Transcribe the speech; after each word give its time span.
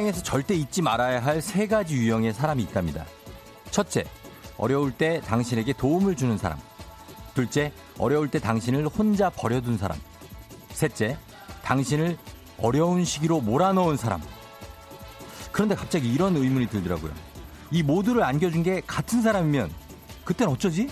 인생에서 0.00 0.22
절대 0.22 0.54
잊지 0.54 0.82
말아야 0.82 1.22
할 1.22 1.40
세 1.40 1.66
가지 1.66 1.96
유형의 1.96 2.32
사람이 2.32 2.62
있답니다. 2.64 3.04
첫째, 3.70 4.04
어려울 4.56 4.92
때 4.92 5.20
당신에게 5.20 5.72
도움을 5.72 6.16
주는 6.16 6.36
사람. 6.38 6.58
둘째, 7.34 7.72
어려울 7.98 8.30
때 8.30 8.38
당신을 8.38 8.86
혼자 8.88 9.30
버려둔 9.30 9.78
사람. 9.78 9.98
셋째, 10.70 11.16
당신을 11.62 12.18
어려운 12.58 13.04
시기로 13.04 13.40
몰아넣은 13.40 13.96
사람. 13.96 14.20
그런데 15.52 15.74
갑자기 15.74 16.12
이런 16.12 16.36
의문이 16.36 16.68
들더라고요. 16.68 17.12
이 17.70 17.82
모두를 17.82 18.22
안겨준 18.22 18.62
게 18.62 18.82
같은 18.86 19.22
사람이면 19.22 19.70
그땐 20.24 20.48
어쩌지? 20.48 20.88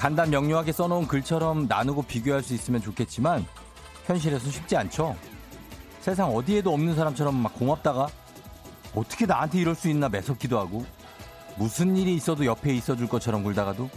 간단 0.00 0.30
명료하게 0.30 0.72
써놓은 0.72 1.06
글처럼 1.06 1.66
나누고 1.68 2.04
비교할 2.04 2.42
수 2.42 2.54
있으면 2.54 2.80
좋겠지만 2.80 3.44
현실에서 4.06 4.50
쉽지 4.50 4.74
않죠. 4.74 5.14
세상 6.00 6.34
어디에도 6.34 6.72
없는 6.72 6.94
사람처럼 6.94 7.34
막 7.34 7.52
고맙다가 7.54 8.08
어떻게 8.94 9.26
나한테 9.26 9.58
이럴 9.58 9.74
수 9.74 9.90
있나 9.90 10.08
매섭기도 10.08 10.58
하고 10.58 10.86
무슨 11.58 11.98
일이 11.98 12.14
있어도 12.14 12.46
옆에 12.46 12.74
있어줄 12.74 13.08
것처럼 13.08 13.42
굴다가도 13.42 13.90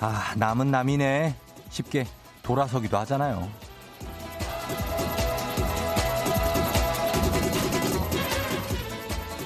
아 0.00 0.34
남은 0.34 0.72
남이네 0.72 1.36
쉽게 1.70 2.08
돌아서기도 2.42 2.98
하잖아요. 2.98 3.48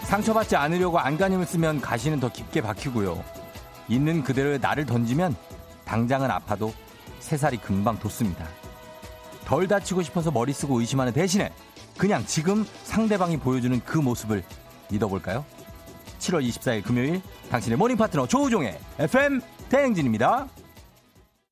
상처받지 0.05 0.56
않으려고 0.56 0.98
안간힘을 0.98 1.44
쓰면 1.44 1.83
가시는 1.83 2.19
더 2.19 2.31
깊게 2.31 2.62
박히고요. 2.62 3.22
있는 3.88 4.22
그대로의 4.22 4.59
나를 4.59 4.86
던지면 4.86 5.36
당장은 5.92 6.30
아파도 6.30 6.72
새살이 7.20 7.58
금방 7.58 7.98
돋습니다. 7.98 8.48
덜 9.44 9.68
다치고 9.68 10.00
싶어서 10.00 10.30
머리 10.30 10.50
쓰고 10.54 10.80
의심하는 10.80 11.12
대신에 11.12 11.52
그냥 11.98 12.24
지금 12.24 12.64
상대방이 12.84 13.36
보여주는 13.36 13.78
그 13.80 13.98
모습을 13.98 14.42
믿어볼까요? 14.90 15.44
7월 16.18 16.48
24일 16.48 16.82
금요일 16.82 17.20
당신의 17.50 17.76
morning 17.77 17.98
파트너 17.98 18.26
조우종의 18.26 18.78
FM 19.00 19.42
대행진입니다. 19.68 20.48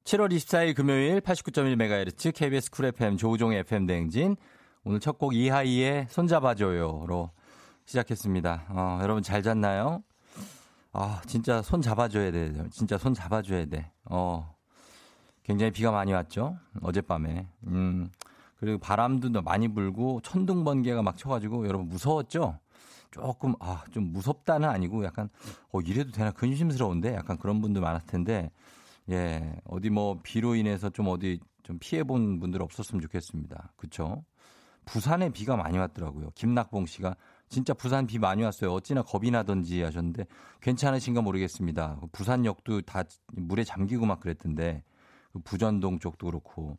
7월 0.05 0.33
24일 0.33 0.75
금요일 0.75 1.21
89.1MHz 1.21 2.35
KBS 2.35 2.71
Cool 2.71 2.87
FM 2.87 3.19
조우종의 3.19 3.59
FM 3.59 3.87
대행진 3.87 4.37
오늘 4.85 5.01
첫 5.01 5.19
곡 5.19 5.35
이하이의 5.35 6.07
손잡아줘요로 6.09 7.31
시작했습니다. 7.85 8.65
어, 8.71 9.01
여러분 9.03 9.23
잘 9.23 9.43
잤나요? 9.43 10.03
아, 10.93 11.23
진짜 11.27 11.63
손 11.63 11.83
잡아줘야 11.83 12.33
돼. 12.33 12.53
진짜 12.71 12.99
손 12.99 13.15
잡아줘야 13.15 13.67
돼. 13.67 13.91
어, 14.05 14.55
굉장히 15.43 15.71
비가 15.73 15.91
많이 15.91 16.13
왔죠? 16.13 16.57
어젯밤에. 16.83 17.47
음, 17.69 18.11
그리고 18.57 18.79
바람도 18.79 19.43
많이 19.43 19.69
불고 19.69 20.21
천둥 20.23 20.65
번개가 20.65 21.03
막 21.03 21.17
쳐가지고 21.17 21.67
여러분 21.67 21.89
무서웠죠? 21.89 22.59
조금, 23.11 23.55
아, 23.59 23.85
좀 23.91 24.13
무섭다는 24.13 24.69
아니고 24.69 25.05
약간, 25.05 25.29
어, 25.73 25.81
이래도 25.81 26.13
되나 26.13 26.31
근심스러운데? 26.31 27.15
약간 27.15 27.39
그런 27.39 27.61
분들 27.61 27.81
많았을 27.81 28.07
텐데, 28.07 28.51
예, 29.11 29.57
어디 29.65 29.91
뭐 29.91 30.21
비로 30.23 30.55
인해서 30.55 30.91
좀 30.91 31.09
어디 31.09 31.41
좀 31.65 31.79
피해본 31.81 32.39
분들 32.39 32.63
없었으면 32.63 33.03
좋겠습니다. 33.03 33.73
그쵸? 33.77 34.25
부산에 34.85 35.31
비가 35.31 35.57
많이 35.57 35.79
왔더라고요. 35.79 36.31
김낙봉 36.35 36.87
씨가 36.87 37.17
진짜 37.51 37.75
부산 37.75 38.07
비 38.07 38.21
많이 38.21 38.45
왔어요. 38.45 38.73
어찌나 38.73 39.03
겁이 39.03 39.33
나던지 39.33 39.83
하셨는데 39.83 40.25
괜찮으신가 40.61 41.21
모르겠습니다. 41.21 42.01
부산역도 42.13 42.83
다 42.83 43.03
물에 43.33 43.65
잠기고 43.65 44.07
막 44.07 44.21
그랬던데 44.21 44.85
그 45.33 45.41
부전동 45.41 45.99
쪽도 45.99 46.27
그렇고 46.29 46.79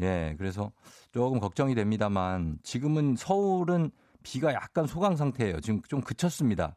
예 0.00 0.34
그래서 0.38 0.72
조금 1.12 1.38
걱정이 1.38 1.74
됩니다만 1.74 2.58
지금은 2.62 3.16
서울은 3.16 3.90
비가 4.22 4.54
약간 4.54 4.86
소강 4.86 5.16
상태예요. 5.16 5.60
지금 5.60 5.82
좀 5.82 6.00
그쳤습니다. 6.00 6.76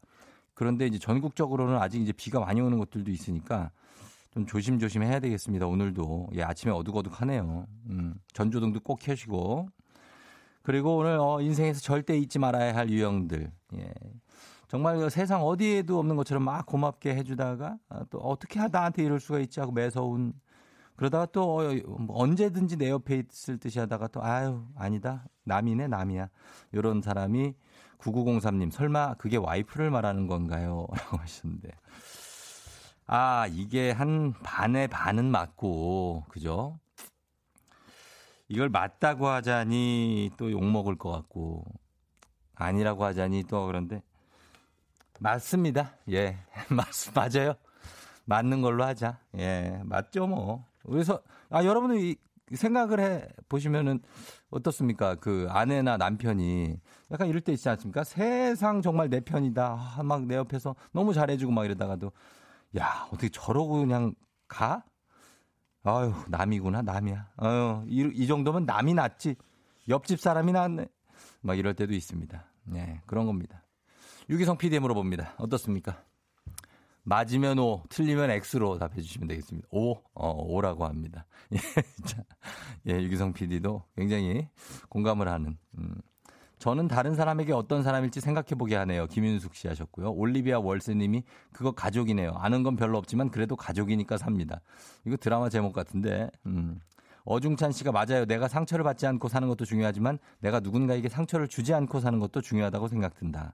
그런데 0.54 0.86
이제 0.86 1.00
전국적으로는 1.00 1.78
아직 1.78 2.02
이제 2.02 2.12
비가 2.12 2.42
많이 2.42 2.60
오는 2.60 2.78
곳들도 2.78 3.10
있으니까 3.10 3.72
좀 4.32 4.46
조심조심 4.46 5.02
해야 5.02 5.22
되겠습니다. 5.22 5.66
오늘도 5.66 6.32
예 6.36 6.44
아침에 6.44 6.74
어둑어둑하네요. 6.74 7.66
음, 7.90 8.16
전조등도 8.34 8.82
꼭 8.82 9.00
켜시고 9.00 9.70
그리고 10.62 10.98
오늘 10.98 11.18
어, 11.20 11.42
인생에서 11.42 11.80
절대 11.82 12.18
잊지 12.18 12.40
말아야 12.40 12.76
할 12.76 12.90
유형들. 12.90 13.52
예. 13.76 13.94
정말 14.68 15.10
세상 15.10 15.44
어디에도 15.44 15.98
없는 15.98 16.16
것처럼 16.16 16.44
막 16.44 16.66
고맙게 16.66 17.16
해주다가 17.16 17.78
아, 17.90 18.06
또 18.12 18.20
어떻게 18.20 18.60
나한테 18.68 19.04
이럴 19.04 19.20
수가 19.20 19.40
있지 19.40 19.60
하고 19.60 19.72
매서운 19.72 20.34
그러다가 20.96 21.26
또 21.28 21.60
어, 21.60 21.74
뭐 21.98 22.22
언제든지 22.22 22.78
내 22.78 22.90
옆에 22.90 23.24
있을 23.32 23.58
듯이 23.58 23.80
하다가 23.80 24.10
또 24.10 24.24
아유 24.24 24.64
아니다 24.76 25.26
남이네 25.46 25.88
남이야 25.88 26.30
이런 26.72 27.02
사람이 27.02 27.56
9903님 27.98 28.70
설마 28.72 29.16
그게 29.16 29.38
와이프를 29.38 29.90
말하는 29.90 30.28
건가요? 30.28 30.86
라고 30.94 31.18
하셨는데 31.18 31.72
아 33.08 33.48
이게 33.50 33.90
한 33.90 34.34
반에 34.44 34.86
반은 34.86 35.26
맞고 35.32 36.26
그죠? 36.30 36.78
이걸 38.50 38.70
맞다고 38.70 39.28
하자니 39.28 40.32
또 40.38 40.52
욕먹을 40.52 40.98
것 40.98 41.12
같고, 41.12 41.64
아니라고 42.56 43.06
하자니 43.06 43.44
또 43.48 43.68
그런데, 43.68 44.02
맞습니다. 45.20 45.92
예. 46.12 46.38
맞, 46.70 46.88
맞아요. 47.14 47.54
맞는 48.26 48.62
걸로 48.62 48.84
하자. 48.84 49.20
예. 49.38 49.80
맞죠, 49.86 50.28
뭐. 50.28 50.66
그래서, 50.84 51.22
아, 51.50 51.64
여러분이 51.64 52.16
생각을 52.54 53.00
해 53.00 53.28
보시면은 53.48 54.02
어떻습니까? 54.50 55.16
그 55.16 55.46
아내나 55.50 55.98
남편이 55.98 56.80
약간 57.12 57.28
이럴 57.28 57.42
때 57.42 57.54
있지 57.54 57.70
않습니까? 57.70 58.04
세상 58.04 58.82
정말 58.82 59.10
내 59.10 59.20
편이다. 59.20 59.96
아, 59.98 60.04
막내 60.04 60.36
옆에서 60.36 60.76
너무 60.92 61.14
잘해주고 61.14 61.52
막 61.52 61.66
이러다가도 61.66 62.12
야, 62.80 63.08
어떻게 63.12 63.30
저러고 63.30 63.80
그냥 63.82 64.16
가? 64.48 64.84
아유, 65.84 66.14
남이구나, 66.28 66.82
남이야. 66.82 67.30
아유, 67.38 67.86
이, 67.88 68.12
이 68.14 68.28
정도면 68.28 68.66
남이 68.66 68.94
낫지. 68.94 69.36
옆집 69.88 70.20
사람이 70.20 70.52
낫네. 70.52 70.88
막 71.42 71.58
이럴 71.58 71.74
때도 71.74 71.94
있습니다. 71.94 72.46
네, 72.66 73.02
그런 73.06 73.26
겁니다. 73.26 73.64
유기성 74.30 74.58
PD에 74.58 74.80
물어봅니다. 74.80 75.36
어떻습니까? 75.38 76.04
맞으면 77.04 77.58
O, 77.60 77.84
틀리면 77.90 78.30
X로 78.30 78.78
답해 78.78 79.02
주시면 79.02 79.28
되겠습니다. 79.30 79.68
O, 79.72 79.94
어, 80.14 80.32
O라고 80.32 80.86
합니다. 80.86 81.26
예, 81.54 81.58
진짜. 81.96 82.24
예, 82.88 83.02
유기성 83.02 83.34
PD도 83.34 83.84
굉장히 83.96 84.48
공감을 84.90 85.28
하는, 85.28 85.58
음, 85.78 85.96
저는 86.60 86.88
다른 86.90 87.16
사람에게 87.16 87.54
어떤 87.54 87.84
사람일지 87.84 88.20
생각해보게 88.20 88.76
하네요. 88.76 89.08
김윤숙 89.08 89.56
씨 89.56 89.68
하셨고요. 89.68 90.12
올리비아 90.12 90.60
월스님이 90.60 91.24
그거 91.54 91.72
가족이네요. 91.72 92.34
아는 92.36 92.64
건 92.64 92.76
별로 92.76 92.98
없지만 92.98 93.32
그래도 93.32 93.56
가족이니까 93.56 94.18
삽니다. 94.18 94.60
이거 95.06 95.16
드라마 95.18 95.50
제목 95.50 95.74
같은데. 95.74 96.30
음. 96.46 96.80
어중찬 97.26 97.72
씨가 97.72 97.92
맞아요. 97.92 98.26
내가 98.26 98.48
상처를 98.48 98.84
받지 98.84 99.06
않고 99.06 99.28
사는 99.28 99.48
것도 99.48 99.64
중요하지만 99.66 100.18
내가 100.40 100.60
누군가에게 100.60 101.10
상처를 101.10 101.48
주지 101.48 101.74
않고 101.74 102.00
사는 102.00 102.18
것도 102.20 102.42
중요하다고 102.42 102.88
생각든다. 102.88 103.54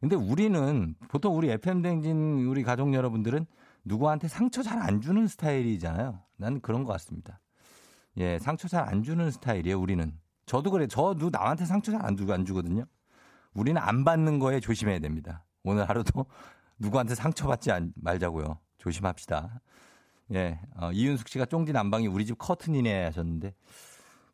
근데 0.00 0.16
우리는 0.16 0.94
보통 1.08 1.36
우리 1.36 1.48
FM 1.50 1.82
댕진 1.82 2.44
우리 2.46 2.64
가족 2.64 2.92
여러분들은 2.92 3.46
누구한테 3.84 4.28
상처 4.28 4.62
잘 4.62 4.78
안 4.78 5.00
주는 5.00 5.26
스타일이잖아요. 5.26 6.18
난 6.36 6.60
그런 6.60 6.84
것 6.84 6.92
같습니다. 6.94 7.38
예, 8.16 8.38
상처 8.40 8.66
잘 8.68 8.88
안 8.88 9.02
주는 9.04 9.30
스타일이에요, 9.30 9.78
우리는. 9.80 10.12
저도 10.46 10.70
그래. 10.70 10.86
저도 10.86 11.30
남한테 11.30 11.64
상처 11.64 11.92
잘 11.92 12.02
안 12.04 12.16
주고 12.16 12.32
안 12.32 12.44
주거든요. 12.44 12.84
우리는 13.54 13.80
안 13.80 14.04
받는 14.04 14.38
거에 14.38 14.60
조심해야 14.60 14.98
됩니다. 14.98 15.44
오늘 15.62 15.88
하루도 15.88 16.26
누구한테 16.78 17.14
상처받지 17.14 17.70
말자고요. 17.96 18.58
조심합시다. 18.78 19.60
예, 20.34 20.58
어, 20.76 20.90
이윤숙 20.92 21.28
씨가 21.28 21.44
쫑디 21.44 21.72
난방이 21.72 22.06
우리 22.06 22.24
집 22.26 22.38
커튼이네 22.38 23.04
하셨는데 23.04 23.54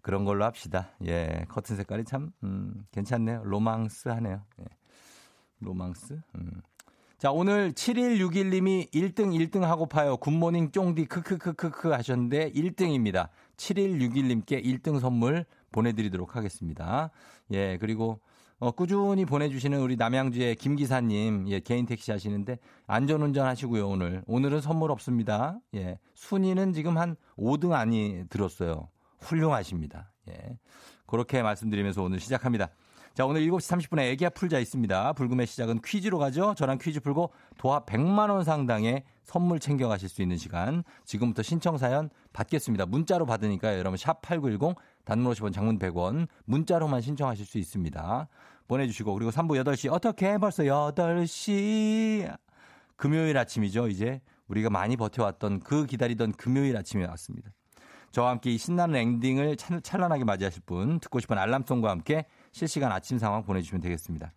그런 0.00 0.24
걸로 0.24 0.44
합시다. 0.44 0.90
예, 1.06 1.44
커튼 1.48 1.76
색깔이 1.76 2.04
참 2.04 2.30
음, 2.44 2.86
괜찮네요. 2.92 3.42
로망스 3.44 4.08
하네요. 4.08 4.42
예. 4.60 4.64
로망스. 5.60 6.20
음. 6.36 6.62
자, 7.18 7.32
오늘 7.32 7.72
7161님이 7.72 8.92
1등 8.92 9.36
1등 9.36 9.62
하고 9.62 9.86
파요. 9.86 10.16
굿모닝 10.18 10.70
쫑디 10.70 11.06
크크크크크 11.06 11.88
하셨는데 11.90 12.52
1등입니다. 12.52 13.28
7161님께 13.56 14.64
1등 14.64 15.00
선물 15.00 15.44
보내드리도록 15.72 16.36
하겠습니다. 16.36 17.10
예, 17.52 17.78
그리고 17.78 18.20
어, 18.60 18.72
꾸준히 18.72 19.24
보내주시는 19.24 19.80
우리 19.80 19.96
남양주의 19.96 20.56
김 20.56 20.74
기사님, 20.74 21.46
예, 21.48 21.60
개인 21.60 21.86
택시 21.86 22.10
하시는데 22.10 22.58
안전운전 22.86 23.46
하시고요, 23.46 23.88
오늘. 23.88 24.22
오늘은 24.26 24.60
선물 24.60 24.90
없습니다. 24.90 25.58
예, 25.74 25.98
순위는 26.14 26.72
지금 26.72 26.98
한 26.98 27.16
5등 27.36 27.72
안이 27.72 28.24
들었어요. 28.28 28.88
훌륭하십니다. 29.20 30.12
예. 30.28 30.58
그렇게 31.06 31.42
말씀드리면서 31.42 32.02
오늘 32.02 32.20
시작합니다. 32.20 32.70
자, 33.14 33.26
오늘 33.26 33.40
7시 33.40 33.88
30분에 33.88 34.12
애기야 34.12 34.30
풀자 34.30 34.60
있습니다. 34.60 35.12
불금의 35.14 35.48
시작은 35.48 35.80
퀴즈로 35.84 36.18
가죠. 36.18 36.54
저랑 36.54 36.78
퀴즈 36.78 37.00
풀고 37.00 37.32
도합 37.56 37.86
100만원 37.86 38.44
상당의 38.44 39.02
선물 39.24 39.58
챙겨가실 39.58 40.08
수 40.08 40.22
있는 40.22 40.36
시간. 40.36 40.84
지금부터 41.04 41.42
신청사연 41.42 42.10
받겠습니다. 42.32 42.86
문자로 42.86 43.26
받으니까 43.26 43.76
여러분 43.76 43.96
샵8910 43.96 44.76
단문 45.08 45.32
50원 45.32 45.54
장문 45.54 45.78
100원 45.78 46.28
문자로만 46.44 47.00
신청하실 47.00 47.46
수 47.46 47.56
있습니다. 47.56 48.28
보내주시고 48.66 49.14
그리고 49.14 49.30
3부 49.30 49.58
8시 49.64 49.90
어떻게 49.90 50.36
벌써 50.36 50.64
8시 50.64 52.36
금요일 52.94 53.38
아침이죠. 53.38 53.88
이제 53.88 54.20
우리가 54.48 54.68
많이 54.68 54.98
버텨왔던 54.98 55.60
그 55.60 55.86
기다리던 55.86 56.32
금요일 56.32 56.76
아침이 56.76 57.06
왔습니다. 57.06 57.50
저와 58.10 58.30
함께 58.32 58.50
이 58.50 58.58
신나는 58.58 58.96
엔딩을 58.96 59.56
찬란하게 59.56 60.24
맞이하실 60.24 60.62
분 60.66 61.00
듣고 61.00 61.20
싶은 61.20 61.38
알람송과 61.38 61.88
함께 61.88 62.26
실시간 62.52 62.92
아침 62.92 63.18
상황 63.18 63.42
보내주시면 63.44 63.80
되겠습니다. 63.80 64.34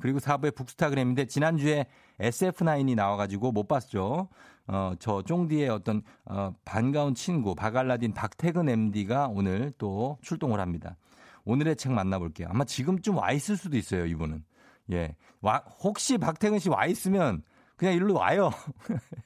그리고 0.00 0.20
4부의 0.20 0.54
북스타그램인데 0.54 1.26
지난주에 1.26 1.86
SF9이 2.18 2.94
나와가지고 2.94 3.52
못 3.52 3.68
봤죠. 3.68 4.28
어, 4.66 4.94
저 4.98 5.22
쫑디의 5.22 5.68
어떤 5.68 6.02
어, 6.24 6.54
반가운 6.64 7.14
친구 7.14 7.54
바갈라딘 7.54 8.14
박태근 8.14 8.68
MD가 8.68 9.28
오늘 9.28 9.72
또 9.78 10.18
출동을 10.22 10.60
합니다. 10.60 10.96
오늘의 11.44 11.76
책 11.76 11.92
만나볼게요. 11.92 12.48
아마 12.50 12.64
지금쯤 12.64 13.18
와 13.18 13.32
있을 13.32 13.56
수도 13.56 13.76
있어요, 13.76 14.06
이분은. 14.06 14.42
예. 14.92 15.14
와, 15.40 15.58
혹시 15.82 16.16
박태근 16.18 16.58
씨 16.58 16.70
와 16.70 16.86
있으면 16.86 17.42
그냥 17.76 17.94
일로 17.94 18.14
와요. 18.14 18.50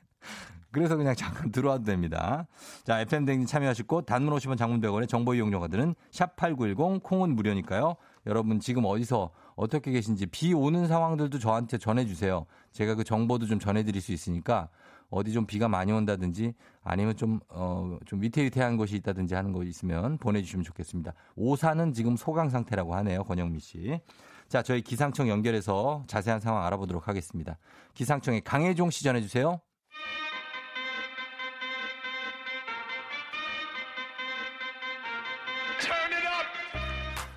그래서 0.71 0.97
그냥 0.97 1.15
잠깐 1.15 1.51
들어와도 1.51 1.85
됩니다. 1.85 2.47
자, 2.85 3.01
FM댕진 3.01 3.47
참여하시고 3.47 4.03
단문 4.03 4.35
50원 4.35 4.59
장문 4.59 4.81
100원의 4.81 5.09
정보 5.09 5.35
이용료가 5.35 5.69
드는 5.69 5.95
샵8910 6.13 7.03
콩은 7.03 7.35
무료니까요. 7.35 7.97
여러분 8.27 8.61
지금 8.61 8.85
어디서 8.85 9.31
어떻게 9.57 9.91
계신지 9.93 10.27
비 10.27 10.53
오는 10.53 10.87
상황들도 10.87 11.39
저한테 11.39 11.79
전해 11.79 12.05
주세요. 12.05 12.45
제가 12.73 12.97
그 12.97 13.05
정보도 13.05 13.47
좀 13.47 13.59
전해 13.59 13.83
드릴 13.83 14.03
수 14.03 14.13
있으니까 14.13 14.69
어디 15.11 15.33
좀 15.33 15.47
비가 15.47 15.69
많이 15.69 15.93
온다든지 15.93 16.55
아니면 16.83 17.17
좀, 17.17 17.41
어, 17.49 17.99
좀 18.07 18.23
위태위태한 18.23 18.77
곳이 18.77 18.97
있다든지 18.97 19.35
하는 19.35 19.53
거 19.53 19.63
있으면 19.65 20.19
보내주시면 20.19 20.65
좋겠습니다. 20.65 21.15
오산은 21.37 21.93
지금 21.93 22.17
소강 22.17 22.51
상태라고 22.51 22.95
하네요. 22.97 23.25
권영미 23.25 23.61
씨. 23.61 24.01
자, 24.49 24.63
저희 24.63 24.81
기상청 24.83 25.29
연결해서 25.29 26.05
자세한 26.07 26.41
상황 26.41 26.65
알아보도록 26.65 27.09
하겠습니다. 27.09 27.59
기상청에 27.95 28.41
강혜종 28.41 28.91
씨 28.91 29.05
전해주세요. 29.05 29.61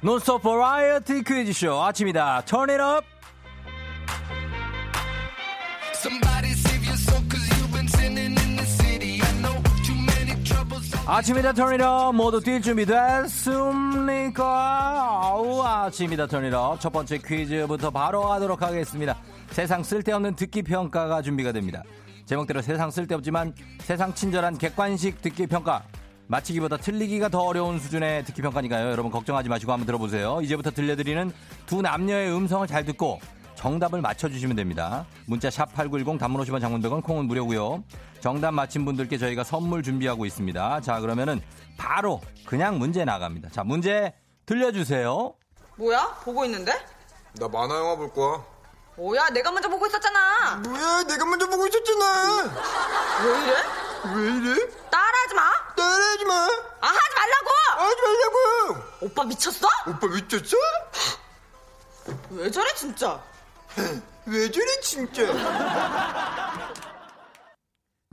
논스톱 0.03 0.41
버라이어티 0.41 1.23
퀴즈쇼 1.23 1.79
아침이다. 1.79 2.41
Turn 2.45 2.71
it 2.71 2.81
up. 2.81 3.10
아침이다 11.11 11.51
턴이러 11.51 12.13
모두 12.13 12.39
뛸 12.39 12.61
준비 12.61 12.85
됐습니까? 12.85 14.45
아우 15.21 15.61
아침이다 15.61 16.27
턴이러 16.27 16.77
첫 16.79 16.93
번째 16.93 17.17
퀴즈부터 17.17 17.91
바로 17.91 18.21
가도록 18.29 18.61
하겠습니다. 18.61 19.17
세상 19.49 19.83
쓸데없는 19.83 20.37
듣기 20.37 20.61
평가가 20.63 21.21
준비가 21.21 21.51
됩니다. 21.51 21.83
제목대로 22.25 22.61
세상 22.61 22.89
쓸데없지만 22.89 23.53
세상 23.79 24.13
친절한 24.13 24.57
객관식 24.57 25.21
듣기 25.21 25.47
평가 25.47 25.83
맞히기보다 26.27 26.77
틀리기가 26.77 27.27
더 27.27 27.41
어려운 27.41 27.77
수준의 27.77 28.23
듣기 28.23 28.41
평가니까요. 28.41 28.89
여러분 28.89 29.11
걱정하지 29.11 29.49
마시고 29.49 29.73
한번 29.73 29.85
들어보세요. 29.85 30.39
이제부터 30.41 30.71
들려드리는 30.71 31.29
두 31.65 31.81
남녀의 31.81 32.33
음성을 32.33 32.65
잘 32.67 32.85
듣고 32.85 33.19
정답을 33.61 34.01
맞춰주시면 34.01 34.55
됩니다. 34.55 35.05
문자 35.27 35.51
샵 35.51 35.71
8910 35.75 36.17
단문 36.19 36.43
50원 36.43 36.59
장문 36.59 36.81
100원 36.81 37.03
콩은 37.03 37.25
무료고요. 37.25 37.83
정답 38.19 38.53
맞힌 38.55 38.85
분들께 38.85 39.19
저희가 39.19 39.43
선물 39.43 39.83
준비하고 39.83 40.25
있습니다. 40.25 40.81
자 40.81 40.99
그러면은 40.99 41.39
바로 41.77 42.21
그냥 42.47 42.79
문제 42.79 43.05
나갑니다. 43.05 43.49
자 43.51 43.63
문제 43.63 44.15
들려주세요. 44.47 45.35
뭐야? 45.75 46.07
보고 46.23 46.43
있는데? 46.45 46.73
나 47.33 47.47
만화 47.47 47.75
영화 47.77 47.95
볼 47.95 48.11
거야. 48.11 48.43
뭐야? 48.97 49.29
내가 49.29 49.51
먼저 49.51 49.69
보고 49.69 49.85
있었잖아. 49.85 50.55
뭐야? 50.65 51.03
내가 51.03 51.23
먼저 51.25 51.47
보고 51.47 51.67
있었잖아. 51.67 52.51
왜 53.23 53.43
이래? 53.43 53.53
왜 54.15 54.37
이래? 54.37 54.69
따라하지 54.89 55.35
마. 55.35 55.51
따라하지 55.75 56.25
마. 56.25 56.33
아 56.81 56.87
하지 56.87 57.15
말라고. 57.15 57.49
하지 57.77 58.01
말라고. 58.01 58.83
오빠 59.01 59.23
미쳤어? 59.23 59.67
오빠 59.87 60.07
미쳤어? 60.07 60.57
왜 62.31 62.49
저래 62.49 62.73
진짜? 62.73 63.21
왜 64.27 64.49
저래 64.51 64.65
진짜? 64.81 65.23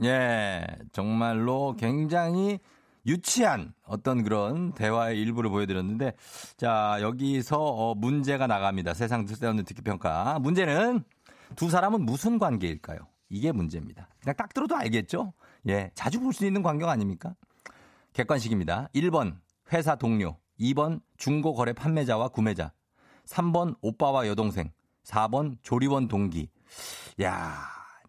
예, 0.03 0.65
정말로 0.91 1.75
굉장히 1.77 2.59
유치한 3.05 3.73
어떤 3.85 4.23
그런 4.23 4.73
대화의 4.73 5.19
일부를 5.19 5.49
보여드렸는데, 5.49 6.13
자, 6.57 6.97
여기서 7.01 7.57
어, 7.59 7.95
문제가 7.95 8.47
나갑니다. 8.47 8.93
세상 8.93 9.25
쓸데없는 9.25 9.65
듣기평가. 9.65 10.39
문제는 10.39 11.03
두 11.55 11.69
사람은 11.69 12.01
무슨 12.05 12.39
관계일까요? 12.39 12.99
이게 13.29 13.51
문제입니다. 13.51 14.07
그냥 14.21 14.35
딱 14.35 14.53
들어도 14.53 14.75
알겠죠? 14.75 15.33
예, 15.67 15.91
자주 15.95 16.19
볼 16.19 16.33
수 16.33 16.45
있는 16.45 16.63
관계가 16.63 16.91
아닙니까? 16.91 17.35
객관식입니다. 18.13 18.89
1번 18.95 19.37
회사 19.73 19.95
동료, 19.95 20.37
2번 20.59 21.01
중고거래 21.17 21.73
판매자와 21.73 22.29
구매자, 22.29 22.71
3번 23.27 23.75
오빠와 23.81 24.27
여동생, 24.27 24.71
4번 25.09 25.57
조리원 25.61 26.07
동기. 26.07 26.49
야, 27.21 27.57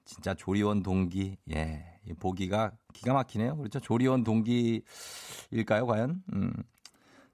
진짜 0.04 0.34
조리원 0.34 0.82
동기. 0.82 1.36
예. 1.52 1.86
보기가 2.18 2.72
기가 2.92 3.12
막히네요. 3.12 3.56
그렇죠? 3.56 3.78
조리원 3.80 4.24
동기일까요, 4.24 5.86
과연? 5.86 6.22
음. 6.32 6.52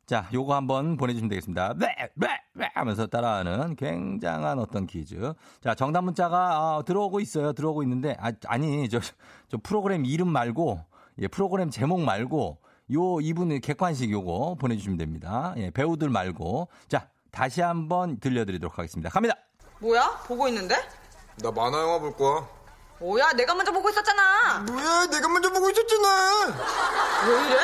자, 0.04 0.28
요거 0.32 0.54
한번 0.54 0.96
보내주시면 0.96 1.28
되겠습니다. 1.30 1.74
네, 1.78 1.86
네, 2.14 2.28
네 2.54 2.70
하면서 2.74 3.06
따라하는 3.06 3.74
굉장한 3.74 4.58
어떤 4.58 4.86
퀴즈. 4.86 5.32
자, 5.60 5.74
정답 5.74 6.04
문자가 6.04 6.76
어, 6.76 6.84
들어오고 6.84 7.20
있어요. 7.20 7.52
들어오고 7.52 7.82
있는데, 7.82 8.16
아, 8.20 8.30
아니, 8.46 8.88
저, 8.88 9.00
저 9.48 9.58
프로그램 9.62 10.04
이름 10.04 10.28
말고, 10.28 10.84
예, 11.22 11.28
프로그램 11.28 11.70
제목 11.70 12.02
말고, 12.02 12.58
요, 12.92 13.20
이분의 13.20 13.60
객관식 13.60 14.12
요거 14.12 14.56
보내주시면 14.60 14.96
됩니다. 14.96 15.54
예, 15.56 15.70
배우들 15.70 16.08
말고. 16.08 16.68
자, 16.86 17.08
다시 17.32 17.60
한번 17.60 18.20
들려드리도록 18.20 18.78
하겠습니다. 18.78 19.10
갑니다! 19.10 19.45
뭐야? 19.80 20.22
보고 20.26 20.48
있는데? 20.48 20.76
나 21.36 21.50
만화 21.50 21.80
영화 21.80 21.98
볼 21.98 22.16
거야. 22.16 22.48
뭐야? 22.98 23.32
내가 23.34 23.54
먼저 23.54 23.72
보고 23.72 23.90
있었잖아. 23.90 24.60
뭐야? 24.60 25.06
내가 25.06 25.28
먼저 25.28 25.50
보고 25.50 25.68
있었잖아. 25.70 26.46
왜 27.26 27.46
이래? 27.46 27.56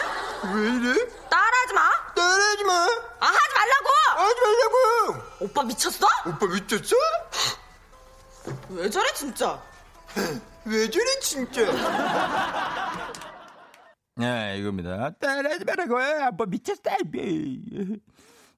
왜 0.55 0.91
이래? 0.93 1.09
따라하지 1.31 1.73
마. 1.75 1.91
따라하지 2.15 2.65
마. 2.65 2.73
아 3.21 3.27
하지 3.27 3.55
말라고. 3.55 3.89
하지 4.29 4.41
말라고. 4.41 5.23
오빠 5.41 5.63
미쳤어? 5.65 6.07
오빠 6.27 6.47
미쳤어? 6.47 6.97
왜 8.71 8.91
저래 8.91 9.13
진짜? 9.15 9.63
왜 10.67 10.91
저래 10.91 11.21
진짜? 11.21 11.63
네, 14.17 14.59
이겁니다. 14.59 15.11
따라하지 15.19 15.65
말라고. 15.65 15.99
아빠 15.99 16.45
미쳤어. 16.45 16.81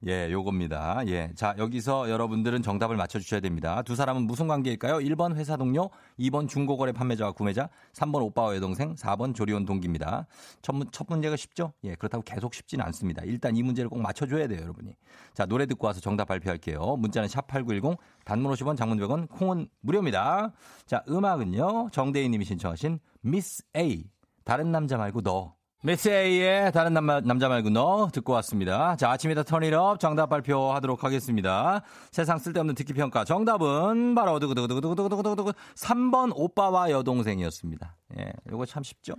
예, 0.07 0.31
요겁니다. 0.31 1.01
예. 1.07 1.31
자, 1.33 1.55
여기서 1.57 2.11
여러분들은 2.11 2.61
정답을 2.61 2.95
맞춰주셔야 2.95 3.39
됩니다. 3.39 3.81
두 3.81 3.95
사람은 3.95 4.21
무슨 4.27 4.47
관계일까요? 4.47 4.97
1번 4.97 5.35
회사 5.35 5.57
동료, 5.57 5.89
2번 6.19 6.47
중고거래 6.47 6.91
판매자와 6.91 7.31
구매자, 7.31 7.69
3번 7.93 8.21
오빠와 8.21 8.55
여동생, 8.55 8.93
4번 8.93 9.33
조리원 9.33 9.65
동기입니다. 9.65 10.27
첫, 10.61 10.75
첫 10.91 11.07
문제가 11.09 11.35
쉽죠? 11.35 11.73
예, 11.83 11.95
그렇다고 11.95 12.23
계속 12.23 12.53
쉽지는 12.53 12.85
않습니다. 12.85 13.23
일단 13.25 13.55
이 13.55 13.63
문제를 13.63 13.89
꼭 13.89 13.99
맞춰줘야 13.99 14.47
돼요, 14.47 14.61
여러분이. 14.61 14.93
자, 15.33 15.47
노래 15.47 15.65
듣고 15.65 15.87
와서 15.87 15.99
정답 15.99 16.25
발표할게요. 16.25 16.97
문자는 16.97 17.27
샵8910, 17.27 17.97
단문 18.25 18.53
50원, 18.53 18.77
장문 18.77 18.99
100원, 18.99 19.27
콩은 19.29 19.67
무료입니다. 19.81 20.53
자, 20.85 21.03
음악은요, 21.09 21.89
정대희 21.91 22.29
님이 22.29 22.45
신청하신 22.45 22.99
미스 23.21 23.63
A. 23.75 24.03
다른 24.43 24.71
남자 24.71 24.97
말고 24.97 25.21
너. 25.21 25.55
메세이의 25.85 26.71
다른 26.71 26.93
남자, 26.93 27.21
남자 27.21 27.47
말고 27.47 27.69
너 27.69 28.09
듣고 28.11 28.33
왔습니다. 28.33 28.95
자, 28.95 29.11
아침이다 29.11 29.43
턴이업 29.43 29.99
정답 29.99 30.29
발표하도록 30.29 31.03
하겠습니다. 31.03 31.83
세상 32.11 32.39
쓸데없는 32.39 32.73
듣기 32.73 32.93
평가 32.93 33.23
정답은 33.23 34.15
바로 34.15 34.39
두구두구두구두구두구두구두구 34.39 35.53
3번 35.75 36.31
오빠와 36.33 36.89
여동생이었습니다. 36.89 37.95
예, 38.17 38.33
요거 38.49 38.65
참 38.65 38.81
쉽죠? 38.81 39.13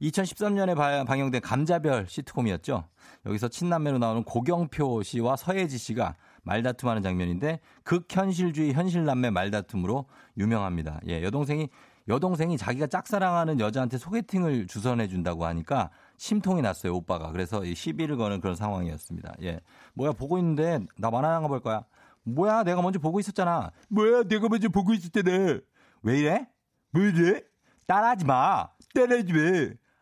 2013년에 0.00 1.06
방영된 1.06 1.40
감자별 1.40 2.06
시트콤이었죠. 2.08 2.82
여기서 3.24 3.46
친남매로 3.46 3.98
나오는 3.98 4.24
고경표 4.24 5.04
씨와 5.04 5.36
서예지 5.36 5.78
씨가 5.78 6.16
말다툼하는 6.42 7.02
장면인데 7.02 7.60
극현실주의 7.84 8.72
현실남매 8.72 9.30
말다툼으로 9.30 10.06
유명합니다. 10.36 10.98
예, 11.06 11.22
여동생이 11.22 11.68
여동생이 12.08 12.58
자기가 12.58 12.86
짝사랑하는 12.88 13.60
여자한테 13.60 13.98
소개팅을 13.98 14.66
주선해 14.66 15.08
준다고 15.08 15.44
하니까 15.46 15.90
심통이 16.16 16.62
났어요, 16.62 16.94
오빠가. 16.96 17.30
그래서 17.30 17.64
시비를 17.64 18.16
거는 18.16 18.40
그런 18.40 18.56
상황이었습니다. 18.56 19.34
예. 19.42 19.60
뭐야, 19.94 20.12
보고 20.12 20.38
있는데 20.38 20.80
나 20.98 21.10
만화 21.10 21.34
영화 21.34 21.48
볼 21.48 21.60
거야. 21.60 21.84
뭐야, 22.24 22.64
내가 22.64 22.82
먼저 22.82 22.98
보고 22.98 23.20
있었잖아. 23.20 23.70
뭐야, 23.88 24.24
내가 24.24 24.48
먼저 24.48 24.68
보고 24.68 24.92
있었잖아. 24.92 25.60
왜 26.02 26.18
이래? 26.18 26.48
왜 26.92 27.08
이래? 27.08 27.42
따라하지 27.86 28.24
마. 28.24 28.68
따라하지 28.94 29.32
마. 29.32 29.38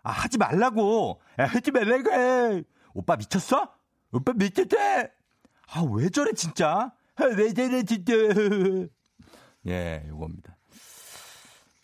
아, 0.02 0.10
하지 0.12 0.38
말라고. 0.38 1.20
야, 1.38 1.46
하지 1.46 1.70
말라고 1.70 2.10
해. 2.10 2.62
오빠 2.94 3.16
미쳤어? 3.16 3.72
오빠 4.12 4.32
미쳤대? 4.32 5.10
아, 5.72 5.82
왜 5.92 6.08
저래, 6.08 6.32
진짜? 6.32 6.92
아, 7.16 7.24
왜 7.36 7.52
저래, 7.52 7.82
진짜? 7.82 8.12
예, 9.66 10.04
요겁니다. 10.08 10.56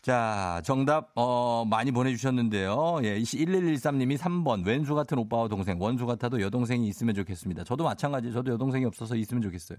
자, 0.07 0.63
정답, 0.65 1.11
어, 1.17 1.65
많이 1.69 1.91
보내주셨는데요. 1.91 3.01
예, 3.03 3.19
1113님이 3.19 4.17
3번, 4.17 4.65
왼수 4.65 4.95
같은 4.95 5.19
오빠와 5.19 5.49
동생, 5.49 5.81
원수 5.81 6.07
같아도 6.07 6.41
여동생이 6.41 6.87
있으면 6.87 7.13
좋겠습니다. 7.17 7.65
저도 7.65 7.83
마찬가지, 7.83 8.31
저도 8.33 8.53
여동생이 8.53 8.85
없어서 8.85 9.17
있으면 9.17 9.43
좋겠어요. 9.43 9.77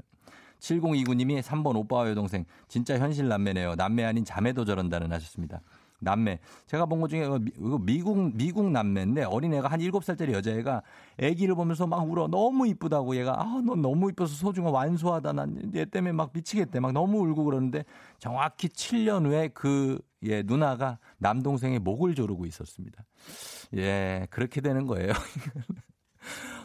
7029님이 0.59 1.41
3번, 1.41 1.77
오빠와 1.77 2.09
여동생, 2.09 2.43
진짜 2.67 2.99
현실 2.99 3.29
남매네요. 3.29 3.75
남매 3.75 4.03
아닌 4.03 4.25
자매도 4.25 4.65
저런다는 4.65 5.13
하셨습니다. 5.13 5.61
남매. 5.99 6.39
제가 6.67 6.85
본 6.87 6.99
것 6.99 7.07
중에 7.09 7.25
미국, 7.79 8.35
미국 8.35 8.69
남매인데 8.69 9.23
어린애가 9.23 9.69
한 9.69 9.79
7살짜리 9.79 10.33
여자애가 10.33 10.83
아기를 11.23 11.55
보면서 11.55 11.87
막 11.87 12.03
울어. 12.03 12.27
너무 12.27 12.67
이쁘다고 12.67 13.15
얘가, 13.15 13.41
아, 13.41 13.61
넌 13.65 13.81
너무 13.81 14.09
이뻐서 14.09 14.35
소중하 14.35 14.71
완소하다. 14.71 15.31
난 15.31 15.71
얘 15.73 15.85
때문에 15.85 16.11
막 16.11 16.31
미치겠대. 16.33 16.81
막 16.81 16.91
너무 16.91 17.19
울고 17.19 17.45
그러는데 17.45 17.85
정확히 18.19 18.67
7년 18.67 19.25
후에 19.25 19.47
그, 19.53 19.99
예, 20.23 20.41
누나가 20.43 20.99
남동생의 21.17 21.79
목을 21.79 22.15
조르고 22.15 22.45
있었습니다. 22.45 23.03
예, 23.75 24.27
그렇게 24.29 24.61
되는 24.61 24.85
거예요. 24.85 25.11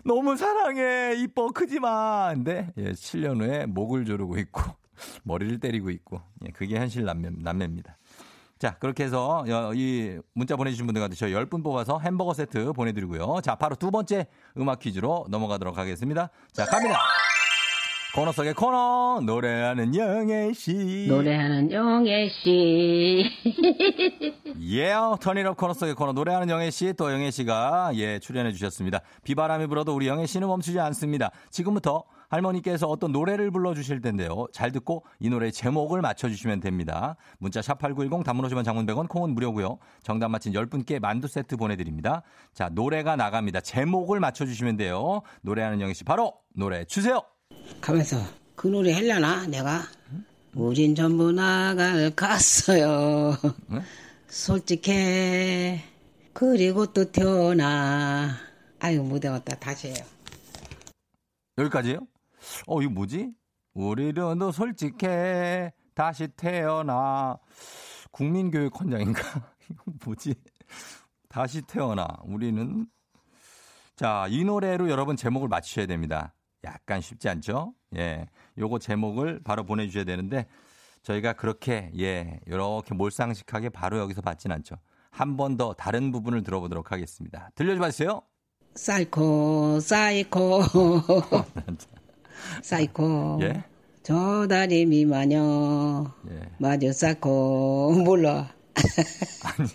너무 0.04 0.36
사랑해. 0.36 1.14
이뻐. 1.16 1.48
크지마. 1.48 2.34
근데, 2.34 2.72
예, 2.76 2.92
7년 2.92 3.40
후에 3.40 3.66
목을 3.66 4.04
조르고 4.04 4.38
있고, 4.38 4.62
머리를 5.24 5.60
때리고 5.60 5.90
있고, 5.90 6.20
예, 6.46 6.50
그게 6.50 6.78
현실 6.78 7.04
남매, 7.04 7.30
남매입니다. 7.38 7.98
자, 8.58 8.76
그렇게 8.78 9.02
해서 9.02 9.44
이 9.74 10.20
문자 10.34 10.54
보내주신 10.54 10.86
분들 10.86 11.00
가운데 11.00 11.16
저희 11.16 11.32
10분 11.32 11.64
뽑아서 11.64 11.98
햄버거 11.98 12.32
세트 12.32 12.72
보내드리고요. 12.74 13.40
자, 13.42 13.56
바로 13.56 13.74
두 13.74 13.90
번째 13.90 14.28
음악 14.56 14.78
퀴즈로 14.78 15.26
넘어가도록 15.28 15.76
하겠습니다. 15.76 16.30
자, 16.52 16.64
갑니다. 16.66 16.96
코너 18.14 18.30
속의 18.30 18.52
코너 18.52 19.20
노래하는 19.24 19.94
영애 19.96 20.52
씨 20.52 21.06
노래하는 21.08 21.72
영애 21.72 22.28
씨 22.28 23.24
예, 24.60 24.92
터니럽 25.18 25.56
코너 25.56 25.72
속의 25.72 25.94
코너 25.94 26.12
노래하는 26.12 26.50
영애 26.50 26.70
씨 26.70 26.92
또 26.92 27.10
영애 27.10 27.30
씨가 27.30 27.92
예 27.94 28.18
출연해 28.18 28.52
주셨습니다. 28.52 29.00
비바람이 29.24 29.66
불어도 29.66 29.94
우리 29.94 30.08
영애 30.08 30.26
씨는 30.26 30.46
멈추지 30.46 30.78
않습니다. 30.78 31.30
지금부터 31.50 32.04
할머니께서 32.28 32.86
어떤 32.86 33.12
노래를 33.12 33.50
불러주실 33.50 34.02
텐데요. 34.02 34.46
잘 34.52 34.72
듣고 34.72 35.04
이 35.18 35.30
노래의 35.30 35.52
제목을 35.52 36.02
맞춰주시면 36.02 36.60
됩니다. 36.60 37.16
문자 37.38 37.60
샵8910 37.60 38.24
단문 38.24 38.46
50원 38.46 38.62
장문 38.64 38.84
100원 38.84 39.08
콩은 39.08 39.30
무료고요. 39.30 39.78
정답 40.02 40.28
맞힌 40.28 40.52
10분께 40.52 41.00
만두 41.00 41.28
세트 41.28 41.56
보내드립니다. 41.56 42.22
자 42.52 42.68
노래가 42.68 43.16
나갑니다. 43.16 43.60
제목을 43.60 44.20
맞춰주시면 44.20 44.76
돼요. 44.76 45.22
노래하는 45.40 45.80
영희 45.80 45.94
씨 45.94 46.04
바로 46.04 46.34
노래 46.54 46.84
주세요. 46.84 47.22
가면서 47.80 48.16
그 48.54 48.68
노래 48.68 48.92
할려나 48.92 49.46
내가 49.46 49.82
우린 50.54 50.94
전부 50.94 51.32
나갈 51.32 52.10
갔어요. 52.14 53.36
응? 53.70 53.82
솔직해 54.28 55.82
그리고 56.32 56.86
또 56.92 57.10
태어나 57.10 58.36
아유 58.78 59.02
못 59.02 59.24
외웠다 59.24 59.56
다시 59.56 59.88
해요. 59.88 60.04
여기까지요? 61.58 62.00
어, 62.66 62.82
이거 62.82 62.90
뭐지? 62.90 63.32
우리는 63.74 64.38
너 64.38 64.52
솔직해. 64.52 65.72
다시 65.94 66.28
태어나. 66.28 67.38
국민교육 68.10 68.78
헌장인가? 68.78 69.20
이거 69.70 69.84
뭐지? 70.04 70.34
다시 71.28 71.62
태어나. 71.62 72.06
우리는. 72.24 72.86
자, 73.96 74.26
이 74.28 74.44
노래로 74.44 74.90
여러분 74.90 75.16
제목을 75.16 75.48
맞추셔야 75.48 75.86
됩니다. 75.86 76.34
약간 76.64 77.00
쉽지 77.00 77.28
않죠? 77.28 77.74
예. 77.96 78.26
요거 78.58 78.78
제목을 78.78 79.40
바로 79.44 79.64
보내주셔야 79.64 80.04
되는데, 80.04 80.46
저희가 81.02 81.32
그렇게, 81.32 81.90
예, 81.98 82.38
이렇게 82.46 82.94
몰상식하게 82.94 83.70
바로 83.70 83.98
여기서 83.98 84.20
받진 84.22 84.52
않죠. 84.52 84.76
한 85.10 85.36
번 85.36 85.56
더 85.56 85.74
다른 85.74 86.12
부분을 86.12 86.42
들어보도록 86.42 86.92
하겠습니다. 86.92 87.50
들려주세요. 87.54 88.22
사이코, 88.76 89.80
사이코. 89.80 90.62
사이코. 92.62 93.38
예? 93.42 93.64
저 94.02 94.46
다리 94.48 94.86
미 94.86 95.04
마녀. 95.04 96.12
예. 96.30 96.40
마녀 96.58 96.92
사이코. 96.92 97.92
몰라. 98.04 98.52
아니, 99.58 99.68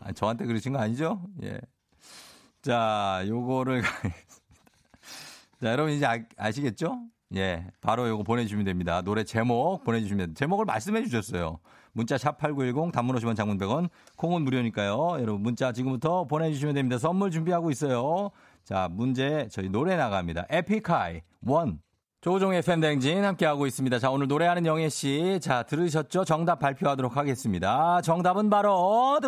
아니, 0.00 0.14
저한테 0.14 0.46
그러신 0.46 0.72
거 0.72 0.78
아니죠? 0.78 1.20
예. 1.42 1.58
자, 2.62 3.22
요거를. 3.26 3.82
자, 5.66 5.72
여러분 5.72 5.92
이제 5.94 6.06
아, 6.36 6.52
시겠죠 6.52 6.96
예. 7.34 7.66
바로 7.80 8.08
요거 8.08 8.22
보내주시면 8.22 8.64
됩니다. 8.64 9.02
노래 9.02 9.24
제목 9.24 9.82
보내주시면 9.82 10.36
제목을 10.36 10.64
말씀해 10.64 11.02
주셨어요. 11.02 11.58
문자 11.90 12.14
샵8910 12.14 12.92
단문 12.92 13.16
50원 13.16 13.34
장문 13.34 13.58
100원 13.58 13.88
콩은 14.16 14.42
무료니까요. 14.42 15.16
여러분 15.20 15.42
문자 15.42 15.72
지금부터 15.72 16.24
보내주시면 16.28 16.76
됩니다. 16.76 16.98
선물 16.98 17.32
준비하고 17.32 17.72
있어요. 17.72 18.30
자, 18.62 18.88
문제 18.92 19.48
저희 19.50 19.68
노래 19.68 19.96
나갑니다. 19.96 20.46
에픽하이 20.50 21.22
원. 21.44 21.80
조종의 22.20 22.62
팬댕진 22.62 23.24
함께하고 23.24 23.66
있습니다. 23.66 23.98
자, 23.98 24.12
오늘 24.12 24.28
노래하는 24.28 24.66
영애 24.66 24.88
씨. 24.88 25.40
자, 25.42 25.64
들으셨죠? 25.64 26.24
정답 26.24 26.60
발표하도록 26.60 27.16
하겠습니다. 27.16 28.00
정답은 28.02 28.50
바로, 28.50 29.18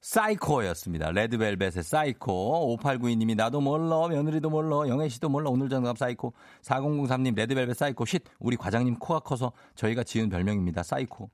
사이코였습니다. 0.00 1.10
레드벨벳의 1.10 1.82
사이코. 1.82 2.76
5892님이 2.78 3.36
나도 3.36 3.60
몰라, 3.60 4.08
며느리도 4.08 4.48
몰라, 4.50 4.88
영애 4.88 5.08
씨도 5.08 5.28
몰라, 5.28 5.50
오늘 5.50 5.68
정답 5.68 5.98
사이코. 5.98 6.32
4003님 6.62 7.34
레드벨벳 7.34 7.76
사이코. 7.76 8.04
쉿, 8.04 8.22
우리 8.38 8.56
과장님 8.56 8.98
코가 8.98 9.20
커서 9.20 9.52
저희가 9.74 10.02
지은 10.04 10.30
별명입니다. 10.30 10.82
사이코. 10.82 11.30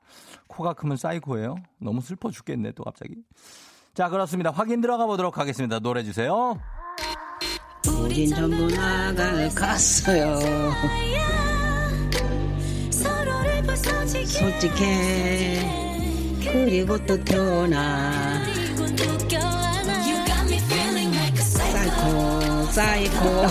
코가 0.48 0.74
크면 0.74 0.96
사이코예요? 0.96 1.56
너무 1.78 2.00
슬퍼 2.00 2.30
죽겠네, 2.30 2.72
또 2.72 2.84
갑자기. 2.84 3.14
자, 3.94 4.08
그렇습니다. 4.08 4.50
확인 4.50 4.80
들어가 4.80 5.06
보도록 5.06 5.38
하겠습니다. 5.38 5.78
노래 5.78 6.02
주세요. 6.02 6.58
우린 8.02 8.28
전부 8.28 8.66
나갈 8.68 9.48
갔어요. 9.54 10.38
솔직해. 14.26 15.86
그리고 16.42 16.98
또 17.06 17.22
태어나. 17.24 18.35
사이코. 22.76 23.24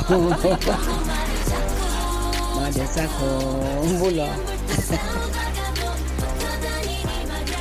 맞아, 2.62 2.86
사이코. 2.86 3.26
몰라. 3.98 4.36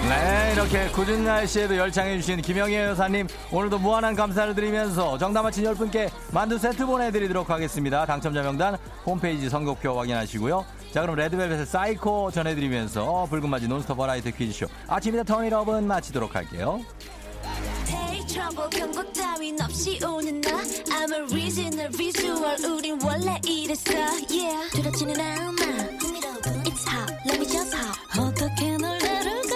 네, 0.06 0.52
이렇게 0.52 0.88
굳은 0.88 1.24
날씨에도 1.24 1.78
열창해주신 1.78 2.42
김영희 2.42 2.74
여사님, 2.74 3.26
오늘도 3.50 3.78
무한한 3.78 4.14
감사를 4.14 4.54
드리면서 4.54 5.16
정답 5.16 5.44
맞힌 5.44 5.64
10분께 5.64 6.10
만두 6.32 6.58
세트 6.58 6.84
보내드리도록 6.84 7.48
하겠습니다. 7.48 8.04
당첨자 8.04 8.42
명단 8.42 8.76
홈페이지 9.06 9.48
선곡표 9.48 9.98
확인하시고요. 9.98 10.66
자, 10.92 11.00
그럼 11.00 11.16
레드벨벳의 11.16 11.64
사이코 11.64 12.30
전해드리면서 12.30 13.26
붉은 13.30 13.48
맞이 13.48 13.68
논스톱 13.68 13.96
버라이트 13.96 14.30
퀴즈쇼 14.32 14.66
아침이다 14.86 15.22
터니럽은 15.24 15.86
마치도록 15.86 16.34
할게요. 16.36 16.82
trouble 18.26 18.68
경고 18.70 19.12
따윈 19.12 19.60
없이 19.60 19.98
오는 20.04 20.40
나. 20.40 20.50
I'm 20.50 21.12
a 21.12 21.20
original 21.30 21.88
visual 21.90 22.56
우린 22.64 22.98
원래 23.02 23.40
이랬어. 23.46 23.92
Yeah. 24.30 24.70
두렵지는 24.72 25.20
않아. 25.20 25.52
It's 26.64 26.86
hot 26.88 27.12
let 27.26 27.38
me 27.38 27.46
just 27.46 27.74
hop 27.74 27.96
어떻게 28.18 28.76
널 28.78 28.98
데려가 28.98 29.54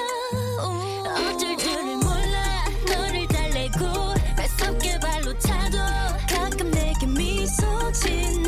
어쩔 1.31 1.57
줄을 1.57 1.97
몰라. 1.97 2.65
너를 2.87 3.27
달래고. 3.29 4.15
뺏속게 4.37 4.99
발로 5.01 5.39
차도. 5.39 5.79
가끔 6.29 6.71
내게 6.71 7.07
미소 7.07 7.93
짓는 7.93 8.48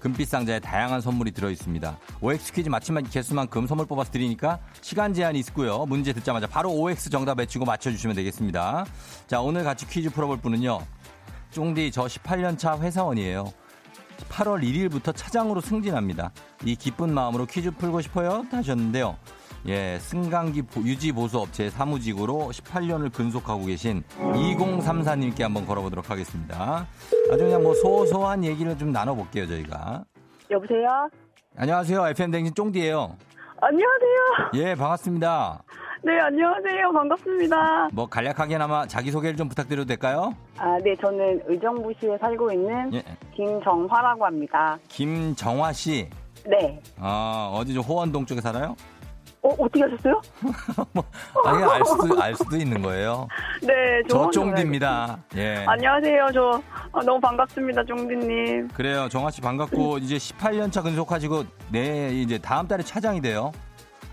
금빛 0.00 0.28
상자에 0.28 0.60
다양한 0.60 1.00
선물이 1.00 1.32
들어 1.32 1.50
있습니다. 1.50 1.98
OX 2.20 2.52
퀴즈 2.52 2.68
마치만 2.68 3.04
개수만큼 3.08 3.66
선물 3.66 3.86
뽑아서 3.86 4.10
드리니까 4.10 4.58
시간 4.80 5.14
제한이 5.14 5.38
있고요. 5.40 5.86
문제 5.86 6.12
듣자마자 6.12 6.46
바로 6.46 6.70
OX 6.72 7.10
정답 7.10 7.38
외치고 7.38 7.64
맞춰주시면 7.64 8.16
되겠습니다. 8.16 8.86
자 9.26 9.40
오늘 9.40 9.64
같이 9.64 9.86
퀴즈 9.86 10.10
풀어볼 10.10 10.38
분은요. 10.38 10.80
쫑디 11.50 11.90
저 11.90 12.04
18년 12.04 12.58
차 12.58 12.78
회사원이에요. 12.78 13.52
8월 14.28 14.62
1일부터 14.62 15.14
차장으로 15.14 15.60
승진합니다. 15.60 16.32
이 16.64 16.74
기쁜 16.76 17.12
마음으로 17.12 17.46
퀴즈 17.46 17.70
풀고 17.70 18.00
싶어요? 18.00 18.44
하셨는데요. 18.50 19.16
예, 19.68 19.98
승강기 19.98 20.62
유지 20.84 21.10
보수 21.12 21.38
업체 21.40 21.68
사무직으로 21.70 22.50
18년을 22.52 23.12
근속하고 23.12 23.64
계신 23.66 24.04
2034님께 24.18 25.42
한번 25.42 25.66
걸어보도록 25.66 26.08
하겠습니다. 26.08 26.86
아주 27.32 27.44
그냥 27.44 27.62
뭐 27.62 27.74
소소한 27.74 28.44
얘기를 28.44 28.78
좀 28.78 28.92
나눠볼게요, 28.92 29.46
저희가. 29.48 30.04
여보세요? 30.50 31.08
안녕하세요. 31.56 32.08
FM 32.08 32.30
댕진 32.30 32.54
쫑디예요. 32.54 33.16
안녕하세요. 33.60 34.50
예, 34.54 34.74
반갑습니다. 34.76 35.62
네, 36.04 36.20
안녕하세요. 36.20 36.92
반갑습니다. 36.92 37.88
뭐 37.92 38.06
간략하게나마 38.06 38.86
자기 38.86 39.10
소개를 39.10 39.36
좀 39.36 39.48
부탁드려도 39.48 39.86
될까요? 39.86 40.32
아, 40.58 40.78
네, 40.84 40.94
저는 41.00 41.40
의정부시에 41.46 42.16
살고 42.18 42.52
있는 42.52 42.94
예. 42.94 43.02
김정화라고 43.34 44.24
합니다. 44.26 44.78
김정화 44.88 45.72
씨. 45.72 46.08
네. 46.48 46.80
아, 47.00 47.50
어디 47.52 47.74
좀 47.74 47.82
호원동 47.82 48.24
쪽에 48.26 48.40
살아요? 48.40 48.76
어, 49.46 49.54
어떻게 49.58 49.82
하셨어요? 49.82 50.20
뭐, 50.92 51.04
아니, 51.44 51.62
알 51.62 51.84
수도, 51.84 52.20
알 52.20 52.34
수도 52.34 52.56
있는 52.56 52.82
거예요. 52.82 53.28
네, 53.62 54.02
저 54.08 54.28
쫑디입니다. 54.30 55.18
예. 55.36 55.64
안녕하세요. 55.68 56.26
저 56.34 56.60
어, 56.90 57.02
너무 57.02 57.20
반갑습니다, 57.20 57.84
쫑디님. 57.84 58.68
그래요. 58.68 59.08
정화 59.08 59.30
씨 59.30 59.40
반갑고 59.40 59.98
이제 59.98 60.16
18년 60.16 60.72
차 60.72 60.82
근속하시고 60.82 61.44
내 61.70 62.10
이제 62.10 62.38
다음 62.38 62.66
달에 62.66 62.82
차장이 62.82 63.20
돼요. 63.20 63.52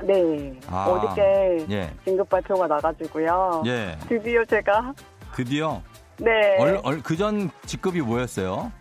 네. 0.03 0.59
아, 0.69 0.85
어저께 0.85 1.65
예. 1.71 1.91
진급 2.03 2.29
발표가 2.29 2.67
나가지고요. 2.67 3.63
예. 3.65 3.97
드디어 4.07 4.45
제가 4.45 4.93
드디어 5.35 5.81
네. 6.17 6.57
그전 7.03 7.49
직급이 7.65 8.01
뭐였어요? 8.01 8.71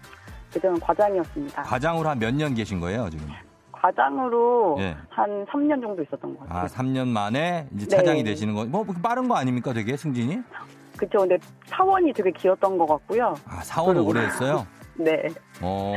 그전 0.52 0.78
과장이었습니다. 0.80 1.62
과장으로 1.62 2.08
한 2.10 2.18
몇 2.18 2.34
년 2.34 2.54
계신 2.54 2.78
거예요, 2.78 3.08
지금? 3.08 3.26
과장으로 3.82 4.76
예. 4.78 4.96
한 5.10 5.44
3년 5.46 5.80
정도 5.82 6.02
있었던 6.02 6.38
것 6.38 6.48
같아요. 6.48 6.64
아, 6.64 6.66
3년 6.66 7.08
만에 7.08 7.66
이제 7.74 7.86
네. 7.86 7.96
차장이 7.96 8.22
되시는 8.22 8.54
거. 8.54 8.64
뭐 8.64 8.84
빠른 9.02 9.26
거 9.26 9.34
아닙니까, 9.34 9.72
되게 9.72 9.96
승진이? 9.96 10.38
그쵸. 10.96 11.18
근데 11.18 11.36
사원이 11.66 12.12
되게 12.12 12.30
길었던 12.30 12.78
것 12.78 12.86
같고요. 12.86 13.34
아, 13.44 13.60
사원을 13.62 13.94
그리고- 13.96 14.10
오래 14.10 14.26
했어요? 14.26 14.66
네. 14.94 15.24
어. 15.60 15.94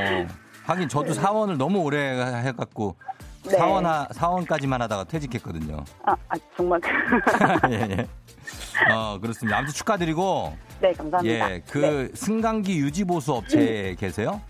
하긴 0.66 0.90
저도 0.90 1.14
사원을 1.14 1.60
너무 1.60 1.80
오래 1.84 2.20
해갖고 2.44 2.96
네. 3.44 3.52
사원 3.52 3.86
하, 3.86 4.08
사원까지만 4.12 4.82
하다가 4.82 5.04
퇴직했거든요. 5.04 5.84
아, 6.04 6.16
아 6.28 6.36
정말. 6.58 6.82
예, 7.70 7.76
예. 7.92 8.08
어, 8.92 9.20
그렇습니다. 9.22 9.60
아무튼 9.60 9.74
축하드리고 9.76 10.58
네, 10.82 10.92
감사합니다. 10.94 11.52
예, 11.52 11.62
그 11.70 11.78
네. 11.78 12.08
승강기 12.16 12.80
유지 12.80 13.04
보수 13.04 13.34
업체에 13.34 13.94
계세요? 13.94 14.42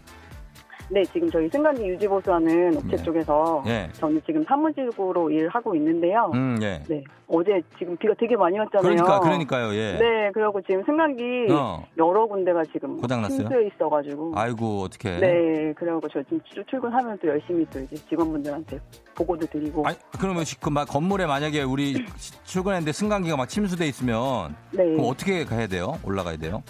네, 0.90 1.04
지금 1.06 1.30
저희 1.32 1.50
승강기 1.50 1.84
유지보수하는 1.84 2.78
업체 2.78 2.94
예. 2.94 2.98
쪽에서 2.98 3.64
예. 3.66 3.90
저는 3.94 4.22
지금 4.26 4.44
사무직으로 4.44 5.32
일하고 5.32 5.76
있는데요. 5.76 6.30
음, 6.36 6.60
예. 6.62 6.82
네, 6.88 7.04
어제 7.28 7.60
지금 7.80 7.98
비가 7.98 8.14
되게 8.20 8.36
많이 8.36 8.58
왔잖아요. 8.60 8.84
그러니까, 8.96 9.20
그러니까요, 9.20 9.74
예. 9.74 9.98
네, 9.98 10.32
그래갖고 10.32 10.62
지금 10.62 10.84
승강기 10.86 11.48
어. 11.52 11.84
여러 11.98 12.28
군데가 12.28 12.62
지금 12.72 12.98
고장났어요? 13.02 13.50
있어가지고. 13.62 14.34
아이고, 14.36 14.82
어떡해. 14.84 15.20
네, 15.22 15.74
그래갖고 15.74 16.08
저 16.10 16.22
지금 16.24 16.40
출- 16.46 16.64
출근하면 16.66 17.18
또 17.20 17.30
열심히 17.30 17.66
또 17.72 17.80
이제 17.80 17.96
직원분들한테 18.08 18.80
보고도 19.16 19.48
드리고. 19.48 19.88
아니, 19.88 19.98
그러면 20.20 20.44
시- 20.46 20.60
그막 20.60 20.88
건물에 20.88 21.26
만약에 21.26 21.64
우리 21.64 21.96
시- 22.18 22.44
출근했는데 22.44 22.92
승강기가 22.92 23.36
막 23.38 23.50
침수돼 23.50 23.88
있으면 23.88 24.56
네. 24.72 24.86
그럼 24.86 25.06
어떻게 25.10 25.46
가야 25.46 25.66
돼요? 25.66 25.98
올라가야 26.06 26.38
돼요? 26.38 26.62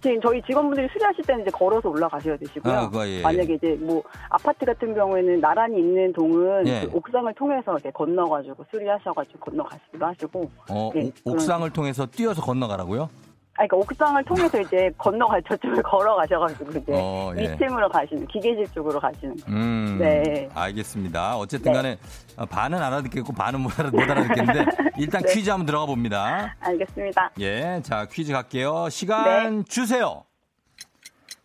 지금 0.00 0.20
저희 0.20 0.42
직원분들이 0.42 0.88
수리하실 0.92 1.24
때는 1.24 1.42
이제 1.42 1.50
걸어서 1.50 1.88
올라가셔야 1.88 2.36
되시고요. 2.36 2.72
아, 2.72 2.88
그거, 2.88 3.06
예, 3.06 3.18
예. 3.18 3.22
만약에 3.22 3.54
이제 3.54 3.76
뭐 3.80 4.02
아파트 4.28 4.64
같은 4.64 4.94
경우에는 4.94 5.40
나란히 5.40 5.78
있는 5.78 6.12
동은 6.12 6.66
예. 6.66 6.86
그 6.86 6.96
옥상을 6.96 7.32
통해서 7.34 7.72
이렇게 7.72 7.90
건너가지고 7.90 8.64
수리하셔가지고 8.70 9.38
건너가시기도 9.38 10.06
하시고. 10.06 10.50
어, 10.70 10.90
네, 10.94 11.10
오- 11.24 11.32
옥상을 11.32 11.68
통해서 11.70 12.06
뛰어서 12.06 12.42
건너가라고요? 12.42 13.08
아니, 13.56 13.68
그러니까 13.68 13.76
옥상을 13.76 14.24
통해서 14.24 14.60
이제 14.60 14.90
건너가 14.98 15.40
저쪽을 15.48 15.82
걸어가셔가지고 15.82 16.70
이제 16.70 16.92
어, 16.92 17.32
예. 17.36 17.56
2층으로 17.56 17.90
가시는 17.90 18.26
기계실 18.26 18.66
쪽으로 18.74 18.98
가시는. 18.98 19.36
음, 19.48 19.98
네. 20.00 20.48
알겠습니다. 20.54 21.36
어쨌든 21.36 21.72
네. 21.72 21.76
간에 21.76 21.98
어, 22.36 22.46
반은 22.46 22.82
알아듣겠고 22.82 23.32
반은 23.32 23.60
못, 23.60 23.78
알아, 23.78 23.90
못 23.90 24.00
알아듣겠는데 24.00 24.64
일단 24.98 25.22
네. 25.22 25.32
퀴즈 25.32 25.50
한번 25.50 25.66
들어가 25.66 25.86
봅니다. 25.86 26.56
알겠습니다. 26.60 27.30
예, 27.40 27.80
자 27.84 28.06
퀴즈 28.06 28.32
갈게요. 28.32 28.88
시간 28.90 29.58
네. 29.58 29.64
주세요. 29.68 30.24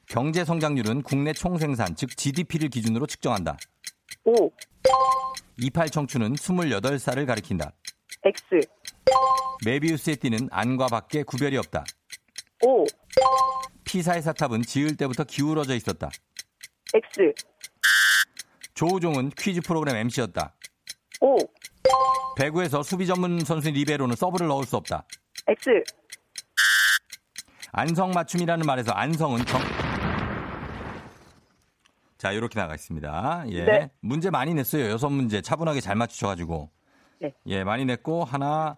경제 0.07 0.43
성장률은 0.43 1.03
국내 1.03 1.33
총생산, 1.33 1.95
즉 1.95 2.17
GDP를 2.17 2.69
기준으로 2.69 3.05
측정한다. 3.05 3.57
O, 4.25 4.49
이팔 5.57 5.89
청춘은 5.89 6.33
28살을 6.33 7.27
가리킨다. 7.27 7.71
X, 8.23 8.67
메비우스의 9.63 10.15
띠는 10.15 10.49
안과 10.51 10.87
밖에 10.87 11.21
구별이 11.21 11.57
없다. 11.57 11.83
O, 12.65 12.85
피사의 13.85 14.21
사탑은 14.21 14.63
지을 14.63 14.97
때부터 14.97 15.23
기울어져 15.23 15.75
있었다. 15.75 16.09
X, 16.93 17.33
조우종은 18.73 19.31
퀴즈 19.37 19.61
프로그램 19.61 19.95
MC였다. 19.95 20.53
O, 21.21 21.37
배구에서 22.37 22.83
수비 22.83 23.07
전문 23.07 23.39
선수인 23.43 23.75
리베로는 23.75 24.15
서브를 24.15 24.47
넣을 24.47 24.65
수 24.65 24.75
없다. 24.77 25.05
X. 25.47 25.69
안성 27.71 28.11
맞춤이라는 28.11 28.65
말에서 28.65 28.91
안성은 28.91 29.45
경... 29.45 29.61
자, 32.17 32.31
이렇게 32.33 32.59
나가 32.59 32.73
있습니다. 32.75 33.45
예. 33.49 33.63
네. 33.63 33.91
문제 34.01 34.29
많이 34.29 34.53
냈어요. 34.53 34.89
여섯 34.89 35.09
문제. 35.09 35.41
차분하게 35.41 35.79
잘 35.79 35.95
맞추셔가지고. 35.95 36.69
네. 37.21 37.33
예, 37.47 37.63
많이 37.63 37.85
냈고, 37.85 38.25
하나, 38.25 38.75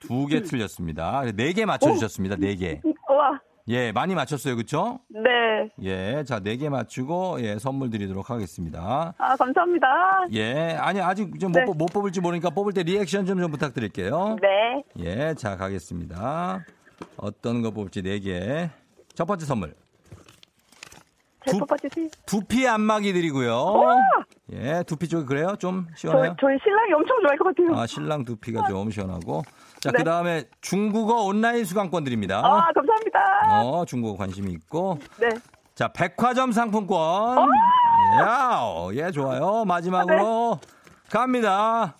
두 0.00 0.26
개 0.28 0.40
틀렸습니다. 0.42 1.22
네 1.34 1.52
개 1.52 1.64
맞춰주셨습니다. 1.66 2.36
네 2.36 2.54
개. 2.56 2.80
예, 3.68 3.92
많이 3.92 4.14
맞췄어요. 4.14 4.56
그쵸? 4.56 5.00
네. 5.08 5.70
예, 5.82 6.22
자, 6.24 6.38
네 6.40 6.56
개 6.58 6.68
맞추고, 6.68 7.38
예, 7.40 7.58
선물 7.58 7.88
드리도록 7.88 8.28
하겠습니다. 8.28 9.14
아, 9.16 9.36
감사합니다. 9.36 9.86
예, 10.32 10.76
아니, 10.78 11.00
아직 11.00 11.38
좀 11.40 11.50
네. 11.52 11.64
못, 11.64 11.74
못 11.74 11.86
뽑을지 11.86 12.20
모르니까 12.20 12.50
뽑을 12.50 12.74
때 12.74 12.82
리액션 12.82 13.24
좀, 13.24 13.40
좀 13.40 13.50
부탁드릴게요. 13.50 14.36
네. 14.42 14.84
예, 14.98 15.34
자, 15.34 15.56
가겠습니다. 15.56 16.64
어떤 17.16 17.62
거 17.62 17.70
뽑을지 17.70 18.02
네 18.02 18.18
개. 18.20 18.68
첫 19.14 19.24
번째 19.24 19.46
선물. 19.46 19.74
제 21.46 21.52
두- 21.52 21.58
뽑아주세요. 21.60 22.08
두피 22.26 22.66
안마기 22.68 23.12
드리고요. 23.14 23.82
예, 24.52 24.82
두피 24.86 25.08
쪽이 25.08 25.24
그래요? 25.26 25.56
좀 25.58 25.86
저, 25.90 26.08
시원해요? 26.08 26.36
저희 26.38 26.56
신랑이 26.62 26.92
엄청 26.92 27.18
좋아할 27.22 27.38
것 27.38 27.44
같아요. 27.56 27.80
아, 27.80 27.86
신랑 27.86 28.24
두피가 28.26 28.66
좀 28.68 28.90
시원하고. 28.90 29.42
자, 29.84 29.90
네. 29.90 29.98
그 29.98 30.04
다음에 30.04 30.44
중국어 30.62 31.24
온라인 31.24 31.62
수강권 31.66 32.04
드립니다. 32.04 32.38
아, 32.38 32.72
감사합니다. 32.72 33.20
어, 33.50 33.84
중국어 33.84 34.16
관심이 34.16 34.50
있고. 34.52 34.98
네. 35.18 35.28
자, 35.74 35.88
백화점 35.88 36.52
상품권. 36.52 37.50
야, 38.22 38.62
예, 38.94 39.10
좋아요. 39.10 39.66
마지막으로 39.66 40.58
갑니다. 41.10 41.96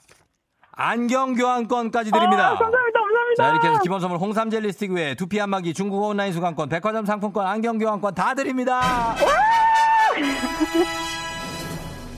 안경 0.73 1.35
교환권까지 1.35 2.11
드립니다. 2.11 2.53
아, 2.53 2.57
감사합니다. 2.57 3.01
감사합니다. 3.01 3.43
자, 3.43 3.51
이렇게 3.51 3.69
해서 3.69 3.81
기본 3.83 4.01
선물 4.01 4.19
홍삼 4.19 4.49
젤리 4.49 4.73
스틱 4.73 4.93
외에 4.93 5.15
두피 5.15 5.39
안마기, 5.39 5.75
중국어 5.75 6.07
온라인 6.07 6.33
수강권, 6.33 6.71
백화점 6.71 7.05
상품권, 7.05 7.47
안경 7.47 7.77
교환권 7.77 8.15
다 8.15 8.33
드립니다. 8.33 8.81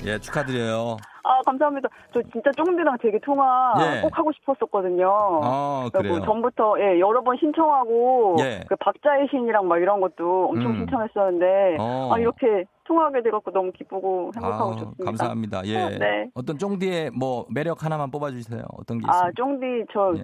예, 0.04 0.16
축하드려요. 0.20 0.98
아, 1.46 1.50
감사합니다. 1.50 1.88
저 2.12 2.20
진짜 2.32 2.50
쫑디랑 2.52 2.98
되게 3.00 3.18
통화 3.20 3.72
예. 3.78 4.00
꼭 4.02 4.18
하고 4.18 4.32
싶었었거든요. 4.32 5.08
어, 5.08 5.88
그래갖고 5.92 6.14
그래요. 6.14 6.24
전부터 6.24 6.76
예, 6.80 6.98
여러 7.00 7.22
번 7.22 7.36
신청하고 7.38 8.36
예. 8.40 8.64
그 8.68 8.74
박자의 8.76 9.28
신이랑 9.30 9.68
막 9.68 9.78
이런 9.78 10.00
것도 10.00 10.48
엄청 10.50 10.72
음. 10.72 10.78
신청했었는데 10.78 11.76
어. 11.78 12.10
아, 12.12 12.18
이렇게 12.18 12.64
통화하게 12.84 13.22
돼갖고 13.22 13.50
너무 13.52 13.72
기쁘고 13.72 14.32
행복하고 14.36 14.72
아, 14.72 14.76
좋습니다. 14.76 15.04
감사합니다. 15.04 15.62
예. 15.66 15.82
어, 15.82 15.88
네. 15.88 16.30
어떤 16.34 16.58
쫑디의 16.58 17.10
뭐 17.10 17.46
매력 17.50 17.84
하나만 17.84 18.10
뽑아주세요. 18.10 18.62
어떤 18.78 18.98
게 18.98 19.06
있어요? 19.08 19.22
아, 19.22 19.30
쫑디 19.36 19.86
저 19.92 20.14
예. 20.16 20.22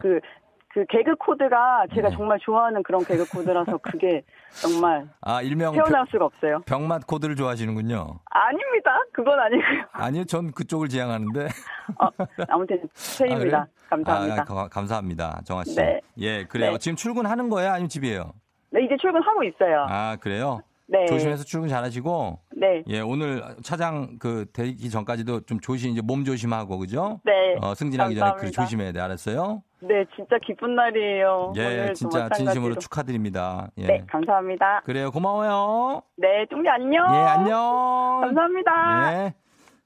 그그 0.74 0.87
개그 0.88 1.16
코드가 1.16 1.85
제가 1.94 2.08
네. 2.08 2.16
정말 2.16 2.38
좋아하는 2.40 2.82
그런 2.82 3.04
개그 3.04 3.28
코드라서 3.28 3.76
그게 3.78 4.22
정말 4.50 5.06
아, 5.20 5.42
일명 5.42 5.74
헤어나올 5.74 6.06
수가 6.11 6.24
없어요. 6.26 6.61
병, 6.66 6.88
맛 6.88 7.06
코드를 7.06 7.37
좋아하시는군요. 7.37 8.20
아닙니다. 8.24 8.90
그건 9.12 9.38
아니고요. 9.38 9.85
아니요, 9.92 10.24
전 10.24 10.50
그쪽을 10.52 10.88
지향하는데. 10.88 11.44
어, 12.00 12.08
아무튼 12.48 12.80
팬입니다. 13.18 13.58
아? 13.58 13.66
감사합니다. 13.90 14.42
아, 14.42 14.44
가- 14.44 14.68
감사합니다. 14.68 15.42
정아 15.44 15.64
씨. 15.64 15.76
네. 15.76 16.00
예, 16.18 16.44
그래요. 16.44 16.72
네. 16.72 16.78
지금 16.78 16.96
출근하는 16.96 17.48
거예요? 17.50 17.70
아니면 17.72 17.88
집이에요? 17.88 18.32
네, 18.70 18.85
이제 18.85 18.96
출근하고 19.00 19.44
있어요. 19.44 19.87
아, 19.88 20.16
그래요? 20.20 20.61
네. 20.87 21.04
조심해서 21.06 21.44
출근 21.44 21.68
잘하시고. 21.68 22.38
네. 22.56 22.82
예, 22.88 23.00
오늘 23.00 23.42
차장 23.62 24.18
그 24.18 24.46
되기 24.52 24.88
전까지도 24.88 25.42
좀 25.42 25.61
조심, 25.61 25.90
이제 25.92 26.00
몸 26.02 26.24
조심하고, 26.24 26.78
그죠? 26.78 27.20
네. 27.24 27.56
어, 27.61 27.74
승진하기 27.74 28.14
전에 28.14 28.30
그 28.30 28.37
감사합니다. 28.37 28.62
조심해야 28.62 28.92
돼. 28.92 29.00
알았어요? 29.00 29.62
네, 29.82 30.04
진짜 30.14 30.36
기쁜 30.44 30.76
날이에요. 30.76 31.52
예, 31.56 31.64
오늘 31.66 31.94
진짜. 31.94 32.28
진심으로 32.28 32.76
축하드립니다. 32.76 33.68
예. 33.78 33.86
네, 33.86 34.04
감사합니다. 34.08 34.82
그래요. 34.84 35.10
고마워요. 35.10 36.02
네, 36.16 36.46
쫑디 36.50 36.68
안녕. 36.68 37.04
예, 37.14 37.18
안녕. 37.18 38.20
감사합니다. 38.22 39.12
예. 39.26 39.34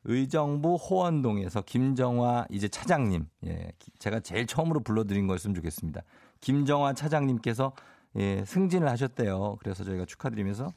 의정부 0.05 0.75
호원동에서 0.77 1.63
김정화 1.63 2.47
이제 2.51 2.69
차장님, 2.69 3.27
예, 3.47 3.73
기- 3.79 3.91
제가 3.99 4.21
제일 4.21 4.47
처음으로 4.47 4.81
불러드린 4.81 5.27
거였으면 5.27 5.55
좋겠습니다. 5.55 6.03
김정화 6.41 6.93
차장님께서 6.93 7.73
예, 8.17 8.45
승진을 8.45 8.89
하셨대요. 8.89 9.57
그래서 9.61 9.83
저희가 9.85 10.05
축하드리면서 10.05 10.69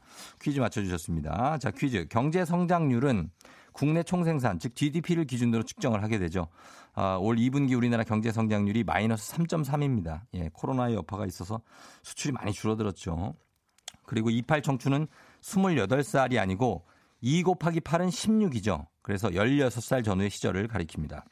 퀴즈 0.41 0.59
맞춰주셨습니다. 0.59 1.57
자, 1.59 1.71
퀴즈. 1.71 2.07
경제 2.09 2.43
성장률은 2.43 3.29
국내 3.71 4.03
총생산, 4.03 4.59
즉 4.59 4.75
GDP를 4.75 5.25
기준으로 5.25 5.63
측정을 5.63 6.03
하게 6.03 6.17
되죠. 6.19 6.47
아, 7.01 7.15
올 7.15 7.37
2분기 7.37 7.77
우리나라 7.77 8.03
경제 8.03 8.29
성장률이 8.29 8.83
마이너스 8.83 9.33
3.3입니다. 9.33 10.23
예, 10.33 10.49
코로나의 10.51 10.95
여파가 10.95 11.25
있어서 11.27 11.61
수출이 12.03 12.33
많이 12.33 12.51
줄어들었죠. 12.51 13.35
그리고 14.05 14.29
28 14.29 14.61
청춘은 14.61 15.07
28살이 15.39 16.37
아니고 16.37 16.85
2 17.21 17.43
곱하기 17.43 17.79
8은 17.79 18.09
16이죠. 18.09 18.87
그래서 19.01 19.29
16살 19.29 20.03
전후의 20.03 20.29
시절을 20.29 20.67
가리킵니다. 20.67 21.23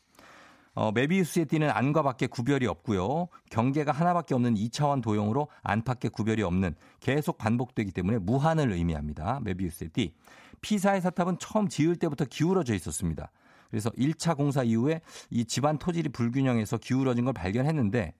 어, 0.74 0.94
메비우스에 0.94 1.44
띄는 1.44 1.70
안과 1.70 2.02
밖에 2.02 2.28
구별이 2.28 2.66
없고요. 2.66 3.28
경계가 3.50 3.92
하나밖에 3.92 4.36
없는 4.36 4.56
2차원 4.56 5.02
도형으로 5.02 5.50
안팎에 5.64 6.08
구별이 6.08 6.44
없는 6.44 6.76
계속 7.02 7.38
반복되기 7.38 7.92
때문에 7.92 8.20
무한을 8.20 8.72
의미합니다. 8.72 9.42
메비우스의 9.44 9.90
띠. 9.90 10.14
피사의 10.62 11.02
사탑은 11.02 11.40
처음 11.40 11.68
지을 11.68 11.98
때부터 11.98 12.24
기울어져 12.24 12.74
있었습니다. 12.74 13.32
그래서 13.70 13.90
1차 13.92 14.36
공사 14.36 14.64
이후에 14.64 15.02
이 15.30 15.46
집안 15.46 15.78
토질이 15.78 16.10
불균형해서 16.10 16.78
기울어진 16.78 17.26
걸 17.26 17.34
발견했는데 17.34 18.14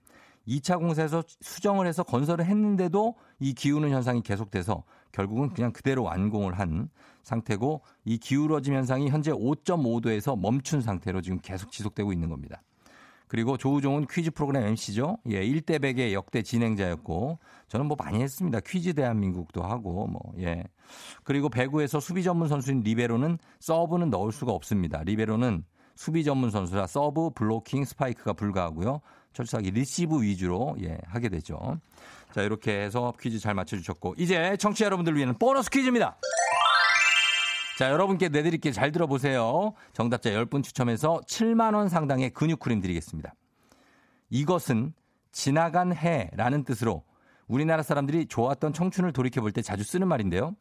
2차 0.48 0.78
공사에서 0.78 1.22
수정을 1.40 1.86
해서 1.86 2.02
건설을 2.02 2.46
했는데도 2.46 3.14
이 3.40 3.52
기우는 3.52 3.90
현상이 3.90 4.22
계속돼서 4.22 4.82
결국은 5.12 5.50
그냥 5.50 5.72
그대로 5.72 6.02
완공을 6.04 6.58
한 6.58 6.88
상태고 7.22 7.82
이 8.04 8.18
기울어짐 8.18 8.74
현상이 8.74 9.10
현재 9.10 9.30
5.5도에서 9.30 10.38
멈춘 10.38 10.80
상태로 10.80 11.20
지금 11.20 11.38
계속 11.40 11.70
지속되고 11.70 12.12
있는 12.12 12.30
겁니다. 12.30 12.62
그리고 13.28 13.56
조우종은 13.56 14.06
퀴즈 14.10 14.30
프로그램 14.30 14.64
MC죠. 14.64 15.18
예, 15.28 15.42
1대 15.42 15.78
100의 15.78 16.12
역대 16.12 16.42
진행자였고 16.42 17.38
저는 17.68 17.86
뭐 17.86 17.96
많이 17.98 18.22
했습니다. 18.22 18.60
퀴즈 18.60 18.94
대한민국도 18.94 19.62
하고 19.62 20.06
뭐 20.06 20.20
예. 20.38 20.64
그리고 21.22 21.48
배구에서 21.48 22.00
수비 22.00 22.22
전문 22.22 22.48
선수인 22.48 22.80
리베로는 22.80 23.38
서브는 23.60 24.10
넣을 24.10 24.32
수가 24.32 24.52
없습니다. 24.52 25.02
리베로는 25.04 25.64
수비 25.94 26.24
전문 26.24 26.50
선수라 26.50 26.86
서브, 26.86 27.30
블로킹, 27.30 27.84
스파이크가 27.84 28.32
불가하고요. 28.32 29.00
철저하게 29.32 29.70
리시브 29.70 30.22
위주로 30.22 30.76
예, 30.82 30.98
하게 31.06 31.28
되죠. 31.28 31.78
자, 32.32 32.42
이렇게 32.42 32.72
해서 32.72 33.12
퀴즈 33.20 33.38
잘 33.38 33.54
맞춰 33.54 33.76
주셨고 33.76 34.14
이제 34.16 34.56
청취자 34.58 34.86
여러분들 34.86 35.16
위한 35.16 35.36
보너스 35.38 35.70
퀴즈입니다. 35.70 36.16
자, 37.78 37.92
여러분께 37.92 38.28
내드릴게 38.30 38.72
잘 38.72 38.90
들어보세요. 38.90 39.72
정답자 39.92 40.30
10분 40.30 40.64
추첨해서 40.64 41.20
7만원 41.28 41.88
상당의 41.88 42.30
근육크림 42.30 42.80
드리겠습니다. 42.80 43.36
이것은 44.30 44.92
지나간 45.30 45.94
해라는 45.94 46.64
뜻으로 46.64 47.04
우리나라 47.46 47.84
사람들이 47.84 48.26
좋았던 48.26 48.72
청춘을 48.72 49.12
돌이켜볼 49.12 49.52
때 49.52 49.62
자주 49.62 49.84
쓰는 49.84 50.08
말인데요. 50.08 50.56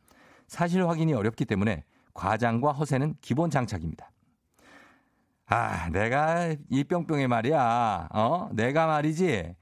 사실 0.48 0.88
확인이 0.88 1.12
어렵기 1.16 1.46
때문에 1.46 1.86
과장과 2.14 2.74
허세는 2.74 3.16
기본 3.20 3.50
장착입니다. 3.50 4.12
아, 5.48 5.90
내가 5.90 6.56
이 6.70 6.84
뿅뿅의 6.84 7.30
말이야. 7.30 8.10
어? 8.14 8.50
내가 8.54 8.86
말이지. 8.86 9.56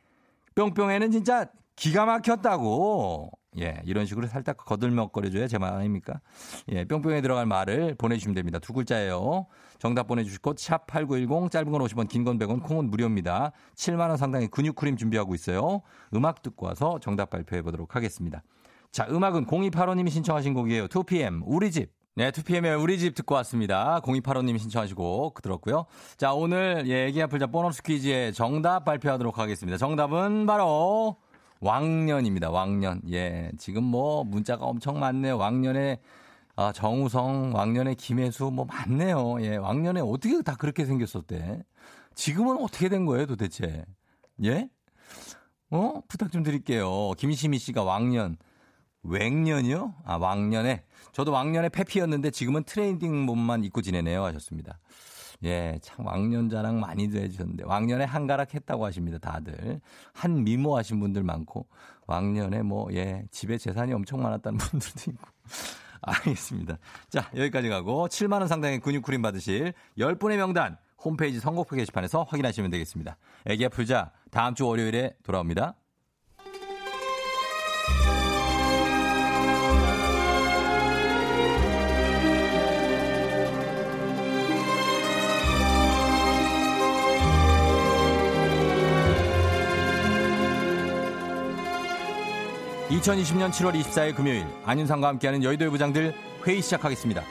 뿅뿅에는 0.55 1.09
진짜 1.09 1.45
기가 1.77 2.03
막혔다고. 2.05 3.31
예, 3.59 3.81
이런 3.85 4.05
식으로 4.05 4.27
살짝 4.27 4.57
거들먹거려줘야 4.57 5.47
제 5.47 5.57
말 5.57 5.73
아닙니까? 5.73 6.19
예, 6.69 6.83
뿅뿅에 6.85 7.21
들어갈 7.21 7.45
말을 7.45 7.95
보내주시면 7.97 8.35
됩니다. 8.35 8.59
두 8.59 8.73
글자예요. 8.73 9.47
정답 9.79 10.07
보내주실 10.07 10.39
곳, 10.39 10.57
샵8910, 10.57 11.51
짧은 11.51 11.71
건 11.71 11.81
50원, 11.81 12.07
긴 12.09 12.23
건 12.25 12.37
100원, 12.39 12.63
콩은 12.63 12.89
무료입니다. 12.89 13.51
7만원 13.75 14.17
상당의 14.17 14.47
근육크림 14.49 14.97
준비하고 14.97 15.35
있어요. 15.35 15.81
음악 16.13 16.41
듣고 16.41 16.65
와서 16.65 16.99
정답 17.01 17.29
발표해 17.29 17.61
보도록 17.61 17.95
하겠습니다. 17.95 18.43
자, 18.91 19.05
음악은 19.09 19.45
0285님이 19.47 20.09
신청하신 20.09 20.53
곡이에요. 20.53 20.87
2PM, 20.87 21.41
우리 21.45 21.71
집. 21.71 21.91
네, 22.17 22.31
2PM의 22.31 22.81
우리 22.81 22.97
집 22.97 23.13
듣고 23.13 23.35
왔습니다. 23.35 23.99
0285님이 24.01 24.57
신청하시고 24.57 25.33
들었고요. 25.43 25.85
자, 26.15 26.33
오늘 26.33 26.83
예, 26.87 27.07
애기 27.07 27.21
아플자 27.21 27.47
보너스 27.47 27.83
퀴즈의 27.83 28.31
정답 28.33 28.85
발표하도록 28.85 29.37
하겠습니다. 29.37 29.77
정답은 29.77 30.45
바로 30.45 31.17
왕년입니다. 31.59 32.49
왕년. 32.49 33.01
예, 33.11 33.51
지금 33.57 33.83
뭐 33.83 34.23
문자가 34.23 34.65
엄청 34.65 34.99
많네요. 34.99 35.37
왕년에 35.37 35.99
아, 36.57 36.71
정우성, 36.71 37.53
왕년에 37.53 37.95
김혜수 37.95 38.51
뭐 38.51 38.65
많네요. 38.65 39.41
예, 39.41 39.57
왕년에 39.57 40.01
어떻게 40.01 40.41
다 40.41 40.55
그렇게 40.55 40.85
생겼었대. 40.85 41.63
지금은 42.13 42.57
어떻게 42.61 42.87
된 42.87 43.05
거예요, 43.05 43.25
도대체? 43.25 43.85
예? 44.43 44.69
어? 45.69 46.01
부탁 46.07 46.31
좀 46.31 46.43
드릴게요. 46.43 47.11
김시미 47.17 47.57
씨가 47.57 47.83
왕년. 47.83 48.37
웽년이요? 49.03 49.95
아, 50.05 50.15
왕년에. 50.15 50.83
저도 51.11 51.31
왕년에 51.31 51.69
페피였는데 51.69 52.31
지금은 52.31 52.63
트레이딩 52.63 53.25
몸만 53.25 53.63
입고 53.63 53.81
지내네요. 53.81 54.23
하셨습니다. 54.23 54.79
예, 55.45 55.79
참 55.81 56.05
왕년 56.05 56.49
자랑 56.49 56.79
많이들 56.79 57.21
해주셨는데 57.21 57.63
왕년에 57.65 58.03
한가락 58.03 58.53
했다고 58.53 58.85
하십니다. 58.85 59.17
다들 59.19 59.79
한 60.13 60.43
미모 60.43 60.75
하신 60.77 60.99
분들 60.99 61.23
많고 61.23 61.67
왕년에 62.07 62.61
뭐 62.63 62.89
예 62.93 63.23
집에 63.31 63.57
재산이 63.57 63.93
엄청 63.93 64.21
많았다는 64.21 64.57
분들도 64.59 65.11
있고 65.11 65.27
알겠습니다. 66.01 66.77
자 67.09 67.29
여기까지 67.35 67.69
가고 67.69 68.07
7만 68.07 68.39
원 68.39 68.47
상당의 68.47 68.79
근육 68.79 69.03
크림 69.03 69.21
받으실 69.21 69.73
10분의 69.97 70.37
명단 70.37 70.77
홈페이지 71.03 71.39
선곡표 71.39 71.75
게시판에서 71.75 72.23
확인하시면 72.23 72.71
되겠습니다. 72.71 73.17
애기야 73.45 73.69
풀자 73.69 74.11
다음 74.31 74.55
주 74.55 74.65
월요일에 74.67 75.13
돌아옵니다. 75.23 75.75
(2020년 92.95 93.51
7월 93.51 93.77
24일) 93.81 94.15
금요일 94.15 94.45
안윤상과 94.63 95.07
함께하는 95.09 95.43
여의도의 95.43 95.69
부장들 95.69 96.13
회의 96.47 96.61
시작하겠습니다. 96.61 97.23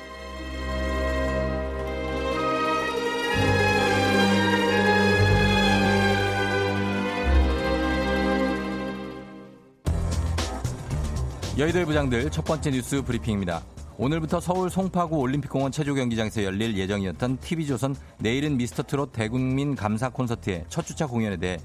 여의도의 11.56 11.86
부장들 11.86 12.30
첫 12.30 12.44
번째 12.44 12.70
뉴스 12.70 13.00
브리핑입니다. 13.02 13.62
오늘부터 13.96 14.40
서울 14.40 14.68
송파구 14.68 15.16
올림픽공원 15.16 15.72
체조 15.72 15.94
경기장에서 15.94 16.42
열릴 16.44 16.76
예정이었던 16.76 17.38
TV조선 17.38 17.94
내일은 18.18 18.56
미스터트롯 18.56 19.12
대국민 19.12 19.76
감사 19.76 20.10
콘서트의 20.10 20.64
첫 20.68 20.84
주차 20.84 21.06
공연에 21.06 21.36
대해 21.36 21.58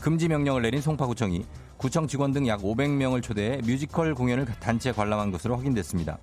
금지 0.00 0.28
명령을 0.28 0.62
내린 0.62 0.80
송파구청이 0.80 1.44
구청 1.82 2.06
직원 2.06 2.30
등 2.30 2.46
약 2.46 2.60
500명을 2.60 3.20
초대해 3.24 3.56
뮤지컬 3.56 4.14
공연을 4.14 4.46
단체 4.60 4.92
관람한 4.92 5.32
것으로 5.32 5.56
확인됐습니다. 5.56 6.16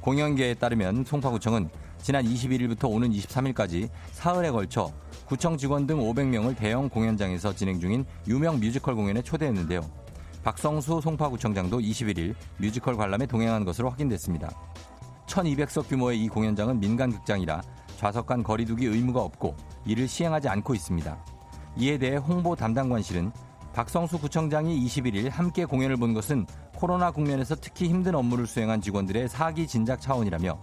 공연계에 0.00 0.54
따르면 0.54 1.04
송파구청은 1.04 1.70
지난 2.02 2.24
21일부터 2.24 2.90
오는 2.90 3.08
23일까지 3.12 3.88
사흘에 4.10 4.50
걸쳐 4.50 4.92
구청 5.26 5.56
직원 5.56 5.86
등 5.86 6.00
500명을 6.00 6.56
대형 6.56 6.88
공연장에서 6.88 7.54
진행 7.54 7.78
중인 7.78 8.04
유명 8.26 8.58
뮤지컬 8.58 8.96
공연에 8.96 9.22
초대했는데요. 9.22 9.88
박성수 10.42 11.00
송파구청장도 11.00 11.78
21일 11.78 12.34
뮤지컬 12.56 12.96
관람에 12.96 13.26
동행한 13.26 13.64
것으로 13.64 13.90
확인됐습니다. 13.90 14.50
1200석 15.28 15.88
규모의 15.88 16.24
이 16.24 16.28
공연장은 16.28 16.80
민간 16.80 17.12
극장이라 17.12 17.62
좌석 17.98 18.26
간 18.26 18.42
거리두기 18.42 18.86
의무가 18.86 19.20
없고 19.22 19.54
이를 19.86 20.08
시행하지 20.08 20.48
않고 20.48 20.74
있습니다. 20.74 21.24
이에 21.76 21.98
대해 21.98 22.16
홍보 22.16 22.56
담당관실은 22.56 23.30
박성수 23.72 24.18
구청장이 24.18 24.84
21일 24.86 25.30
함께 25.30 25.64
공연을 25.64 25.96
본 25.96 26.14
것은 26.14 26.46
코로나 26.76 27.10
국면에서 27.10 27.54
특히 27.56 27.88
힘든 27.88 28.14
업무를 28.14 28.46
수행한 28.46 28.80
직원들의 28.80 29.28
사기 29.28 29.66
진작 29.66 30.00
차원이라며 30.00 30.58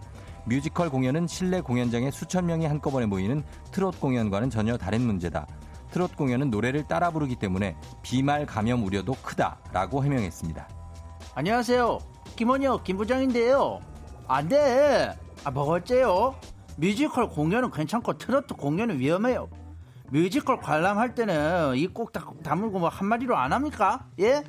뮤지컬 0.46 0.90
공연은 0.90 1.28
실내 1.28 1.62
공연장에 1.62 2.12
수천 2.12 2.46
명이 2.46 2.66
한꺼번에 2.66 3.06
모이는 3.06 3.44
트롯 3.72 4.00
공연과는 4.00 4.50
전혀 4.50 4.78
다른 4.78 5.02
문제다. 5.02 5.48
트롯 5.92 6.16
공연은 6.16 6.52
노래를 6.52 6.88
따라 6.88 7.10
부르기 7.10 7.36
때문에 7.36 7.76
비말 8.02 8.46
감염 8.46 8.84
우려도 8.84 9.14
크다라고 9.24 10.04
해명했습니다. 10.04 10.68
안녕하세요. 11.34 11.98
김원혁 12.36 12.84
김 12.84 12.98
부장인데요. 12.98 13.80
안 14.28 14.48
돼. 14.48 15.14
아, 15.44 15.52
뭐가 15.52 15.74
어째요? 15.74 16.36
뮤지컬 16.78 17.30
공연은 17.30 17.72
괜찮고 17.72 18.18
트로트 18.18 18.56
공연은 18.56 19.00
위험해요. 19.00 19.48
뮤지컬 20.16 20.62
관람할 20.62 21.14
때는 21.14 21.76
이꼭 21.76 22.14
다물고 22.42 22.80
뭐 22.80 22.88
한마디로 22.88 23.36
안 23.36 23.52
합니까? 23.52 24.06
예? 24.22 24.46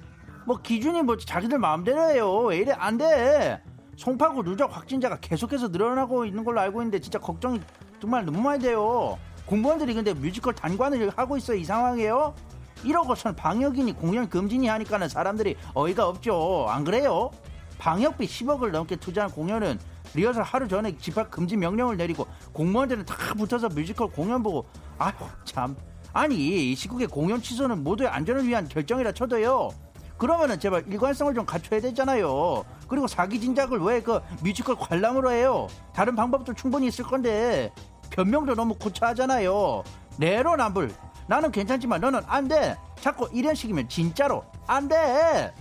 뭐 0.47 0.63
기준이 0.63 1.03
뭐 1.03 1.17
자기들 1.17 1.59
마음대로 1.59 2.09
해요. 2.09 2.37
왜 2.43 2.59
이래? 2.59 2.73
안 2.79 2.97
돼. 2.97 3.61
송파구 3.97 4.45
누적 4.45 4.77
확진자가 4.77 5.17
계속해서 5.17 5.69
늘어나고 5.69 6.25
있는 6.25 6.45
걸로 6.45 6.61
알고 6.61 6.83
있는데 6.83 7.01
진짜 7.01 7.19
걱정이 7.19 7.61
정말 8.01 8.25
너무 8.25 8.41
많이 8.43 8.63
돼요. 8.63 9.19
공무원들이 9.47 9.93
근데 9.95 10.15
뮤지컬 10.15 10.55
단관을 10.55 11.11
하고 11.17 11.37
있어요. 11.37 11.57
이 11.57 11.65
상황이에요? 11.65 12.37
이러고선 12.85 13.35
방역이니 13.35 13.95
공연 13.95 14.29
금지니 14.29 14.69
하니까는 14.69 15.09
사람들이 15.09 15.57
어이가 15.75 16.07
없죠. 16.07 16.67
안 16.69 16.85
그래요? 16.85 17.33
방역비 17.79 18.25
10억을 18.25 18.71
넘게 18.71 18.95
투자한 18.95 19.33
공연은 19.33 19.81
리허설 20.17 20.43
하루 20.43 20.67
전에 20.67 20.97
집합 20.99 21.31
금지 21.31 21.57
명령을 21.57 21.97
내리고 21.97 22.27
공무원들은 22.53 23.05
다 23.05 23.35
붙어서 23.35 23.69
뮤지컬 23.69 24.09
공연 24.09 24.43
보고 24.43 24.67
아휴 24.99 25.13
참. 25.45 25.77
아니 26.13 26.73
이 26.73 26.75
시국에 26.75 27.07
공연 27.07 27.41
취소는 27.41 27.85
모두의 27.85 28.09
안전을 28.09 28.47
위한 28.49 28.67
결정이라 28.67 29.13
쳐도요. 29.13 29.69
그러면은 30.17 30.59
제발 30.59 30.85
일관성을 30.89 31.35
좀 31.35 31.45
갖춰야 31.45 31.79
되잖아요. 31.81 32.65
그리고 32.89 33.07
사기 33.07 33.39
진작을 33.39 33.79
왜 33.81 34.01
그 34.01 34.21
뮤지컬 34.43 34.77
관람으로 34.77 35.31
해요? 35.31 35.69
다른 35.93 36.17
방법도 36.17 36.55
충분히 36.55 36.87
있을 36.87 37.05
건데 37.05 37.71
변명도 38.11 38.55
너무 38.55 38.75
구차하잖아요. 38.75 39.85
내로남불. 40.19 40.95
나는 41.29 41.51
괜찮지만 41.53 42.01
너는 42.01 42.21
안 42.27 42.49
돼. 42.49 42.77
자꾸 43.01 43.29
이런 43.35 43.55
식이면 43.55 43.89
진짜로 43.91 44.45
안돼. 44.67 45.53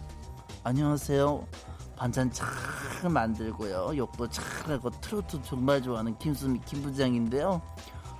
안녕하세요 0.63 1.45
반찬 1.95 2.31
잘 2.31 2.47
만들고요. 3.09 3.95
욕도 3.97 4.27
잘하고 4.27 4.89
트로트 5.01 5.41
정말 5.43 5.81
좋아하는 5.81 6.17
김수미 6.17 6.59
김부장인데요. 6.65 7.61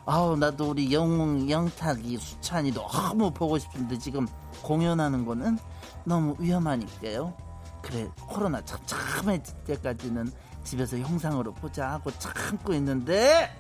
아우 0.06 0.38
나도 0.38 0.70
우리 0.70 0.94
영웅 0.94 1.50
영탁이 1.50 2.18
수찬이 2.18 2.72
너무 2.74 3.32
보고 3.32 3.58
싶은데 3.58 3.98
지금 3.98 4.28
공연하는 4.64 5.26
거는 5.26 5.58
너무 6.04 6.36
위험하니까요. 6.40 7.34
그래 7.82 8.10
코로나 8.28 8.64
참참해질 8.64 9.56
때까지는 9.66 10.32
집에서 10.64 11.00
영상으로 11.00 11.54
보자 11.54 11.92
하고 11.92 12.12
참고 12.12 12.74
있는데 12.74 13.52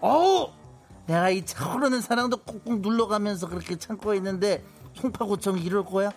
어우 0.00 0.50
내가 1.06 1.30
이 1.30 1.44
차오르는 1.44 2.00
사랑도 2.00 2.38
꾹꾹 2.38 2.76
눌러가면서 2.76 3.48
그렇게 3.48 3.76
참고 3.76 4.14
있는데 4.14 4.64
송파구청 4.94 5.58
이럴 5.58 5.84
거야? 5.84 6.10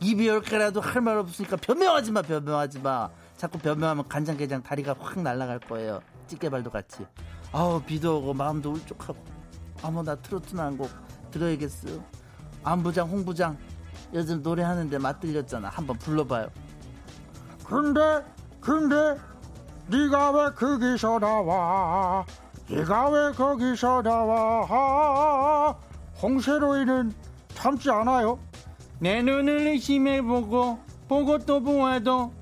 입이 0.00 0.26
열 0.28 0.40
개라도 0.40 0.80
할 0.80 1.00
말 1.02 1.16
없으니까 1.18 1.56
변명하지 1.56 2.12
마, 2.12 2.22
변명하지 2.22 2.78
마. 2.80 3.10
자꾸 3.36 3.58
변명하면 3.58 4.08
간장게장 4.08 4.62
다리가 4.62 4.94
확 4.98 5.20
날아갈 5.20 5.58
거예요. 5.60 6.00
찌개발도 6.26 6.70
같이. 6.70 7.06
아우, 7.52 7.80
비도 7.82 8.18
오고 8.18 8.34
마음도 8.34 8.72
울적하고. 8.72 9.18
아무 9.82 10.02
나 10.02 10.14
트로트나 10.16 10.64
한 10.64 10.76
곡 10.78 10.90
들어야겠어요. 11.30 12.02
안부장, 12.64 13.08
홍부장. 13.08 13.56
요즘 14.12 14.42
노래하는데 14.42 14.98
맛들렸잖아. 14.98 15.68
한번 15.68 15.96
불러봐요. 15.98 16.48
근데, 17.64 18.24
근데, 18.60 19.16
네가 19.88 20.30
왜 20.32 20.50
거기서 20.52 21.18
나와? 21.20 22.24
네가 22.68 23.08
왜 23.10 23.32
거기서 23.32 24.02
나와? 24.02 25.76
홍세로이는 26.22 27.12
참지 27.54 27.90
않아요? 27.90 28.38
내 29.00 29.22
눈을 29.22 29.66
의심해 29.68 30.20
보고 30.20 30.78
보고 31.08 31.38
또 31.38 31.60
보아도 31.60 32.32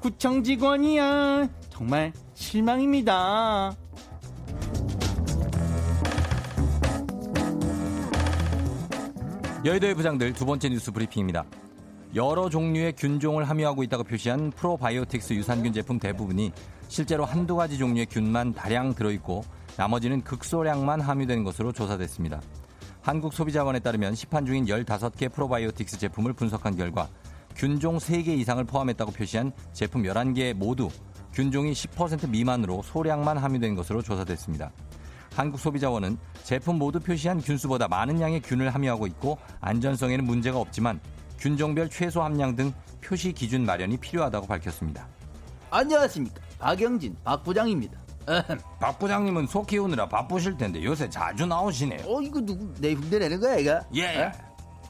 구청 0.00 0.42
직원이야. 0.42 1.48
정말 1.70 2.12
실망입니다. 2.34 3.74
여의도의 9.64 9.94
부장들 9.94 10.32
두 10.32 10.44
번째 10.44 10.68
뉴스 10.70 10.90
브리핑입니다. 10.90 11.44
여러 12.16 12.48
종류의 12.48 12.94
균종을 12.94 13.48
함유하고 13.48 13.84
있다고 13.84 14.02
표시한 14.02 14.50
프로바이오틱스 14.50 15.34
유산균 15.34 15.72
제품 15.72 16.00
대부분이 16.00 16.50
실제로 16.88 17.24
한두 17.24 17.54
가지 17.54 17.78
종류의 17.78 18.06
균만 18.06 18.52
다량 18.54 18.94
들어있고 18.94 19.44
나머지는 19.76 20.22
극소량만 20.22 21.00
함유된 21.00 21.44
것으로 21.44 21.70
조사됐습니다. 21.72 22.40
한국소비자원에 23.02 23.80
따르면 23.80 24.14
시판 24.14 24.44
중인 24.44 24.66
15개 24.66 25.32
프로바이오틱스 25.32 25.98
제품을 25.98 26.34
분석한 26.34 26.76
결과 26.76 27.08
균종 27.56 27.98
3개 27.98 28.28
이상을 28.28 28.62
포함했다고 28.64 29.12
표시한 29.12 29.52
제품 29.72 30.02
11개 30.02 30.54
모두 30.54 30.88
균종이 31.32 31.72
10% 31.72 32.28
미만으로 32.28 32.82
소량만 32.82 33.38
함유된 33.38 33.74
것으로 33.74 34.02
조사됐습니다. 34.02 34.72
한국소비자원은 35.34 36.18
제품 36.42 36.78
모두 36.78 37.00
표시한 37.00 37.40
균수보다 37.40 37.88
많은 37.88 38.20
양의 38.20 38.42
균을 38.42 38.74
함유하고 38.74 39.06
있고 39.06 39.38
안전성에는 39.60 40.24
문제가 40.24 40.58
없지만 40.58 41.00
균종별 41.38 41.88
최소 41.88 42.22
함량 42.22 42.56
등 42.56 42.72
표시 43.02 43.32
기준 43.32 43.64
마련이 43.64 43.96
필요하다고 43.96 44.46
밝혔습니다. 44.46 45.06
안녕하십니까. 45.70 46.40
박영진 46.58 47.16
박 47.24 47.42
부장입니다. 47.44 47.99
박 48.78 48.98
부장님은 48.98 49.46
소 49.46 49.62
키우느라 49.62 50.08
바쁘실 50.08 50.56
텐데 50.56 50.82
요새 50.84 51.08
자주 51.08 51.46
나오시네요. 51.46 52.00
어 52.06 52.20
이거 52.20 52.40
누구 52.40 52.72
내 52.80 52.92
흉내 52.94 53.18
내는 53.18 53.40
거야 53.40 53.56
이거? 53.56 53.80
예. 53.94 54.02
에? 54.04 54.32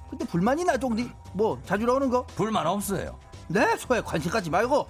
근데 0.09 0.25
불만이 0.27 0.65
나 0.65 0.77
종디 0.77 1.11
뭐 1.33 1.61
자주 1.65 1.87
나오는 1.87 2.11
거? 2.11 2.27
불만 2.35 2.67
없어요. 2.67 3.19
내 3.49 3.77
소에 3.77 4.01
관심 4.01 4.31
갖지 4.31 4.49
말고 4.51 4.87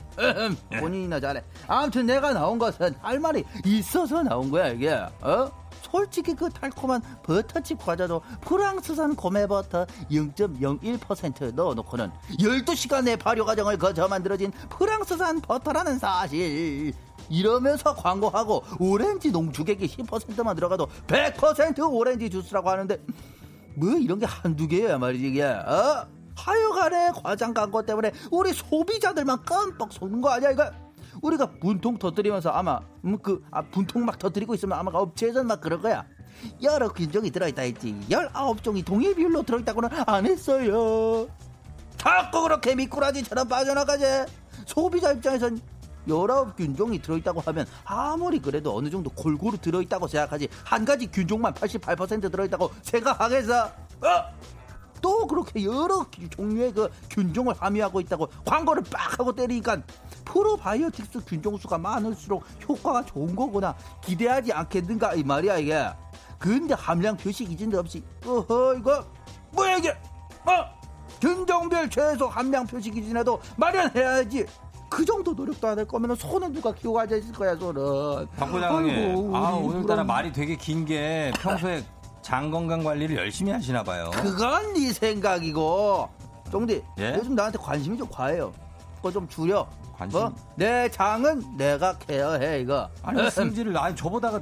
예. 0.73 0.81
본인이나 0.81 1.19
잘해. 1.21 1.43
아무튼 1.67 2.07
내가 2.07 2.33
나온 2.33 2.59
것은 2.59 2.95
할 3.01 3.19
말이 3.19 3.45
있어서 3.65 4.23
나온 4.23 4.51
거야 4.51 4.69
이게. 4.69 4.91
어? 4.93 5.51
솔직히 5.83 6.35
그 6.35 6.49
달콤한 6.51 7.03
버터칩 7.23 7.79
과자도 7.79 8.21
프랑스산 8.43 9.17
고메버터 9.17 9.87
0.01% 10.11 11.55
넣어놓고는 11.55 12.11
12시간의 12.39 13.19
발효 13.19 13.45
과정을 13.45 13.79
거쳐 13.79 14.07
만들어진 14.07 14.53
프랑스산 14.69 15.41
버터라는 15.41 15.99
사실 15.99 16.93
이러면서 17.31 17.95
광고하고 17.95 18.65
오렌지 18.79 19.31
농축액이 19.31 19.87
10%만 19.87 20.55
들어가도 20.57 20.89
100% 21.07 21.91
오렌지 21.91 22.29
주스라고 22.29 22.69
하는데 22.69 22.99
뭐 23.77 23.93
이런 23.93 24.19
게 24.19 24.27
한두 24.27 24.69
개야 24.69 24.99
말이지 24.99 25.29
이게. 25.29 25.45
어? 25.45 26.07
하여간에 26.37 27.11
과장 27.23 27.53
광고 27.53 27.83
때문에 27.85 28.13
우리 28.31 28.53
소비자들만 28.53 29.45
깜빡 29.45 29.93
속는 29.93 30.21
거 30.21 30.31
아니야 30.31 30.51
이거? 30.51 30.71
우리가 31.23 31.51
분통 31.61 31.99
터뜨리면서 31.99 32.51
아마 32.51 32.81
음, 33.05 33.19
그 33.19 33.45
아, 33.51 33.63
분통 33.63 34.05
막 34.05 34.19
터뜨리고 34.19 34.55
있으면 34.55 34.79
아마 34.79 34.91
업체에서는 34.93 35.47
막 35.47 35.61
그럴 35.61 35.81
거야. 35.81 36.05
여러 36.63 36.89
균종이 36.89 37.31
들어있다 37.31 37.63
했지. 37.63 37.95
19종이 38.09 38.85
동일 38.85 39.15
비율로 39.15 39.43
들어있다고는 39.43 39.91
안 40.07 40.25
했어요. 40.25 41.29
자꾸 41.99 42.43
그렇게 42.43 42.75
미꾸라지처럼 42.75 43.47
빠져나가지. 43.49 44.05
소비자 44.65 45.13
입장에선 45.13 45.61
열아홉 46.09 46.57
균종이 46.57 47.01
들어있다고 47.01 47.41
하면 47.41 47.67
아무리 47.85 48.41
그래도 48.41 48.77
어느 48.77 48.91
정도 48.91 49.11
골고루 49.11 49.59
들어있다고 49.59 50.07
생각하지. 50.07 50.49
한 50.65 50.85
가지 50.85 51.07
균종만 51.11 51.55
88% 51.55 52.31
들어있다고 52.31 52.71
생각하겠어? 52.83 53.65
어? 53.67 54.51
또 55.01 55.27
그렇게 55.27 55.65
여러 55.65 56.07
종류의 56.31 56.73
그 56.73 56.91
균종을 57.11 57.55
함유하고 57.59 58.01
있다고 58.01 58.29
광고를 58.45 58.83
빡 58.91 59.19
하고 59.19 59.35
때리니까 59.35 59.83
프로바이오틱스 60.25 61.25
균종수가 61.25 61.79
많을수록 61.79 62.45
효과가 62.69 63.05
좋은 63.05 63.35
거구나. 63.35 63.75
기대하지 64.03 64.53
않겠는가 64.53 65.15
이 65.15 65.23
말이야 65.23 65.59
이게. 65.59 65.89
근데 66.39 66.75
함량 66.75 67.17
표시 67.17 67.45
기준도 67.45 67.79
없이 67.79 68.03
어허 68.25 68.77
이거 68.79 69.05
뭐야 69.53 69.77
이게? 69.77 69.91
어? 69.91 70.81
균종별 71.21 71.91
최소 71.91 72.29
함량 72.29 72.67
표시 72.67 72.91
기준에도 72.91 73.41
마련해야지 73.57 74.47
그 74.91 75.05
정도 75.05 75.33
노력도 75.33 75.69
안 75.69 75.79
할 75.79 75.87
거면 75.87 76.15
손은 76.17 76.53
누가 76.53 76.73
키우고 76.75 76.99
앉아 77.01 77.17
있을 77.17 77.33
거야 77.33 77.57
손은. 77.57 78.27
박 78.37 78.51
부장님, 78.51 78.95
아이고, 78.95 79.37
아 79.37 79.51
오늘따라 79.53 79.95
그럼- 80.03 80.07
말이 80.09 80.33
되게 80.33 80.57
긴 80.57 80.85
게 80.85 81.33
평소에 81.39 81.83
장 82.23 82.51
건강 82.51 82.83
관리를 82.83 83.17
열심히 83.17 83.53
하시나 83.53 83.83
봐요. 83.83 84.11
그건 84.13 84.75
네 84.75 84.93
생각이고 84.93 86.09
쫑디 86.51 86.83
예? 86.99 87.15
요즘 87.17 87.35
나한테 87.35 87.59
관심이 87.59 87.97
좀 87.97 88.09
과해요. 88.11 88.53
그거 88.97 89.11
좀 89.13 89.27
줄여. 89.29 89.67
관심? 89.97 90.19
뭐? 90.21 90.35
내 90.57 90.91
장은 90.91 91.57
내가 91.57 91.97
케어해 91.99 92.61
이거. 92.61 92.89
아니 93.03 93.23
승질을 93.31 93.77
아니 93.79 93.95
저보다가 93.95 94.41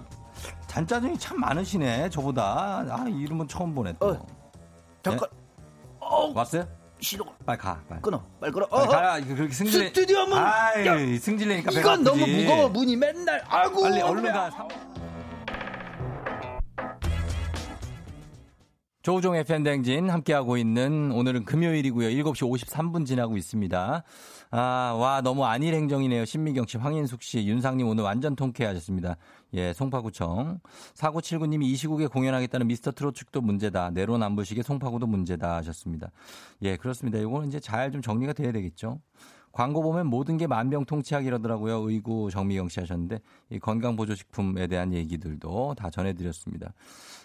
잔짜증이 0.67 1.19
참 1.19 1.39
많으시네. 1.41 2.09
저보다 2.11 2.85
아 2.89 3.05
이름은 3.09 3.47
처음 3.49 3.75
보네 3.75 3.95
또. 4.01 4.09
어, 4.11 4.27
잠깐. 5.03 5.29
어, 6.01 6.33
왔어요? 6.35 6.67
싫어. 7.01 7.25
빨리 7.47 7.59
가. 7.59 7.81
빨리. 7.89 8.01
끊어. 8.03 8.23
빨리 8.41 8.53
끊어. 8.53 8.67
빨리 8.67 8.85
어, 8.85 8.89
가라. 8.89 9.19
이거 9.19 9.35
그렇게 9.35 9.53
승질. 9.53 9.89
스튜디오 9.89 10.27
문. 10.27 10.39
아이 10.39 10.87
야, 10.87 10.97
승질내니까 11.19 11.73
이건 11.73 12.03
너무. 12.05 12.27
무거워 12.27 12.69
문이 12.69 12.97
맨날. 12.97 13.43
아이고. 13.49 13.83
빨리 13.83 14.01
얼른 14.01 14.33
가. 14.33 14.51
조우종 19.03 19.37
FM 19.37 19.63
댕진 19.63 20.11
함께하고 20.11 20.57
있는 20.59 21.13
오늘은 21.13 21.45
금요일이고요. 21.47 22.09
7시 22.11 22.43
53분 22.67 23.07
지나고 23.07 23.37
있습니다. 23.39 24.03
아, 24.51 24.97
와, 24.99 25.21
너무 25.23 25.47
안일 25.47 25.75
행정이네요. 25.75 26.25
신미경 26.27 26.67
씨, 26.67 26.77
황인숙 26.79 27.23
씨, 27.23 27.47
윤상님 27.47 27.87
오늘 27.87 28.05
완전 28.05 28.35
통쾌하셨습니다. 28.37 29.17
예, 29.55 29.73
송파구청. 29.73 30.61
4979님이 30.95 31.65
이 31.65 31.77
시국에 31.77 32.07
공연하겠다는 32.07 32.67
미스터 32.67 32.93
트롯 32.93 33.15
축도 33.15 33.41
문제다. 33.41 33.91
내로남불식의 33.91 34.63
송파구도 34.63 35.07
문제다 35.07 35.57
하셨습니다. 35.57 36.11
예, 36.63 36.77
그렇습니다. 36.77 37.19
이거는 37.19 37.49
이제 37.49 37.59
잘 37.61 37.89
좀 37.91 38.03
정리가 38.03 38.35
돼야 38.35 38.53
되겠죠. 38.53 39.01
광고 39.51 39.83
보면 39.83 40.07
모든 40.07 40.37
게 40.37 40.47
만병통치약 40.47 41.25
이러더라고요. 41.25 41.89
의구 41.89 42.31
정미경 42.31 42.69
씨 42.69 42.81
하셨는데 42.81 43.21
이 43.51 43.59
건강보조식품에 43.59 44.67
대한 44.67 44.93
얘기들도 44.93 45.75
다 45.75 45.89
전해드렸습니다. 45.89 46.75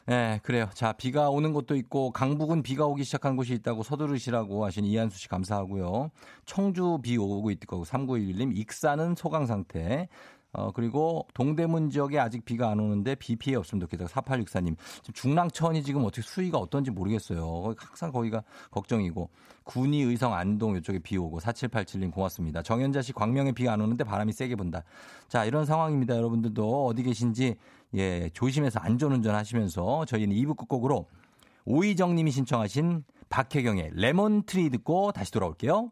예, 0.10 0.40
그래요. 0.44 0.70
자, 0.74 0.94
비가 0.94 1.30
오는 1.30 1.54
곳도 1.54 1.76
있고 1.76 2.12
강북은 2.12 2.64
비가 2.64 2.86
오기 2.86 3.04
시작한 3.04 3.36
곳이 3.36 3.54
있다고 3.54 3.84
서두르시라고 3.84 4.66
하신 4.66 4.86
이한수 4.86 5.20
씨 5.20 5.28
감사하고요. 5.28 6.12
청주 6.46 7.00
비 7.04 7.18
오고 7.18 7.52
있고 7.52 7.84
3911님 7.84 8.58
익사는 8.58 9.16
소강 9.16 9.46
상태. 9.46 10.08
어, 10.54 10.72
그리고 10.72 11.28
동대문 11.34 11.90
지역에 11.90 12.20
아직 12.20 12.46
비가 12.46 12.70
안 12.70 12.80
오는데 12.80 13.16
비 13.16 13.36
피해 13.36 13.56
없으면 13.56 13.82
좋겠다. 13.82 14.06
4864님. 14.06 14.76
지금 15.02 15.14
중랑천이 15.14 15.84
지금 15.84 16.06
어떻게 16.06 16.22
수위가 16.22 16.60
어떤지 16.60 16.92
모르겠어요. 16.92 17.74
항상 17.78 18.12
거기가 18.12 18.44
걱정이고. 18.72 19.30
군이 19.64 20.02
의성 20.02 20.34
안동 20.34 20.78
이쪽에 20.78 21.00
비 21.00 21.18
오고 21.18 21.40
4787님 21.40 22.12
고맙습니다. 22.12 22.62
정현자 22.62 23.02
씨 23.02 23.14
광명에 23.14 23.54
비가 23.54 23.74
안 23.74 23.82
오는데 23.82 24.04
바람이 24.04 24.32
세게 24.34 24.56
분다. 24.56 24.84
자, 25.28 25.46
이런 25.46 25.66
상황입니다. 25.66 26.16
여러분들도 26.16 26.86
어디 26.86 27.04
계신지 27.04 27.56
예, 27.96 28.30
조심해서 28.34 28.80
안전운전 28.80 29.36
하시면서 29.36 30.06
저희는 30.06 30.36
2부 30.36 30.58
끝곡으로 30.58 31.08
오희정 31.66 32.16
님이 32.16 32.32
신청하신 32.32 33.04
박혜경의 33.30 33.92
레몬트리 33.94 34.70
듣고 34.70 35.12
다시 35.12 35.32
돌아올게요. 35.32 35.92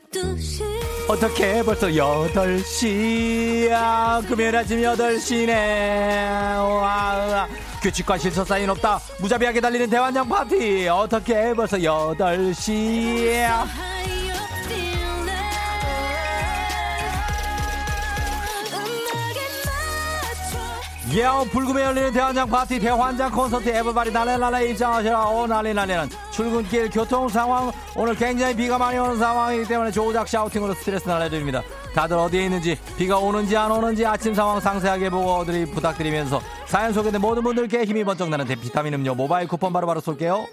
어떻게 1.07 1.63
벌써 1.63 1.87
8시야. 1.87 3.71
금요일 4.27 4.57
아침 4.57 4.81
8시네. 4.81 5.49
와 5.49 7.47
규칙과 7.81 8.17
실서 8.17 8.43
사인 8.43 8.69
없다. 8.69 8.99
무자비하게 9.19 9.61
달리는 9.61 9.89
대환장 9.89 10.27
파티. 10.27 10.89
어떻게 10.89 11.53
벌써 11.53 11.77
8시야 11.77 13.65
예, 21.13 21.27
불금에 21.51 21.83
열리는 21.83 22.13
대환장 22.13 22.47
파티 22.47 22.79
대환장 22.79 23.31
콘서트 23.31 23.67
에버바리 23.67 24.11
날래날래 24.11 24.69
입장하시라. 24.69 25.27
오 25.27 25.45
난리는 25.45 26.09
출근길 26.31 26.89
교통 26.89 27.27
상황. 27.27 27.69
오늘 27.97 28.15
굉장히 28.15 28.55
비가 28.55 28.77
많이 28.77 28.97
오는 28.97 29.19
상황이기 29.19 29.65
때문에 29.67 29.91
조작 29.91 30.25
샤우팅으로 30.25 30.73
스트레스 30.73 31.09
날려드립니다. 31.09 31.63
다들 31.93 32.15
어디에 32.17 32.45
있는지 32.45 32.79
비가 32.97 33.17
오는지 33.17 33.57
안 33.57 33.71
오는지 33.71 34.05
아침 34.05 34.33
상황 34.33 34.61
상세하게 34.61 35.09
보고 35.09 35.43
드리 35.43 35.65
부탁드리면서 35.65 36.39
사연 36.65 36.93
소개된 36.93 37.19
모든 37.19 37.43
분들께 37.43 37.83
힘이 37.83 38.05
번쩍 38.05 38.29
나는 38.29 38.45
대비타민 38.45 38.93
음료 38.93 39.13
모바일 39.13 39.49
쿠폰 39.49 39.73
바로 39.73 39.87
바로 39.87 39.99
쏠게요. 39.99 40.47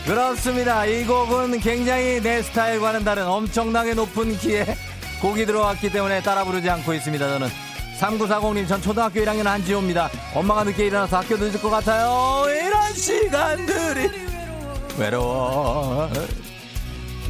그렇습니다. 0.08 0.86
이 0.86 1.04
곡은 1.06 1.60
굉장히 1.60 2.22
내 2.22 2.42
스타일과는 2.42 3.04
다른 3.04 3.28
엄청나게 3.28 3.94
높은 3.94 4.38
키에 4.38 4.66
곡이 5.22 5.46
들어왔기 5.46 5.92
때문에 5.92 6.22
따라 6.22 6.46
부르지 6.46 6.70
않고 6.70 6.94
있습니다. 6.94 7.28
저는 7.28 7.50
3940님 8.00 8.68
전 8.70 8.82
초등학교 8.82 9.20
1학년 9.20 9.44
한지호입니다. 9.44 10.10
엄마가 10.34 10.64
늦게 10.64 10.88
일어나서 10.88 11.18
학교 11.18 11.36
늦을 11.36 11.62
것 11.62 11.70
같아요. 11.70 12.46
이런 12.50 12.94
시간들이 12.94 14.10
외로워. 14.98 16.10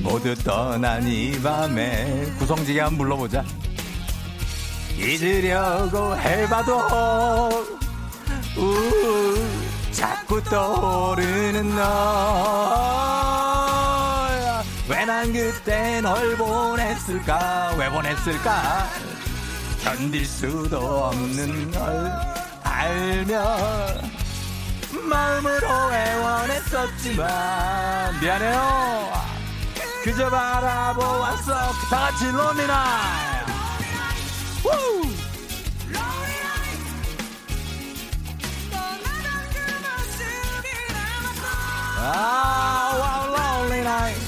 모두 0.01 0.35
떠난 0.35 1.07
이 1.07 1.31
밤에 1.41 2.25
구성지게 2.37 2.79
한번 2.81 2.99
불러보자. 2.99 3.43
잊으려고 4.99 6.15
해봐도 6.15 6.77
우, 8.57 9.43
자, 9.97 10.15
자꾸 10.15 10.43
떠오르는 10.43 11.75
너야 11.75 11.83
왜난 14.87 15.33
그때 15.33 16.01
널 16.01 16.37
보냈을까? 16.37 17.73
왜 17.79 17.89
보냈을까? 17.89 18.87
견딜 19.83 20.23
수도 20.23 21.05
없는 21.05 21.71
걸 21.71 22.11
알며 22.63 23.57
마음으로 25.09 25.67
애원했었지만. 25.91 27.27
미안해요. 28.21 29.11
그저 30.03 30.29
바라보았어. 30.29 31.53
다 31.89 32.11
같이 32.11 32.31
론리나 32.31 33.17
Oh, 41.99 42.99
what 42.99 43.27
a 43.27 43.63
lonely 43.65 43.81
night. 43.81 44.26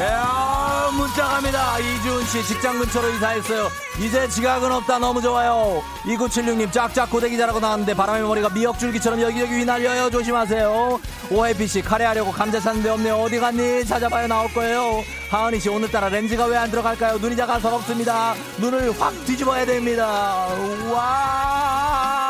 예, 0.00 0.96
문자 0.96 1.24
갑니다. 1.28 1.78
이주은 1.78 2.24
씨 2.24 2.42
직장 2.46 2.78
근처로 2.78 3.10
이사했어요. 3.10 3.68
이제 4.00 4.26
지각은 4.28 4.72
없다. 4.72 4.98
너무 4.98 5.20
좋아요. 5.20 5.82
2976님 6.04 6.72
짝짝 6.72 7.10
고데기 7.10 7.36
자라고 7.36 7.60
나왔는데 7.60 7.92
바람의 7.94 8.22
머리가 8.22 8.48
미역줄기처럼 8.48 9.20
여기저기 9.20 9.58
휘날려요. 9.58 10.08
조심하세요. 10.08 11.00
오해피 11.30 11.66
씨 11.66 11.82
카레 11.82 12.06
하려고 12.06 12.32
감자 12.32 12.58
샀는데 12.58 12.88
없네요. 12.88 13.16
어디 13.16 13.38
갔니? 13.38 13.84
찾아봐야 13.84 14.26
나올 14.26 14.50
거예요. 14.54 15.04
하은이 15.30 15.60
씨 15.60 15.68
오늘따라 15.68 16.08
렌즈가 16.08 16.46
왜 16.46 16.56
안 16.56 16.70
들어갈까요? 16.70 17.18
눈이 17.18 17.36
작아서 17.36 17.74
없습니다. 17.76 18.34
눈을 18.58 18.98
확 18.98 19.12
뒤집어야 19.26 19.66
됩니다. 19.66 20.46
와. 20.92 22.29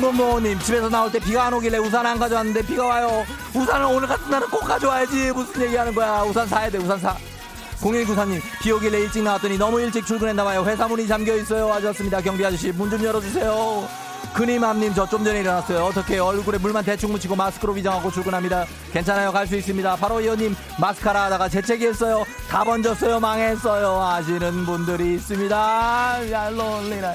공공모호님 0.00 0.58
집에서 0.60 0.88
나올 0.90 1.10
때 1.10 1.18
비가 1.18 1.44
안 1.46 1.54
오길래 1.54 1.78
우산 1.78 2.04
안 2.04 2.18
가져왔는데 2.18 2.62
비가 2.66 2.84
와요. 2.86 3.24
우산을 3.54 3.86
오늘 3.86 4.06
같은 4.06 4.30
날은 4.30 4.48
꼭 4.50 4.60
가져와야지. 4.60 5.32
무슨 5.32 5.62
얘기하는 5.62 5.94
거야. 5.94 6.22
우산 6.22 6.46
사야 6.46 6.68
돼 6.70 6.78
우산 6.78 6.98
사. 6.98 7.16
0194님 7.80 8.40
비 8.62 8.72
오길래 8.72 9.00
일찍 9.00 9.22
나왔더니 9.22 9.56
너무 9.58 9.80
일찍 9.80 10.06
출근했나봐요. 10.06 10.64
회사 10.64 10.86
문이 10.86 11.06
잠겨 11.08 11.34
있어요. 11.36 11.72
하셨습니다. 11.72 12.20
경비 12.20 12.44
아저씨 12.44 12.72
문 12.72 12.90
좀 12.90 13.02
열어주세요. 13.02 13.88
그님암님 14.34 14.92
저 14.94 15.06
좀 15.06 15.24
전에 15.24 15.40
일어났어요. 15.40 15.84
어떻게 15.84 16.18
얼굴에 16.18 16.58
물만 16.58 16.84
대충 16.84 17.12
묻히고 17.12 17.34
마스크로 17.36 17.72
위장하고 17.72 18.10
출근합니다. 18.10 18.66
괜찮아요. 18.92 19.32
갈 19.32 19.46
수 19.46 19.56
있습니다. 19.56 19.96
바로 19.96 20.20
이호님 20.20 20.54
마스카라 20.78 21.24
하다가 21.24 21.48
재채기 21.48 21.86
했어요. 21.86 22.24
다 22.50 22.64
번졌어요. 22.64 23.18
망했어요. 23.18 23.98
하시는 24.02 24.66
분들이 24.66 25.14
있습니다. 25.14 26.30
야 26.32 26.50
론리나 26.50 27.14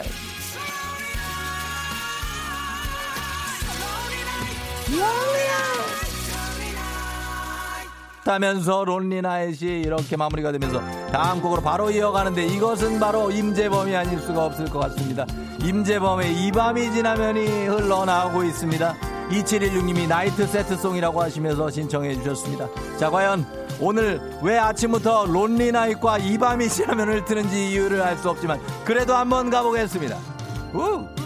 타면서 8.24 8.86
론리나잇이 8.86 9.82
이렇게 9.82 10.16
마무리가 10.16 10.52
되면서 10.52 10.80
다음 11.12 11.42
곡으로 11.42 11.62
바로 11.62 11.90
이어가는데 11.90 12.46
이것은 12.46 13.00
바로 13.00 13.32
임재범이 13.32 13.96
아닐 13.96 14.20
수가 14.20 14.46
없을 14.46 14.66
것 14.66 14.80
같습니다. 14.80 15.26
임재범의 15.64 16.36
이 16.36 16.52
밤이 16.52 16.92
지나면이 16.92 17.66
흘러나오고 17.68 18.44
있습니다. 18.44 18.96
2716님이 19.32 20.08
나이트 20.08 20.46
세트송이라고 20.46 21.22
하시면서 21.22 21.72
신청해 21.72 22.16
주셨습니다. 22.16 22.68
자 22.98 23.10
과연 23.10 23.46
오늘 23.80 24.22
왜 24.44 24.60
아침부터 24.60 25.26
론리나잇과 25.26 26.20
이 26.20 26.38
밤이 26.38 26.70
지나면을 26.70 27.26
트는지 27.26 27.72
이유를 27.72 28.02
알 28.04 28.18
수 28.18 28.30
없지만 28.30 28.60
그래도 28.86 29.16
한번 29.16 29.50
가보겠습니다. 29.50 30.18
우! 30.76 31.21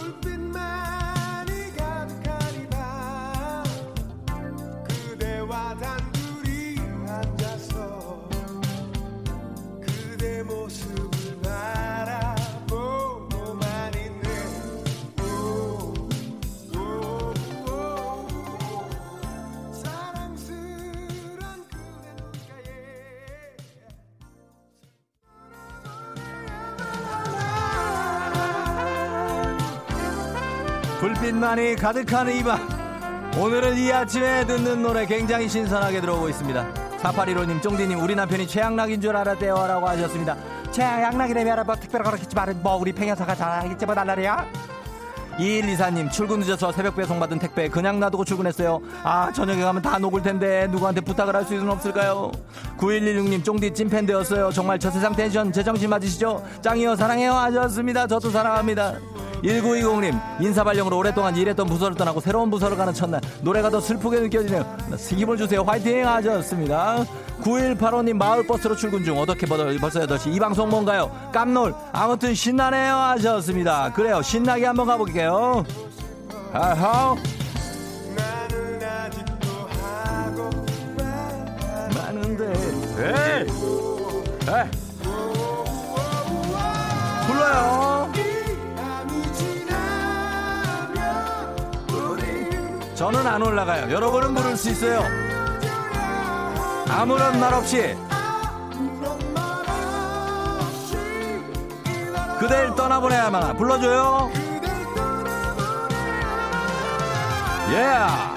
불빛만이 31.05 31.75
가득한 31.75 32.29
이밤 32.31 32.74
오늘은 33.37 33.77
이 33.77 33.91
아침에 33.91 34.45
듣는 34.45 34.81
노래 34.81 35.05
굉장히 35.05 35.49
신선하게 35.49 35.99
들어오고 35.99 36.29
있습니다. 36.29 36.73
4815님 37.01 37.61
쫑디님 37.61 38.01
우리 38.01 38.15
남편이 38.15 38.47
최양락인 38.47 39.01
줄 39.01 39.13
알았대요 39.15 39.67
라고 39.67 39.87
하셨습니다. 39.89 40.37
최양락이라며 40.71 41.51
알아봐. 41.51 41.75
특별히 41.75 42.05
그렇겠지만 42.05 42.61
뭐 42.63 42.75
우리 42.77 42.93
팽여사가 42.93 43.35
잘하겠지 43.35 43.85
뭐 43.85 43.93
날라리야 43.93 44.47
2124님 45.37 46.11
출근 46.11 46.39
늦어서 46.39 46.71
새벽 46.71 46.95
배송 46.95 47.19
받은 47.19 47.39
택배 47.39 47.67
그냥 47.67 47.99
놔두고 47.99 48.23
출근했어요. 48.25 48.81
아 49.03 49.31
저녁에 49.31 49.61
가면 49.61 49.81
다 49.81 49.97
녹을 49.97 50.21
텐데 50.21 50.67
누구한테 50.67 51.01
부탁을 51.01 51.35
할 51.35 51.43
수는 51.45 51.69
없을까요? 51.69 52.31
9116님 52.77 53.43
쫑디 53.43 53.73
찐팬 53.73 54.05
되었어요. 54.05 54.51
정말 54.51 54.79
저 54.79 54.89
세상 54.89 55.13
텐션 55.15 55.51
제정신 55.51 55.89
맞으시죠? 55.89 56.43
짱이요 56.61 56.95
사랑해요. 56.95 57.33
하셨습니다. 57.33 58.07
저도 58.07 58.29
사랑합니다. 58.29 58.95
1920님 59.43 60.41
인사 60.41 60.63
발령으로 60.63 60.97
오랫동안 60.97 61.35
일했던 61.35 61.67
부서를 61.67 61.95
떠나고 61.97 62.19
새로운 62.19 62.49
부서를 62.49 62.77
가는 62.77 62.93
첫날 62.93 63.21
노래가 63.41 63.69
더 63.69 63.79
슬프게 63.79 64.19
느껴지네요. 64.21 64.65
힘을 64.97 65.37
주세요. 65.37 65.61
화이팅! 65.61 66.07
하셨습니다 66.07 67.05
9185님 67.45 68.13
마을버스로 68.17 68.75
출근 68.75 69.03
중. 69.03 69.19
어떻게 69.19 69.45
벌써 69.45 69.99
8시? 70.01 70.33
이 70.33 70.39
방송 70.39 70.67
뭔가요? 70.67 71.11
깜놀. 71.31 71.75
아무튼 71.93 72.33
신나네요. 72.33 72.95
하셨습니다. 72.95 73.93
그래요. 73.93 74.21
신나게 74.23 74.65
한번 74.65 74.87
가볼게요. 74.87 75.63
많은데. 81.93 82.53
에이! 82.97 83.45
에이 84.47 84.69
불러요. 87.27 88.11
저는 92.95 93.27
안 93.27 93.41
올라가요. 93.41 93.91
여러분은 93.93 94.33
부를 94.33 94.55
수 94.55 94.69
있어요 94.69 95.24
아무런 96.89 97.39
말 97.39 97.53
없이 97.53 97.95
그댈 102.39 102.75
떠나보내야만 102.75 103.57
불러줘요 103.57 104.31
예 107.71 107.75
yeah. 107.75 108.35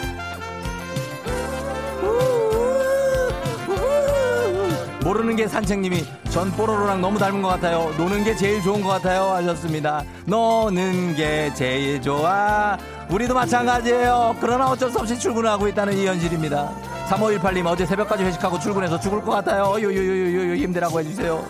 모르는 5.09 5.36
게 5.36 5.49
산책님이 5.49 6.05
전 6.30 6.51
뽀로로랑 6.53 7.01
너무 7.01 7.18
닮은 7.18 7.40
것 7.40 7.49
같아요. 7.49 7.90
노는 7.96 8.24
게 8.24 8.36
제일 8.36 8.61
좋은 8.61 8.82
것 8.82 8.90
같아요. 8.90 9.22
하셨습니다. 9.36 10.05
노는 10.26 11.14
게 11.14 11.51
제일 11.55 12.03
좋아. 12.03 12.76
우리도 13.11 13.34
마찬가지예요. 13.34 14.36
그러나 14.40 14.68
어쩔 14.70 14.90
수 14.90 14.98
없이 14.98 15.18
출근하고 15.18 15.66
있다는 15.68 15.96
이 15.96 16.06
현실입니다. 16.06 16.70
3518님 17.09 17.66
어제 17.66 17.86
새벽까지 17.86 18.22
회식하고 18.24 18.59
출근해서 18.59 19.00
죽을 19.00 19.22
것 19.22 19.32
같아요. 19.32 19.76
요요요요요 19.80 20.54
힘내라고 20.56 21.00
해주세요. 21.00 21.42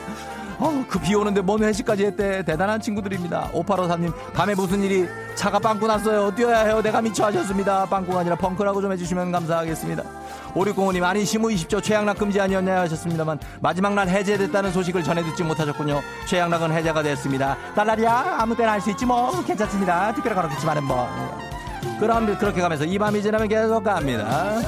어, 0.60 0.84
그비 0.88 1.14
오는데 1.14 1.40
뭔 1.40 1.62
회식까지 1.62 2.06
했대. 2.06 2.42
대단한 2.44 2.80
친구들입니다. 2.80 3.50
5853님, 3.52 4.12
밤에 4.32 4.54
무슨 4.54 4.82
일이 4.82 5.06
차가 5.34 5.58
빵꾸 5.58 5.86
났어요. 5.86 6.34
뛰어야 6.34 6.60
해요. 6.64 6.80
내가 6.82 7.00
미쳐 7.00 7.24
하셨습니다. 7.26 7.86
빵꾸가 7.86 8.20
아니라 8.20 8.34
펑크라고 8.36 8.80
좀 8.80 8.92
해주시면 8.92 9.30
감사하겠습니다. 9.32 10.02
5605님, 10.54 11.02
아니, 11.04 11.24
20조 11.48 11.82
최양락 11.82 12.18
금지 12.18 12.40
아니었냐 12.40 12.80
하셨습니다만, 12.80 13.38
마지막 13.60 13.94
날 13.94 14.08
해제됐다는 14.08 14.72
소식을 14.72 15.02
전해 15.02 15.22
듣지 15.22 15.42
못하셨군요. 15.44 16.00
최양락은 16.26 16.72
해제가 16.72 17.02
됐습니다. 17.02 17.56
딸라리야, 17.74 18.36
아무 18.40 18.56
때나 18.56 18.72
할 18.72 18.80
수 18.80 18.90
있지 18.90 19.04
뭐. 19.04 19.42
괜찮습니다. 19.44 20.12
특별히 20.14 20.36
그렇겠지만은 20.36 20.84
뭐. 20.84 21.08
그럼 21.98 22.36
그렇게 22.38 22.60
가면서 22.60 22.84
이 22.84 22.96
밤이 22.98 23.20
지나면 23.22 23.48
계속 23.48 23.82
갑니다. 23.82 24.60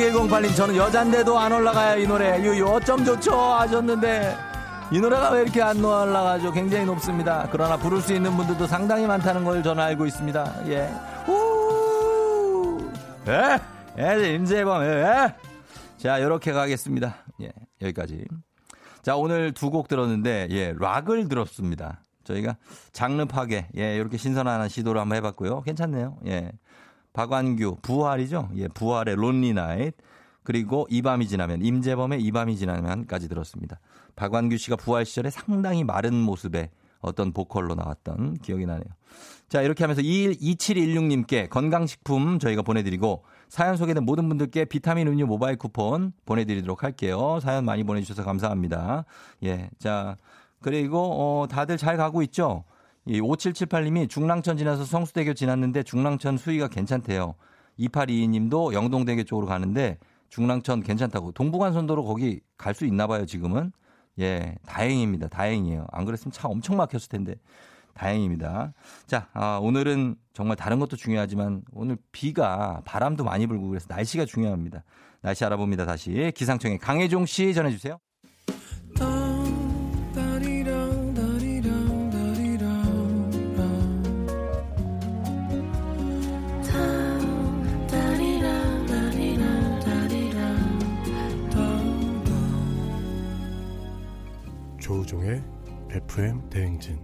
(6108님) 0.00 0.56
저는 0.56 0.76
여잔데도 0.76 1.38
안 1.38 1.52
올라가요 1.52 2.00
이 2.00 2.06
노래 2.06 2.40
유유 2.42 2.66
어쩜 2.66 3.04
좋죠 3.04 3.32
하셨는데 3.34 4.36
이 4.92 4.98
노래가 5.00 5.30
왜 5.30 5.42
이렇게 5.42 5.62
안 5.62 5.84
올라가죠? 5.84 6.50
굉장히 6.52 6.84
높습니다. 6.84 7.48
그러나 7.52 7.76
부를 7.76 8.00
수 8.00 8.12
있는 8.12 8.36
분들도 8.36 8.66
상당히 8.66 9.06
많다는 9.06 9.44
걸 9.44 9.62
저는 9.62 9.80
알고 9.84 10.04
있습니다. 10.04 10.68
예. 10.68 10.90
우! 11.28 12.90
예? 13.28 13.60
예, 13.98 14.34
임재범, 14.34 14.82
예? 14.82 15.34
자, 15.96 16.18
이렇게 16.18 16.50
가겠습니다. 16.52 17.14
예, 17.40 17.52
여기까지. 17.82 18.24
자, 19.02 19.14
오늘 19.14 19.52
두 19.52 19.70
곡 19.70 19.86
들었는데, 19.86 20.48
예, 20.50 20.74
락을 20.76 21.28
들었습니다. 21.28 22.00
저희가 22.24 22.56
장르 22.92 23.24
파괴, 23.26 23.68
예, 23.76 23.94
이렇게 23.96 24.16
신선한 24.16 24.68
시도를 24.68 25.00
한번 25.00 25.16
해봤고요. 25.18 25.60
괜찮네요. 25.62 26.16
예. 26.26 26.50
박완규, 27.12 27.78
부활이죠? 27.82 28.50
예, 28.56 28.68
부활의 28.68 29.16
론리 29.16 29.52
나잇. 29.52 29.94
그리고 30.42 30.86
이 30.90 31.02
밤이 31.02 31.28
지나면, 31.28 31.62
임재범의 31.62 32.22
이 32.22 32.32
밤이 32.32 32.56
지나면까지 32.56 33.28
들었습니다. 33.28 33.78
박완규 34.16 34.56
씨가 34.56 34.76
부활 34.76 35.04
시절에 35.04 35.30
상당히 35.30 35.84
마른 35.84 36.14
모습의 36.14 36.70
어떤 37.00 37.32
보컬로 37.32 37.74
나왔던 37.74 38.38
기억이 38.38 38.66
나네요. 38.66 38.84
자, 39.48 39.62
이렇게 39.62 39.84
하면서 39.84 40.02
2716님께 40.02 41.48
건강식품 41.48 42.38
저희가 42.38 42.62
보내드리고 42.62 43.24
사연 43.48 43.76
소개된 43.76 44.04
모든 44.04 44.28
분들께 44.28 44.66
비타민 44.66 45.08
음료 45.08 45.26
모바일 45.26 45.56
쿠폰 45.56 46.12
보내드리도록 46.24 46.84
할게요. 46.84 47.40
사연 47.42 47.64
많이 47.64 47.82
보내주셔서 47.82 48.22
감사합니다. 48.22 49.04
예. 49.44 49.70
자, 49.78 50.16
그리고, 50.60 50.98
어, 50.98 51.46
다들 51.48 51.78
잘 51.78 51.96
가고 51.96 52.22
있죠? 52.22 52.64
이 53.06 53.20
5778님이 53.20 54.08
중랑천 54.08 54.56
지나서 54.56 54.84
성수대교 54.84 55.34
지났는데 55.34 55.82
중랑천 55.82 56.36
수위가 56.38 56.68
괜찮대요. 56.68 57.34
2822님도 57.78 58.72
영동대교 58.72 59.24
쪽으로 59.24 59.46
가는데 59.46 59.98
중랑천 60.28 60.82
괜찮다고. 60.82 61.32
동부간선도로 61.32 62.04
거기 62.04 62.40
갈 62.56 62.74
수 62.74 62.84
있나 62.84 63.06
봐요, 63.06 63.26
지금은. 63.26 63.72
예, 64.20 64.54
다행입니다. 64.66 65.28
다행이에요. 65.28 65.86
안 65.90 66.04
그랬으면 66.04 66.32
차 66.32 66.48
엄청 66.48 66.76
막혔을 66.76 67.08
텐데. 67.08 67.36
다행입니다. 67.94 68.72
자, 69.06 69.28
아, 69.32 69.58
오늘은 69.60 70.16
정말 70.32 70.56
다른 70.56 70.78
것도 70.78 70.96
중요하지만 70.96 71.62
오늘 71.72 71.96
비가 72.12 72.80
바람도 72.84 73.24
많이 73.24 73.46
불고 73.46 73.68
그래서 73.68 73.86
날씨가 73.88 74.24
중요합니다. 74.26 74.84
날씨 75.22 75.44
알아봅니다. 75.44 75.86
다시 75.86 76.32
기상청의 76.34 76.78
강혜종 76.78 77.26
씨 77.26 77.52
전해주세요. 77.52 77.98
조우종의 95.10 95.42
FM 95.90 96.48
대행진 96.50 96.98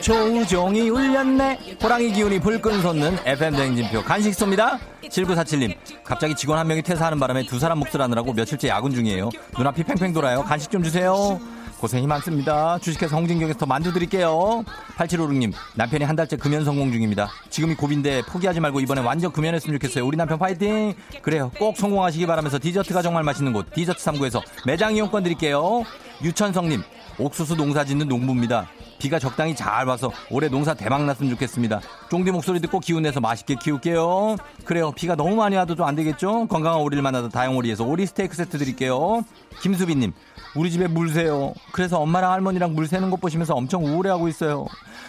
조우종이 0.00 0.88
울렸네. 0.88 1.78
호랑이 1.82 2.12
기운이 2.12 2.40
불끈 2.40 2.80
솟는 2.82 3.18
FM 3.24 3.56
대행진표 3.56 4.02
간식 4.02 4.30
쏩니다. 4.32 4.78
7947님, 5.02 5.76
갑자기 6.04 6.34
직원 6.34 6.58
한 6.58 6.66
명이 6.66 6.82
퇴사하는 6.82 7.18
바람에 7.18 7.44
두 7.44 7.58
사람 7.58 7.78
몫을 7.78 8.00
하느라고 8.00 8.32
며칠째 8.32 8.68
야근 8.68 8.92
중이에요. 8.92 9.30
눈앞이 9.56 9.82
팽팽 9.84 10.12
돌아요. 10.12 10.42
간식 10.42 10.70
좀 10.70 10.82
주세요. 10.82 11.40
고생이 11.82 12.06
많습니다. 12.06 12.78
주식회사 12.78 13.16
홍진경에서 13.16 13.58
더 13.58 13.66
만두 13.66 13.92
드릴게요. 13.92 14.62
8756님, 14.98 15.52
남편이 15.74 16.04
한 16.04 16.14
달째 16.14 16.36
금연 16.36 16.64
성공 16.64 16.92
중입니다. 16.92 17.28
지금이 17.50 17.74
고비인데 17.74 18.22
포기하지 18.28 18.60
말고 18.60 18.78
이번에 18.78 19.00
완전 19.00 19.32
금연했으면 19.32 19.80
좋겠어요. 19.80 20.06
우리 20.06 20.16
남편 20.16 20.38
파이팅! 20.38 20.94
그래요. 21.22 21.50
꼭 21.58 21.76
성공하시기 21.76 22.24
바라면서 22.24 22.60
디저트가 22.60 23.02
정말 23.02 23.24
맛있는 23.24 23.52
곳, 23.52 23.68
디저트 23.74 23.98
3구에서 23.98 24.40
매장 24.64 24.94
이용권 24.94 25.24
드릴게요. 25.24 25.82
유천성님, 26.22 26.84
옥수수 27.18 27.56
농사 27.56 27.84
짓는 27.84 28.06
농부입니다. 28.06 28.68
비가 29.00 29.18
적당히 29.18 29.56
잘 29.56 29.84
와서 29.88 30.12
올해 30.30 30.46
농사 30.48 30.74
대박 30.74 31.04
났으면 31.04 31.32
좋겠습니다. 31.32 31.80
쫑디 32.08 32.30
목소리 32.30 32.60
듣고 32.60 32.78
기운 32.78 33.02
내서 33.02 33.18
맛있게 33.18 33.56
키울게요. 33.56 34.36
그래요. 34.64 34.92
비가 34.92 35.16
너무 35.16 35.34
많이 35.34 35.56
와도 35.56 35.74
좀 35.74 35.84
안 35.88 35.96
되겠죠? 35.96 36.46
건강한 36.46 36.80
오리를 36.80 37.02
만나다 37.02 37.28
다영오리에서 37.28 37.82
오리 37.82 38.06
스테이크 38.06 38.36
세트 38.36 38.56
드릴게요. 38.58 39.24
김수빈님, 39.60 40.12
우리 40.54 40.70
집에 40.70 40.86
물 40.86 41.08
새요. 41.08 41.54
그래서 41.72 41.98
엄마랑 41.98 42.32
할머니랑 42.32 42.74
물 42.74 42.86
새는 42.86 43.10
것 43.10 43.20
보시면서 43.20 43.54
엄청 43.54 43.84
우울해하고 43.84 44.28
있어요. 44.28 44.66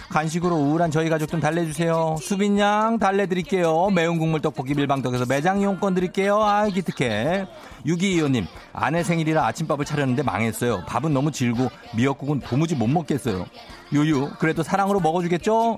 간식으로 0.10 0.56
우울한 0.56 0.92
저희 0.92 1.10
가족 1.10 1.28
좀 1.28 1.40
달래주세요. 1.40 2.18
수빈 2.22 2.60
양 2.60 3.00
달래드릴게요. 3.00 3.90
매운 3.90 4.20
국물 4.20 4.42
떡볶이 4.42 4.74
밀방떡에서 4.74 5.26
매장 5.28 5.60
이용권 5.60 5.96
드릴게요. 5.96 6.42
아 6.42 6.68
기특해. 6.68 7.48
6225님 7.86 8.46
아내 8.72 9.04
생일이라 9.04 9.46
아침밥을 9.48 9.86
차렸는데 9.86 10.24
망했어요. 10.24 10.84
밥은 10.88 11.14
너무 11.14 11.32
질고 11.32 11.70
미역국은 11.96 12.40
도무지 12.42 12.76
못 12.76 12.88
먹겠어요. 12.88 13.46
유유 13.92 14.32
그래도 14.40 14.64
사랑으로 14.64 15.00
먹어주겠죠? 15.00 15.78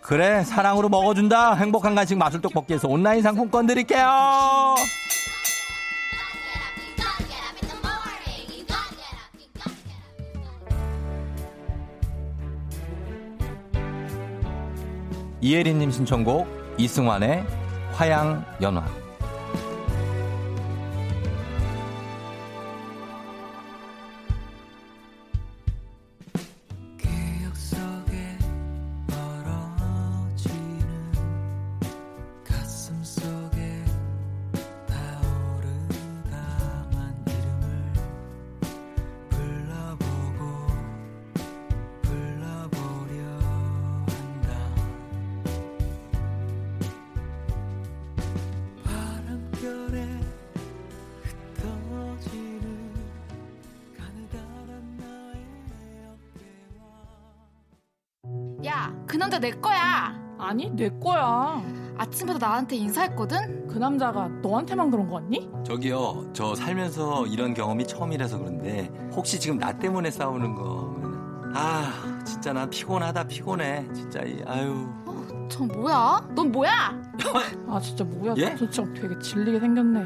그래 0.00 0.44
사랑으로 0.44 0.88
먹어준다. 0.88 1.54
행복한 1.54 1.96
간식 1.96 2.16
마술 2.16 2.40
떡볶이에서 2.40 2.86
온라인 2.86 3.22
상품권 3.22 3.66
드릴게요. 3.66 4.76
이혜린님 15.46 15.92
신청곡 15.92 16.48
이승환의 16.76 17.46
화양 17.92 18.44
연화. 18.60 19.05
아침부터 62.36 62.38
나한테 62.38 62.76
인사했거든? 62.76 63.66
그 63.66 63.78
남자가 63.78 64.28
너한테만 64.42 64.90
그런 64.90 65.08
거 65.08 65.16
같니? 65.16 65.50
저기요, 65.64 66.30
저 66.32 66.54
살면서 66.54 67.26
이런 67.26 67.54
경험이 67.54 67.86
처음이라서 67.86 68.38
그런데 68.38 68.90
혹시 69.12 69.40
지금 69.40 69.58
나 69.58 69.72
때문에 69.76 70.10
싸우는 70.10 70.54
거면 70.54 71.52
아, 71.54 72.22
진짜 72.24 72.52
나 72.52 72.66
피곤하다 72.66 73.24
피곤해. 73.24 73.86
진짜 73.94 74.20
이 74.22 74.40
아유. 74.46 74.88
저 75.48 75.64
뭐야? 75.64 76.28
넌 76.34 76.52
뭐야? 76.52 76.94
아, 77.68 77.80
진짜 77.80 78.04
뭐야? 78.04 78.34
예? 78.36 78.54
저 78.56 78.68
진짜 78.70 78.84
되게 79.00 79.18
질리게 79.18 79.58
생겼네. 79.60 80.00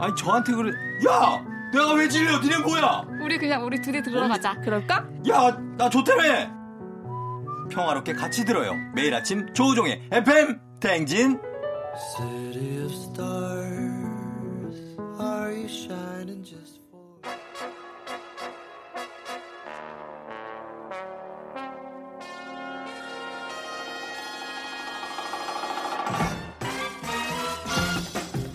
아니 0.00 0.14
저한테 0.16 0.52
그래. 0.54 0.72
야, 1.08 1.44
내가 1.72 1.94
왜 1.94 2.08
질려? 2.08 2.38
니네 2.40 2.58
뭐야? 2.58 3.02
우리 3.22 3.38
그냥 3.38 3.64
우리 3.64 3.80
둘이 3.80 4.02
들어가자. 4.02 4.54
그럴까? 4.60 5.06
야, 5.28 5.56
나 5.76 5.88
좋다며. 5.88 6.58
평화롭게 7.70 8.14
같이 8.14 8.44
들어요. 8.44 8.72
매일 8.94 9.14
아침 9.14 9.52
조우종의 9.52 10.08
FM 10.10 10.58
탱진. 10.80 11.47
City 11.96 12.84
of 12.84 12.92
stars, 12.94 14.76
are 15.18 15.52
you 15.52 15.68
shining 15.68 16.42
just 16.44 16.80
for? 16.90 16.98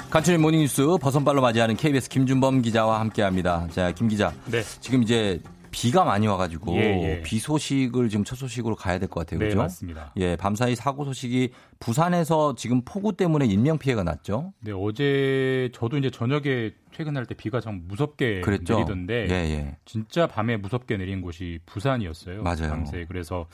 간추린 0.10 0.42
모닝뉴스 0.42 0.98
버선발로 1.02 1.42
맞이하는 1.42 1.76
KBS 1.76 2.08
김준범 2.08 2.62
기자와 2.62 3.00
함께합니다. 3.00 3.68
자, 3.72 3.92
김 3.92 4.08
기자. 4.08 4.32
네. 4.46 4.62
지금 4.80 5.02
이제 5.02 5.40
비가 5.74 6.04
많이 6.06 6.28
와가지고 6.28 6.76
예, 6.76 6.82
예. 7.18 7.22
비 7.24 7.40
소식을 7.40 8.08
지금 8.08 8.24
첫 8.24 8.36
소식으로 8.36 8.76
가야 8.76 9.00
될 9.00 9.10
것 9.10 9.22
같아요. 9.22 9.40
네, 9.40 9.48
그죠? 9.48 9.58
맞습니다. 9.58 10.14
예, 10.18 10.36
밤사이 10.36 10.76
사고 10.76 11.04
소식이 11.04 11.50
부산에서 11.80 12.56
지금 12.56 12.82
폭우 12.86 13.14
때문에 13.18 13.46
인명 13.48 13.78
피해가 13.80 14.04
났죠. 14.04 14.54
네, 14.60 14.72
어제 14.72 15.70
저도 15.74 15.98
이제 15.98 16.10
저녁에 16.10 16.72
퇴근할 16.94 17.26
때 17.26 17.34
비가 17.36 17.60
참 17.60 17.84
무섭게 17.88 18.42
그랬죠. 18.42 18.76
내리던데 18.76 19.28
예, 19.30 19.34
예. 19.34 19.78
진짜 19.84 20.28
밤에 20.28 20.58
무섭게 20.58 20.96
내린 20.98 21.22
곳이 21.22 21.60
부산이었어요. 21.66 22.44
맞아요. 22.44 22.70
밤새 22.70 23.06
그래서 23.08 23.48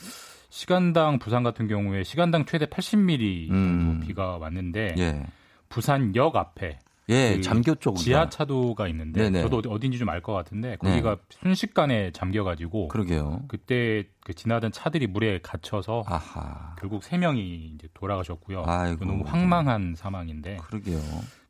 시간당 0.49 1.19
부산 1.19 1.43
같은 1.43 1.67
경우에 1.67 2.03
시간당 2.03 2.45
최대 2.45 2.65
80mm 2.65 3.47
정도 3.47 3.53
음. 3.55 3.99
비가 4.05 4.37
왔는데 4.37 4.95
예. 4.97 5.23
부산역 5.69 6.35
앞에 6.35 6.79
예, 7.09 7.35
그 7.37 7.41
잠겼죠. 7.41 7.91
거기가. 7.93 8.03
지하차도가 8.03 8.87
있는데 8.89 9.23
네네. 9.23 9.41
저도 9.41 9.57
어디- 9.57 9.69
어딘지 9.69 9.97
좀 9.97 10.09
알 10.09 10.21
것 10.21 10.33
같은데 10.33 10.75
거기가 10.77 11.17
순식간에 11.29 12.11
잠겨가지고 12.11 12.87
그러게요. 12.89 13.43
그때 13.47 14.05
그 14.23 14.33
지나던 14.33 14.71
차들이 14.71 15.07
물에 15.07 15.39
갇혀서 15.41 16.03
아하. 16.05 16.75
결국 16.79 17.03
세 17.03 17.17
명이 17.17 17.73
이제 17.75 17.87
돌아가셨고요. 17.93 18.63
아이고. 18.65 19.05
너무 19.05 19.23
황망한 19.25 19.95
사망인데. 19.97 20.57
그러게요. 20.57 20.99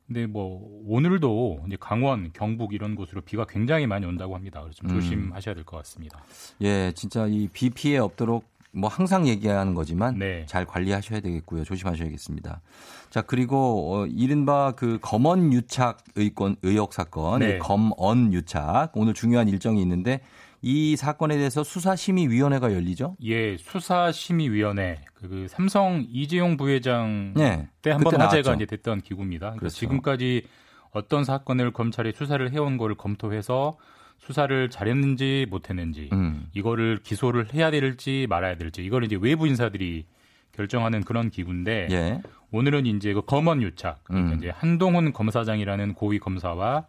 근데 0.08 0.26
뭐 0.26 0.82
오늘도 0.88 1.66
이제 1.68 1.78
강원, 1.80 2.32
경북 2.34 2.74
이런 2.74 2.96
곳으로 2.96 3.22
비가 3.22 3.46
굉장히 3.46 3.86
많이 3.86 4.06
온다고 4.08 4.34
합니다. 4.34 4.60
그래서 4.62 4.76
좀 4.82 4.90
음. 4.90 4.96
조심하셔야 4.96 5.54
될 5.54 5.64
것 5.64 5.78
같습니다. 5.78 6.20
예, 6.62 6.92
진짜 6.96 7.28
이 7.28 7.48
비 7.54 7.70
피해 7.70 7.98
없도록 8.00 8.44
뭐 8.72 8.90
항상 8.90 9.28
얘기하는 9.28 9.74
거지만 9.74 10.20
네. 10.20 10.46
잘 10.46 10.66
관리하셔야 10.66 11.20
되겠고요. 11.22 11.64
조심하셔야겠습니다. 11.64 12.62
자, 13.10 13.22
그리고 13.22 13.94
어, 13.94 14.06
이른바 14.06 14.74
그 14.76 15.00
검언 15.02 15.52
유착 15.54 15.98
의권 16.16 16.58
의혹 16.62 16.94
사건, 16.94 17.40
네. 17.40 17.56
이 17.56 17.60
검언 17.60 18.32
유착 18.34 18.92
오늘 18.94 19.14
중요한 19.14 19.48
일정이 19.48 19.82
있는데 19.82 20.22
이 20.62 20.96
사건에 20.98 21.38
대해서 21.38 21.64
수사심의위원회가 21.64 22.74
열리죠? 22.74 23.16
예, 23.24 23.58
수사심의위원회 23.58 25.02
그 25.16 25.48
삼성 25.50 26.06
이재용 26.10 26.58
부회장 26.58 27.34
네. 27.36 27.68
때 27.82 27.92
한번 27.92 28.12
그때 28.12 28.24
화제가. 28.24 28.56
이제 28.56 28.66
됐던 28.66 29.02
기구입니다. 29.02 29.48
그러니까 29.48 29.60
그렇죠. 29.60 29.76
지금까지 29.78 30.44
어떤 30.92 31.24
사건을 31.24 31.72
검찰이 31.72 32.14
수사를 32.16 32.52
해온 32.52 32.78
거를 32.78 32.96
검토해서 32.96 33.78
수사를 34.20 34.70
잘했는지 34.70 35.48
못했는지 35.50 36.10
음. 36.14 36.48
이거를 36.54 37.00
기소를 37.04 37.54
해야 37.54 37.72
될지 37.72 38.28
말아야 38.30 38.56
될지 38.56 38.84
이걸 38.84 39.04
이제 39.04 39.18
외부 39.20 39.48
인사들이 39.48 40.06
결정하는 40.52 41.04
그런 41.04 41.30
기구인데 41.30 41.88
예. 41.92 42.22
오늘은 42.52 42.86
이제 42.86 43.14
그 43.14 43.22
검언 43.22 43.62
유착 43.62 44.04
그러니까 44.04 44.34
음. 44.34 44.38
이제 44.38 44.50
한동훈 44.50 45.14
검사장이라는 45.14 45.94
고위 45.94 46.20
검사와 46.20 46.86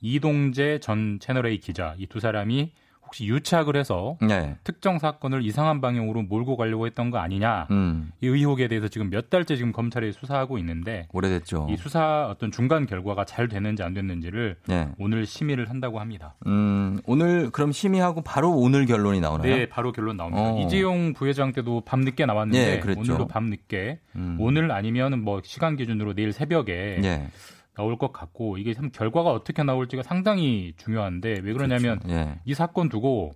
이동재 0.00 0.80
전 0.80 1.18
채널A 1.20 1.58
기자 1.58 1.94
이 1.98 2.06
두 2.06 2.18
사람이 2.20 2.72
혹시 3.12 3.26
유착을 3.26 3.76
해서 3.76 4.16
네. 4.22 4.56
특정 4.64 4.98
사건을 4.98 5.44
이상한 5.44 5.82
방향으로 5.82 6.22
몰고 6.22 6.56
가려고 6.56 6.86
했던 6.86 7.10
거 7.10 7.18
아니냐 7.18 7.68
음. 7.70 8.10
이 8.22 8.26
의혹에 8.26 8.68
대해서 8.68 8.88
지금 8.88 9.10
몇 9.10 9.28
달째 9.28 9.56
지금 9.56 9.70
검찰이 9.70 10.12
수사하고 10.12 10.56
있는데 10.58 11.06
오래됐죠. 11.12 11.66
이 11.70 11.76
수사 11.76 12.28
어떤 12.30 12.50
중간 12.50 12.86
결과가 12.86 13.26
잘 13.26 13.48
됐는지 13.48 13.82
안 13.82 13.92
됐는지를 13.92 14.56
네. 14.66 14.88
오늘 14.98 15.26
심의를 15.26 15.68
한다고 15.68 16.00
합니다. 16.00 16.34
음, 16.46 17.00
오늘 17.04 17.50
그럼 17.50 17.70
심의하고 17.70 18.22
바로 18.22 18.50
오늘 18.52 18.86
결론이 18.86 19.20
나오나요? 19.20 19.54
네, 19.54 19.68
바로 19.68 19.92
결론 19.92 20.16
나옵니다. 20.16 20.42
어. 20.42 20.58
이재용 20.60 21.12
부회장 21.12 21.52
때도 21.52 21.82
밤 21.84 22.00
늦게 22.00 22.24
나왔는데 22.24 22.76
예, 22.76 22.80
그랬죠. 22.80 23.00
오늘도 23.00 23.26
밤 23.28 23.46
늦게 23.46 23.98
음. 24.16 24.38
오늘 24.40 24.72
아니면 24.72 25.22
뭐 25.22 25.42
시간 25.44 25.76
기준으로 25.76 26.14
내일 26.14 26.32
새벽에 26.32 27.00
예. 27.04 27.28
나올 27.74 27.96
것 27.96 28.12
같고 28.12 28.58
이게 28.58 28.74
참 28.74 28.90
결과가 28.90 29.30
어떻게 29.30 29.62
나올지가 29.62 30.02
상당히 30.02 30.74
중요한데 30.76 31.40
왜 31.42 31.52
그러냐면 31.52 32.00
예. 32.08 32.38
이 32.44 32.54
사건 32.54 32.88
두고 32.88 33.32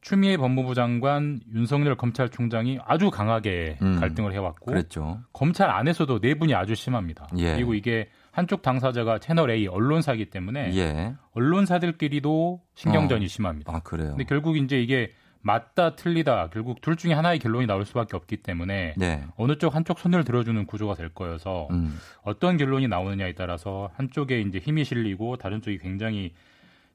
추미애 0.00 0.36
법무부 0.36 0.74
장관 0.74 1.40
윤석열 1.52 1.96
검찰총장이 1.96 2.78
아주 2.84 3.10
강하게 3.10 3.78
음. 3.82 4.00
갈등을 4.00 4.32
해왔고 4.32 4.66
그랬죠. 4.66 5.20
검찰 5.32 5.70
안에서도 5.70 6.20
내분이 6.20 6.54
아주 6.54 6.74
심합니다. 6.74 7.28
예. 7.36 7.54
그리고 7.54 7.74
이게 7.74 8.08
한쪽 8.30 8.62
당사자가 8.62 9.18
채널 9.18 9.50
A 9.50 9.66
언론사이기 9.66 10.30
때문에 10.30 10.74
예. 10.76 11.14
언론사들끼리도 11.32 12.62
신경전이 12.74 13.24
어. 13.24 13.28
심합니다. 13.28 13.74
아, 13.74 13.80
그래요. 13.80 14.10
근데 14.10 14.24
결국 14.24 14.56
이제 14.56 14.80
이게 14.80 15.12
맞다 15.42 15.96
틀리다 15.96 16.50
결국 16.50 16.80
둘 16.80 16.96
중에 16.96 17.12
하나의 17.14 17.38
결론이 17.38 17.66
나올 17.66 17.84
수밖에 17.84 18.16
없기 18.16 18.38
때문에 18.38 18.94
네. 18.96 19.24
어느 19.36 19.56
쪽 19.56 19.74
한쪽 19.74 19.98
손을 19.98 20.24
들어주는 20.24 20.66
구조가 20.66 20.94
될 20.94 21.08
거여서 21.08 21.68
음. 21.70 21.98
어떤 22.22 22.56
결론이 22.56 22.88
나오느냐에 22.88 23.34
따라서 23.34 23.90
한쪽에 23.94 24.40
이제 24.42 24.58
힘이 24.58 24.84
실리고 24.84 25.36
다른 25.36 25.62
쪽이 25.62 25.78
굉장히 25.78 26.34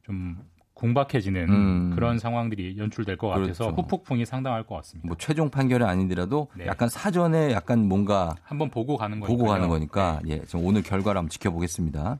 좀 0.03 0.37
공박해지는 0.75 1.49
음. 1.49 1.91
그런 1.95 2.19
상황들이 2.19 2.77
연출될 2.77 3.17
것 3.17 3.29
같아서 3.29 3.65
그렇죠. 3.65 3.81
후폭풍이 3.81 4.25
상당할 4.25 4.63
것 4.63 4.75
같습니다. 4.75 5.07
뭐 5.07 5.15
최종 5.17 5.49
판결이 5.49 5.83
아니더라도 5.83 6.49
네. 6.55 6.67
약간 6.67 6.89
사전에 6.89 7.51
약간 7.53 7.87
뭔가 7.87 8.35
한번 8.43 8.69
보고 8.69 8.97
가는 8.97 9.19
거니까 9.19 9.37
보고 9.37 9.49
가는 9.49 9.69
거니까 9.69 10.19
예, 10.27 10.41
지금 10.41 10.65
오늘 10.65 10.83
결과를 10.83 11.17
한번 11.17 11.29
지켜보겠습니다. 11.29 12.19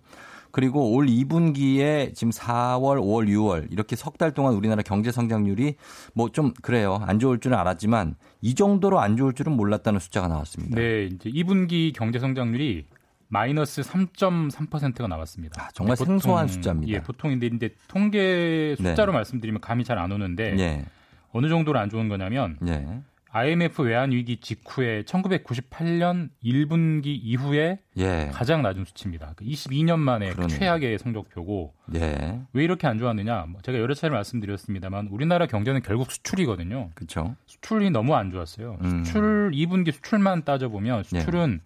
그리고 0.56 0.94
올 0.94 1.08
2분기에 1.08 2.16
지금 2.16 2.32
4월, 2.32 2.98
5월, 2.98 3.28
6월 3.28 3.70
이렇게 3.74 3.98
석 3.98 4.16
달 4.18 4.34
동안 4.34 4.54
우리나라 4.54 4.84
경제 4.84 5.12
성장률이 5.12 5.76
뭐 6.14 6.30
좀 6.30 6.54
그래요. 6.62 7.02
안 7.06 7.20
좋을 7.20 7.40
줄은 7.42 7.58
알았지만 7.58 8.16
이 8.42 8.56
정도로 8.56 9.02
안 9.02 9.18
좋을 9.18 9.34
줄은 9.34 9.52
몰랐다는 9.52 10.00
숫자가 10.00 10.30
나왔습니다. 10.30 10.78
네, 10.78 11.10
이제 11.12 11.30
2분기 11.30 11.92
경제 11.94 12.20
성장률이 12.20 12.86
마이너스 13.28 13.82
3.3%가 13.82 15.08
나왔습니다. 15.10 15.62
아, 15.62 15.68
정말 15.74 15.98
보통, 15.98 16.20
생소한 16.20 16.48
숫자입니다. 16.48 16.94
예, 16.94 17.02
보통인데 17.02 17.48
이제 17.48 17.76
통계 17.90 18.76
숫자로 18.78 19.12
네. 19.12 19.18
말씀드리면 19.18 19.60
감이 19.60 19.84
잘 19.84 19.98
안 19.98 20.10
오는데 20.10 20.56
예. 20.58 20.86
어느 21.34 21.50
정도로 21.50 21.78
안 21.80 21.90
좋은 21.90 22.08
거냐면 22.08 22.58
예. 22.66 23.02
IMF 23.36 23.82
외환 23.84 24.14
위기 24.14 24.38
직후에 24.38 25.04
1998년 25.04 26.30
1분기 26.42 27.08
이후에 27.22 27.80
예. 27.98 28.30
가장 28.32 28.62
낮은 28.62 28.86
수치입니다. 28.86 29.34
22년 29.42 30.00
만에 30.00 30.30
그 30.30 30.36
그러네요. 30.36 30.58
최악의 30.58 31.00
성적표고 31.00 31.74
예. 31.96 32.40
왜 32.54 32.64
이렇게 32.64 32.88
안 32.88 32.98
좋았느냐? 32.98 33.48
뭐 33.50 33.60
제가 33.62 33.78
여러 33.78 33.94
차례 33.94 34.14
말씀드렸습니다만 34.14 35.10
우리나라 35.12 35.48
경제는 35.48 35.82
결국 35.82 36.12
수출이거든요. 36.14 36.92
그렇죠. 36.96 37.36
수출이 37.46 37.90
너무 37.90 38.16
안 38.16 38.32
좋았어요. 38.32 38.78
음. 38.82 39.04
수출 39.04 39.52
2분기 39.54 39.92
수출만 39.92 40.46
따져 40.46 40.70
보면 40.70 41.04
수출은 41.04 41.60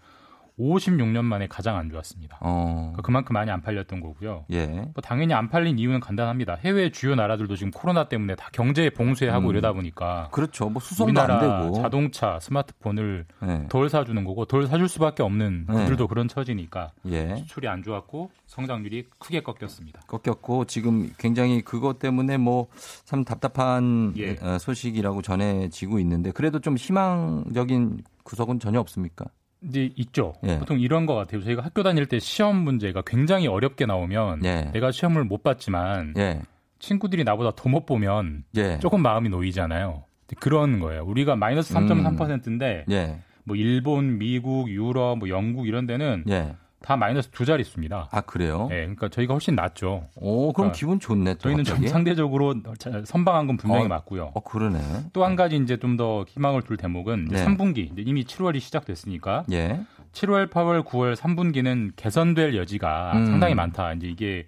56년 0.59 1.23
만에 1.23 1.47
가장 1.47 1.77
안 1.77 1.89
좋았습니다. 1.89 2.37
어. 2.41 2.75
그러니까 2.91 3.01
그만큼 3.01 3.33
많이 3.33 3.49
안 3.49 3.61
팔렸던 3.61 4.01
거고요. 4.01 4.45
예. 4.51 4.65
뭐 4.67 4.93
당연히 5.01 5.33
안 5.33 5.49
팔린 5.49 5.79
이유는 5.79 5.99
간단합니다. 5.99 6.55
해외 6.55 6.91
주요 6.91 7.15
나라들도 7.15 7.55
지금 7.55 7.71
코로나 7.71 8.09
때문에 8.09 8.35
다 8.35 8.49
경제 8.51 8.89
봉쇄하고 8.89 9.47
음. 9.47 9.51
이러다 9.51 9.73
보니까 9.73 10.29
그렇죠. 10.31 10.69
뭐 10.69 10.81
수송도 10.81 11.21
안 11.21 11.39
되고. 11.39 11.81
자동차, 11.81 12.39
스마트폰을 12.41 13.25
예. 13.43 13.67
덜 13.69 13.89
사주는 13.89 14.23
거고 14.23 14.45
덜 14.45 14.67
사줄 14.67 14.87
수밖에 14.89 15.23
없는 15.23 15.65
네. 15.67 15.73
그들도 15.75 16.07
그런 16.07 16.27
처지니까 16.27 16.91
예. 17.07 17.35
수출이 17.37 17.67
안 17.67 17.81
좋았고 17.83 18.29
성장률이 18.47 19.05
크게 19.19 19.41
꺾였습니다. 19.41 20.01
꺾였고 20.07 20.65
지금 20.65 21.11
굉장히 21.17 21.61
그것 21.61 21.99
때문에 21.99 22.37
뭐 22.37 22.67
참 23.05 23.23
답답한 23.23 24.13
예. 24.17 24.35
어, 24.41 24.57
소식이라고 24.59 25.21
전해지고 25.21 25.99
있는데 25.99 26.31
그래도 26.31 26.59
좀 26.59 26.77
희망적인 26.77 28.01
구석은 28.23 28.59
전혀 28.59 28.79
없습니까? 28.79 29.25
이제 29.61 29.89
있죠. 29.97 30.33
예. 30.43 30.57
보통 30.59 30.79
이런 30.79 31.05
것 31.05 31.15
같아요. 31.15 31.41
저희가 31.43 31.63
학교 31.63 31.83
다닐 31.83 32.05
때 32.05 32.19
시험 32.19 32.55
문제가 32.57 33.01
굉장히 33.05 33.47
어렵게 33.47 33.85
나오면 33.85 34.45
예. 34.45 34.69
내가 34.73 34.91
시험을 34.91 35.25
못 35.25 35.43
봤지만 35.43 36.13
예. 36.17 36.41
친구들이 36.79 37.23
나보다 37.25 37.51
더 37.55 37.69
못 37.69 37.85
보면 37.85 38.43
예. 38.55 38.79
조금 38.79 39.01
마음이 39.01 39.29
놓이잖아요. 39.29 40.03
그런 40.39 40.79
거예요. 40.79 41.03
우리가 41.03 41.35
마이너스 41.35 41.73
3.3%인데 41.73 42.85
예. 42.91 43.19
뭐 43.43 43.55
일본, 43.55 44.17
미국, 44.19 44.69
유럽, 44.69 45.17
뭐 45.17 45.27
영국 45.29 45.67
이런 45.67 45.85
데는 45.87 46.23
예. 46.29 46.55
다 46.81 46.95
마이너스 46.95 47.29
두 47.29 47.43
자릿수입니다. 47.45 48.07
아 48.09 48.21
그래요? 48.21 48.67
예, 48.71 48.75
그러니까 48.77 49.09
저희가 49.09 49.33
훨씬 49.33 49.53
낫죠. 49.55 50.07
오, 50.15 50.53
그럼 50.53 50.71
그러니까 50.71 50.77
기분 50.77 50.99
좋네. 50.99 51.33
또 51.35 51.39
저희는 51.39 51.63
좀 51.65 51.73
갑자기. 51.75 51.89
상대적으로 51.89 52.55
자- 52.77 53.01
선방한 53.05 53.47
건 53.47 53.57
분명히 53.57 53.85
어, 53.85 53.87
맞고요. 53.89 54.31
어, 54.33 54.39
그러네. 54.41 54.79
또 55.13 55.25
한 55.25 55.35
가지 55.35 55.57
이제 55.57 55.77
좀 55.77 55.97
더 55.97 56.23
희망을 56.29 56.61
둘 56.61 56.77
대목은 56.77 57.25
네. 57.31 57.45
3분기 57.45 57.91
이제 57.91 58.03
이미 58.05 58.23
7월이 58.23 58.59
시작됐으니까 58.61 59.43
예. 59.51 59.81
7월, 60.13 60.49
8월, 60.49 60.83
9월 60.85 61.15
3분기는 61.15 61.91
개선될 61.97 62.55
여지가 62.55 63.11
음. 63.15 63.25
상당히 63.25 63.53
많다. 63.55 63.93
이제 63.93 64.07
이게 64.07 64.45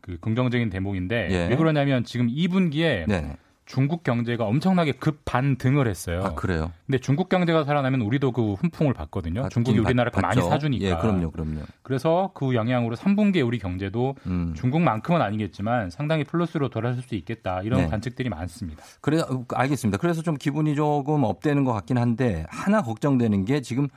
그 0.00 0.18
긍정적인 0.20 0.70
대목인데 0.70 1.28
예. 1.30 1.48
왜 1.48 1.56
그러냐면 1.56 2.04
지금 2.04 2.28
2분기에 2.28 3.06
네. 3.08 3.36
중국 3.72 4.04
경제가 4.04 4.44
엄청나게 4.44 4.92
급반등을 4.92 5.88
했어요. 5.88 6.22
아 6.22 6.34
그래요. 6.34 6.70
근데 6.86 6.98
중국 6.98 7.30
경제가 7.30 7.64
살아나면 7.64 8.02
우리도 8.02 8.32
그 8.32 8.52
훈풍을 8.52 8.92
받거든요. 8.92 9.48
중국이 9.48 9.78
받긴 9.78 9.86
우리나라 9.86 10.10
거 10.10 10.20
받- 10.20 10.36
많이. 10.36 10.46
사주니까. 10.46 10.84
예, 10.84 10.94
그럼요, 10.96 11.30
그럼요. 11.30 11.60
그래서 11.82 12.30
그 12.34 12.54
영향으로 12.54 12.96
3분기에 12.96 13.46
우리 13.46 13.58
경제도 13.58 14.14
음. 14.26 14.52
중국만큼은 14.54 15.22
아니겠지만 15.22 15.88
상당히 15.88 16.22
플러스로 16.24 16.68
돌아설 16.68 17.02
수 17.02 17.14
있겠다. 17.14 17.62
이런 17.62 17.80
네. 17.80 17.86
관측들이 17.88 18.28
많습니다. 18.28 18.84
그래 19.00 19.22
알겠습니다. 19.54 19.96
그래서 19.96 20.20
좀 20.20 20.34
기분이 20.36 20.74
조금 20.74 21.24
업되는 21.24 21.64
것 21.64 21.72
같긴 21.72 21.96
한데 21.96 22.44
하나 22.50 22.82
걱정되는 22.82 23.46
게 23.46 23.62
지금 23.62 23.88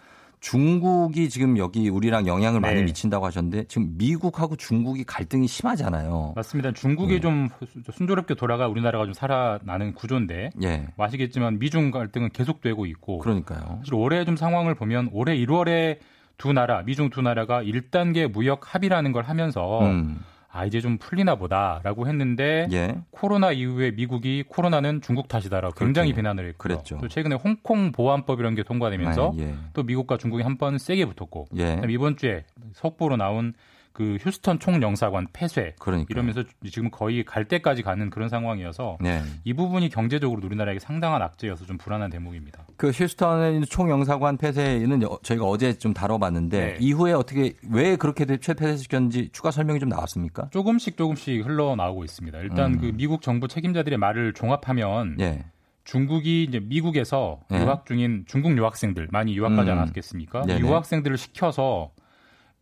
중국이 0.45 1.27
지금 1.27 1.57
여기 1.57 1.89
우리랑 1.89 2.27
영향을 2.27 2.59
많이 2.59 2.75
네. 2.75 2.83
미친다고 2.83 3.25
하셨는데 3.25 3.63
지금 3.63 3.95
미국하고 3.97 4.55
중국이 4.55 5.03
갈등이 5.03 5.47
심하잖아요. 5.47 6.33
맞습니다. 6.35 6.71
중국이 6.71 7.15
예. 7.15 7.19
좀 7.19 7.49
순조롭게 7.91 8.35
돌아가 8.35 8.67
우리나라가 8.67 9.05
좀 9.05 9.13
살아나는 9.15 9.95
구조인데 9.95 10.51
예. 10.61 10.87
뭐 10.97 11.07
아시겠지만 11.07 11.57
미중 11.57 11.89
갈등은 11.89 12.29
계속되고 12.29 12.85
있고 12.85 13.17
그러니까요. 13.17 13.77
사실 13.79 13.95
올해 13.95 14.23
좀 14.23 14.35
상황을 14.35 14.75
보면 14.75 15.09
올해 15.13 15.35
1월에 15.35 15.97
두 16.37 16.53
나라 16.53 16.83
미중 16.83 17.09
두 17.09 17.23
나라가 17.23 17.63
1단계 17.63 18.31
무역 18.31 18.75
합의라는 18.75 19.13
걸 19.13 19.23
하면서 19.23 19.81
음. 19.81 20.19
아 20.55 20.65
이제 20.65 20.79
좀 20.79 20.97
풀리나 20.97 21.35
보다라고 21.35 22.07
했는데 22.07 22.67
예. 22.71 22.95
코로나 23.11 23.51
이후에 23.51 23.91
미국이 23.91 24.43
코로나는 24.47 25.01
중국 25.01 25.27
탓이다라고 25.27 25.75
굉장히 25.75 26.13
비난을 26.13 26.47
했고 26.47 26.57
그랬죠. 26.59 26.97
또 27.01 27.09
최근에 27.09 27.35
홍콩 27.35 27.91
보안법이라는 27.91 28.55
게 28.55 28.63
통과되면서 28.63 29.33
아, 29.33 29.37
예. 29.37 29.53
또 29.73 29.83
미국과 29.83 30.17
중국이 30.17 30.43
한 30.43 30.55
번 30.57 30.77
세게 30.77 31.05
붙었고 31.07 31.47
예. 31.57 31.81
이번 31.89 32.15
주에 32.15 32.45
속보로 32.71 33.17
나온 33.17 33.53
그 33.95 34.17
휴스턴 34.19 34.59
총영사관 34.59 35.27
폐쇄 35.31 35.73
그러니까 35.79 36.07
이러면서 36.09 36.43
지금 36.69 36.91
거의 36.91 37.23
갈 37.23 37.45
때까지 37.45 37.81
가는 37.81 38.09
그런 38.09 38.27
상황이어서 38.27 38.97
네. 38.99 39.21
이 39.45 39.53
부분이 39.53 39.87
경제적으로 39.87 40.41
우리나라에게 40.43 40.81
상당한 40.81 41.21
악재여서 41.21 41.65
좀 41.65 41.77
불안한 41.77 42.09
대목입니다. 42.09 42.65
그 42.75 42.89
휴스턴에 42.89 43.51
있는 43.53 43.63
총영사관 43.63 44.35
폐쇄는 44.35 45.01
여- 45.01 45.17
저희가 45.23 45.45
어제 45.45 45.77
좀 45.77 45.93
다뤄봤는데 45.93 46.59
네. 46.59 46.77
이후에 46.81 47.13
어떻게 47.13 47.53
왜 47.71 47.95
그렇게 47.95 48.25
폐쇄시켰는지 48.25 49.29
추가 49.31 49.49
설명이 49.49 49.79
좀 49.79 49.87
나왔습니까? 49.87 50.49
조금씩 50.51 50.97
조금씩 50.97 51.45
흘러나오고 51.45 52.03
있습니다. 52.03 52.37
일단 52.39 52.73
음. 52.73 52.79
그 52.81 52.91
미국 52.93 53.21
정부 53.21 53.47
책임자들의 53.47 53.97
말을 53.97 54.33
종합하면 54.33 55.15
예. 55.21 55.45
중국이 55.85 56.43
이제 56.43 56.59
미국에서 56.59 57.39
예. 57.53 57.59
유학 57.59 57.85
중인 57.85 58.25
중국 58.27 58.57
유학생들 58.57 59.07
많이 59.11 59.37
유학 59.37 59.55
가지 59.55 59.71
음. 59.71 59.77
않았겠습니까? 59.77 60.41
네네. 60.47 60.59
유학생들을 60.59 61.17
시켜서 61.17 61.91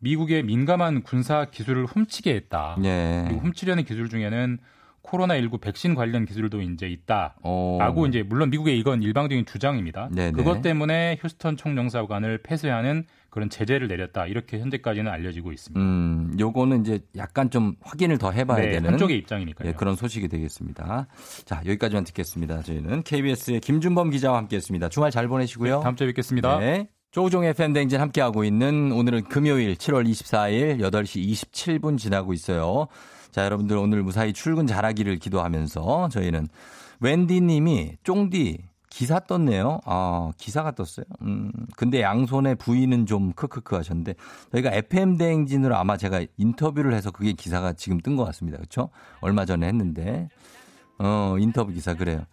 미국의 0.04 0.42
민감한 0.44 1.02
군사 1.02 1.46
기술을 1.46 1.86
훔치게 1.86 2.34
했다. 2.34 2.76
예. 2.84 3.24
그리고 3.26 3.40
훔치려는 3.40 3.84
기술 3.84 4.08
중에는 4.08 4.58
코로나19 5.02 5.60
백신 5.60 5.94
관련 5.94 6.24
기술도 6.24 6.62
이제 6.62 6.88
있다라고 6.88 7.34
어. 7.42 8.06
이제 8.08 8.22
물론 8.22 8.50
미국의 8.50 8.78
이건 8.78 9.02
일방적인 9.02 9.44
주장입니다. 9.44 10.08
네네. 10.10 10.32
그것 10.32 10.62
때문에 10.62 11.18
휴스턴 11.20 11.56
총영사관을 11.56 12.38
폐쇄하는 12.42 13.04
그런 13.28 13.50
제재를 13.50 13.88
내렸다. 13.88 14.26
이렇게 14.26 14.60
현재까지는 14.60 15.10
알려지고 15.10 15.52
있습니다. 15.52 15.80
음, 15.80 16.36
요거는 16.38 16.82
이제 16.82 17.00
약간 17.16 17.50
좀 17.50 17.74
확인을 17.82 18.16
더 18.16 18.30
해봐야 18.30 18.60
네, 18.60 18.70
되는 18.70 18.90
한쪽의 18.90 19.18
입장이니까요. 19.18 19.68
예, 19.68 19.72
그런 19.72 19.96
소식이 19.96 20.28
되겠습니다. 20.28 21.06
자, 21.44 21.56
여기까지만 21.66 22.04
듣겠습니다. 22.04 22.62
저희는 22.62 23.02
KBS의 23.02 23.60
김준범 23.60 24.10
기자와 24.10 24.38
함께했습니다. 24.38 24.88
주말 24.88 25.10
잘 25.10 25.28
보내시고요. 25.28 25.80
다음 25.80 25.96
주에 25.96 26.06
뵙겠습니다. 26.06 26.58
네. 26.60 26.88
조우종의 27.14 27.54
팬댕진 27.54 28.00
함께하고 28.00 28.42
있는 28.42 28.90
오늘은 28.90 29.26
금요일 29.26 29.76
7월 29.76 30.04
24일 30.04 30.80
8시 30.80 31.24
27분 31.24 31.96
지나고 31.96 32.32
있어요. 32.32 32.88
자, 33.30 33.44
여러분들 33.44 33.76
오늘 33.76 34.02
무사히 34.02 34.32
출근 34.32 34.66
잘하기를 34.66 35.20
기도하면서 35.20 36.08
저희는 36.08 36.48
웬디 36.98 37.40
님이 37.40 37.92
쫑디 38.02 38.58
기사 38.90 39.20
떴네요. 39.20 39.78
아, 39.84 40.32
기사가 40.38 40.72
떴어요. 40.72 41.06
음, 41.22 41.52
근데 41.76 42.00
양손에 42.00 42.56
부위는 42.56 43.06
좀 43.06 43.32
크크크 43.32 43.76
하셨는데 43.76 44.14
저희가 44.50 44.72
FM 44.72 45.16
대행진으로 45.16 45.76
아마 45.76 45.96
제가 45.96 46.24
인터뷰를 46.36 46.94
해서 46.94 47.12
그게 47.12 47.32
기사가 47.32 47.74
지금 47.74 48.00
뜬 48.00 48.16
것 48.16 48.24
같습니다. 48.24 48.58
그렇죠? 48.58 48.88
얼마 49.20 49.44
전에 49.44 49.68
했는데 49.68 50.28
어, 50.98 51.36
인터뷰 51.38 51.72
기사 51.72 51.94
그래요. 51.94 52.24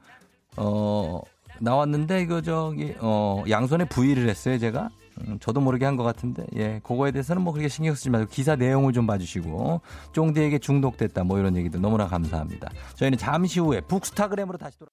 어, 0.58 1.22
나왔는데 1.62 2.22
이거 2.22 2.42
저기 2.42 2.94
어, 3.00 3.44
양손에 3.50 3.86
부위를 3.86 4.28
했어요, 4.30 4.58
제가. 4.60 4.90
음, 5.28 5.38
저도 5.40 5.60
모르게 5.62 5.86
한 5.86 5.98
것 5.98 6.04
같은데, 6.04 6.46
예, 6.56 6.80
그거에 6.84 7.12
대해서는 7.12 7.42
뭐 7.42 7.52
그렇게 7.54 7.68
신경 7.68 7.94
쓰지 7.94 8.10
말고 8.10 8.30
기사 8.32 8.56
내용을 8.56 8.94
좀 8.94 9.06
봐주시고, 9.06 9.82
쫑디에게 10.14 10.58
중독됐다, 10.60 11.24
뭐 11.26 11.38
이런 11.38 11.56
얘기도 11.58 11.80
너무나 11.80 12.08
감사합니다. 12.08 12.70
저희는 12.96 13.18
잠시 13.18 13.60
후에 13.60 13.82
북스타그램으로 13.82 14.58
다시 14.58 14.80
돌아. 14.80 14.90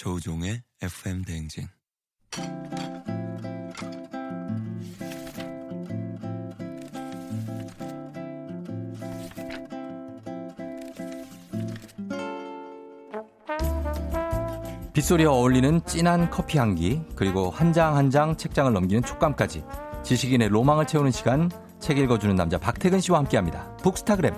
조우종의 0.00 0.62
FM 0.80 1.24
대행진. 1.26 1.68
빗소리와 14.92 15.32
어울리는 15.32 15.80
진한 15.84 16.30
커피 16.30 16.58
향기, 16.58 17.00
그리고 17.14 17.50
한 17.50 17.72
장 17.72 17.96
한 17.96 18.10
장 18.10 18.36
책장을 18.36 18.72
넘기는 18.72 19.02
촉감까지 19.02 19.64
지식인의 20.02 20.48
로망을 20.48 20.86
채우는 20.86 21.10
시간, 21.10 21.50
책 21.78 21.98
읽어주는 21.98 22.34
남자 22.34 22.58
박태근 22.58 23.00
씨와 23.00 23.18
함께합니다. 23.18 23.76
북스타그램. 23.76 24.34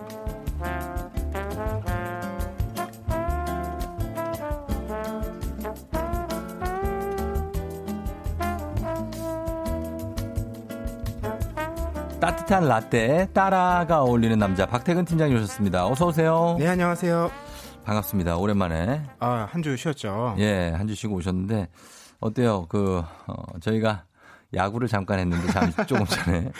라떼 12.72 13.28
따라가 13.34 14.00
어울리는 14.00 14.38
남자 14.38 14.64
박태근 14.64 15.04
팀장이 15.04 15.34
오셨습니다. 15.34 15.86
어서 15.86 16.06
오세요. 16.06 16.56
네, 16.58 16.68
안녕하세요. 16.68 17.30
반갑습니다. 17.84 18.38
오랜만에. 18.38 19.02
아, 19.20 19.46
한 19.50 19.62
주 19.62 19.76
쉬었죠. 19.76 20.36
예, 20.38 20.70
한 20.70 20.86
주 20.88 20.94
쉬고 20.94 21.16
오셨는데 21.16 21.68
어때요? 22.20 22.64
그 22.70 23.02
어, 23.26 23.34
저희가 23.60 24.04
야구를 24.54 24.88
잠깐 24.88 25.18
했는데 25.18 25.52
잠시 25.52 25.76
조금 25.86 26.06
전에 26.06 26.50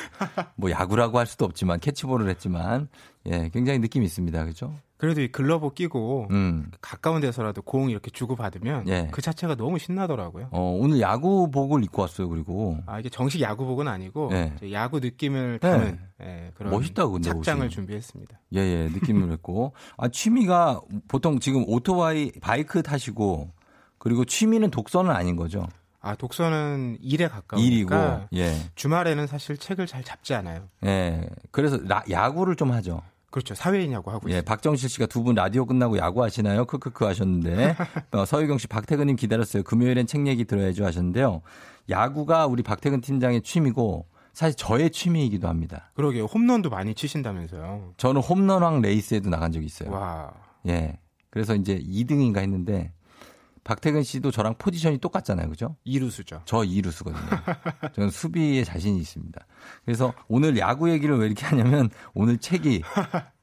뭐 0.57 0.71
야구라고 0.71 1.19
할 1.19 1.25
수도 1.27 1.47
없지만 1.47 1.81
캐치볼을 1.81 2.29
했지만 2.29 2.89
예, 3.25 3.49
굉장히 3.49 3.79
느낌이 3.79 4.05
있습니다. 4.05 4.45
그죠? 4.45 4.75
그래도 5.03 5.21
이 5.21 5.27
글러브 5.27 5.75
끼고 5.75 6.29
음. 6.31 6.71
가까운 6.81 7.21
데서라도 7.21 7.61
공 7.63 7.91
이렇게 7.91 8.09
주고 8.13 8.37
받으면 8.37 8.87
예. 8.87 9.09
그 9.11 9.21
자체가 9.21 9.57
너무 9.57 9.77
신나더라고요. 9.81 10.47
어, 10.53 10.77
오늘 10.79 11.01
야구복을 11.01 11.83
입고 11.83 12.03
왔어요. 12.03 12.29
그리고 12.29 12.79
아 12.87 13.01
이게 13.01 13.09
정식 13.09 13.41
야구복은 13.41 13.89
아니고 13.89 14.31
예. 14.31 14.53
야구 14.71 15.01
느낌을 15.01 15.59
담은 15.59 15.99
예, 16.23 16.53
그런 16.55 16.71
멋있다고 16.73 17.15
근데 17.15 17.31
착장을 17.31 17.63
옷이. 17.67 17.71
준비했습니다. 17.75 18.39
예, 18.55 18.59
예, 18.61 18.89
느낌을 18.93 19.33
했고. 19.35 19.73
아, 19.97 20.07
취미가 20.07 20.81
보통 21.09 21.41
지금 21.41 21.65
오토바이 21.67 22.31
바이크 22.41 22.85
타시고 22.85 23.51
그리고 23.99 24.25
취미는 24.25 24.71
독서는 24.71 25.11
아닌 25.11 25.35
거죠. 25.35 25.67
아 26.01 26.15
독서는 26.15 26.99
일에 27.01 27.27
가까우니까 27.27 27.67
일이고 27.67 27.95
예. 28.35 28.55
주말에는 28.77 29.27
사실 29.27 29.57
책을 29.57 29.89
잘 29.89 30.05
잡지 30.05 30.33
않아요. 30.35 30.69
예. 30.87 31.29
그래서 31.51 31.77
라- 31.89 32.05
야구를 32.09 32.55
좀 32.55 32.71
하죠. 32.71 33.03
그렇죠. 33.33 33.55
사회인야구 33.57 34.11
하고 34.13 34.29
예, 34.29 34.35
있어요. 34.35 34.43
박정실 34.43 34.89
씨가 34.89 35.07
두 35.07 35.23
분 35.25 35.35
라디오 35.35 35.67
끝나고 35.67 35.99
야구 35.99 36.23
하시나요? 36.23 36.65
크크크 36.67 37.05
하셨는데 37.05 37.75
어, 38.13 38.25
서유경 38.25 38.59
씨, 38.59 38.69
박태근님 38.69 39.17
기다렸어요. 39.17 39.65
금요일엔 39.65 40.07
책 40.07 40.27
얘기 40.29 40.45
들어야죠 40.45 40.85
하셨는데요. 40.85 41.43
야구가 41.91 42.47
우리 42.47 42.63
박태근 42.63 43.01
팀장의 43.01 43.43
취미고 43.43 44.07
사실 44.33 44.57
저의 44.57 44.91
취미이기도 44.91 45.49
합니다. 45.49 45.91
그러게요. 45.95 46.25
홈런도 46.27 46.71
많이 46.71 46.95
치신다면서요. 46.95 47.95
저는 47.97 48.21
홈런왕 48.23 48.81
레이스에도 48.81 49.29
나간 49.29 49.51
적이 49.53 49.67
있어요. 49.67 49.91
와. 49.91 50.33
예. 50.69 50.99
그래서 51.31 51.55
이제 51.55 51.79
2등인가 51.79 52.39
했는데 52.39 52.93
박태근 53.65 54.03
씨도 54.03 54.31
저랑 54.31 54.57
포지션이 54.59 54.99
똑같잖아요. 54.99 55.49
그죠? 55.49 55.77
이루수죠. 55.85 56.43
저 56.45 56.65
이루수거든요. 56.65 57.21
저는 57.95 58.11
수비에 58.11 58.65
자신이 58.65 58.99
있습니다. 58.99 59.41
그래서 59.85 60.13
오늘 60.29 60.59
야구 60.59 60.91
얘기를 60.91 61.17
왜 61.19 61.27
이렇게 61.27 61.47
하냐면 61.47 61.89
오늘 62.15 62.39
책이 62.39 62.83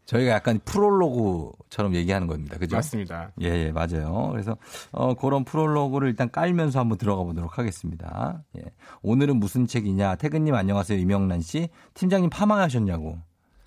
저희가 0.05 0.31
약간 0.31 0.59
프롤로그처럼 0.65 1.95
얘기하는 1.95 2.27
겁니다. 2.27 2.57
그죠? 2.57 2.75
맞습니다. 2.75 3.31
예, 3.41 3.47
예, 3.47 3.71
맞아요. 3.71 4.29
그래서 4.31 4.57
어 4.91 5.13
그런 5.13 5.45
프롤로그를 5.45 6.09
일단 6.09 6.29
깔면서 6.31 6.79
한번 6.79 6.97
들어가 6.97 7.23
보도록 7.23 7.57
하겠습니다. 7.57 8.43
예. 8.57 8.63
오늘은 9.03 9.37
무슨 9.37 9.67
책이냐? 9.67 10.15
태근 10.15 10.43
님 10.45 10.55
안녕하세요. 10.55 10.97
이명란 10.99 11.41
씨. 11.41 11.69
팀장님 11.93 12.29
파마하셨냐고. 12.31 13.19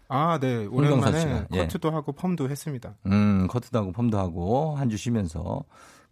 아, 0.09 0.39
네. 0.39 0.67
오랜만에 0.67 1.21
씨가. 1.21 1.47
예. 1.53 1.59
커트도 1.63 1.91
하고 1.93 2.13
펌도 2.13 2.51
했습니다. 2.51 2.97
음, 3.07 3.47
커트도 3.47 3.79
하고 3.79 3.93
펌도 3.93 4.19
하고 4.19 4.77
한 4.77 4.91
주 4.91 4.97
쉬면서 4.99 5.63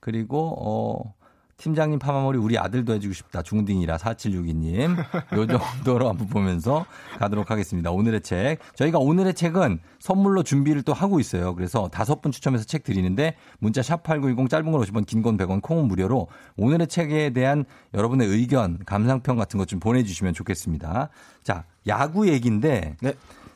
그리고 0.01 0.55
어 0.59 1.15
팀장님 1.59 1.99
파마머리 1.99 2.39
우리 2.39 2.57
아들도 2.57 2.95
해주고 2.95 3.13
싶다. 3.13 3.43
중딩이라 3.43 3.99
4762님. 3.99 4.97
요 5.37 5.47
정도로 5.47 6.09
한번 6.09 6.27
보면서 6.29 6.87
가도록 7.19 7.51
하겠습니다. 7.51 7.91
오늘의 7.91 8.23
책. 8.23 8.61
저희가 8.77 8.99
오늘의 8.99 9.35
책은 9.35 9.79
선물로 9.99 10.43
준비를 10.43 10.81
또 10.85 10.95
하고 10.95 11.21
있어요. 11.21 11.55
그래서 11.55 11.89
다섯 11.89 12.23
분 12.23 12.33
추첨해서 12.33 12.65
책 12.65 12.83
드리는데 12.83 13.37
문자 13.59 13.83
샵8910 13.83 14.49
짧은 14.49 14.73
건 14.73 14.81
50원, 14.81 15.05
긴 15.05 15.21
건 15.23 15.37
100원, 15.37 15.61
콩은 15.61 15.87
무료로 15.87 16.29
오늘의 16.57 16.87
책에 16.87 17.29
대한 17.35 17.67
여러분의 17.93 18.27
의견, 18.27 18.79
감상평 18.87 19.37
같은 19.37 19.59
것 19.59 19.67
좀 19.67 19.81
보내주시면 19.81 20.33
좋겠습니다. 20.33 21.11
자, 21.43 21.65
야구 21.87 22.27
얘기인데. 22.27 22.97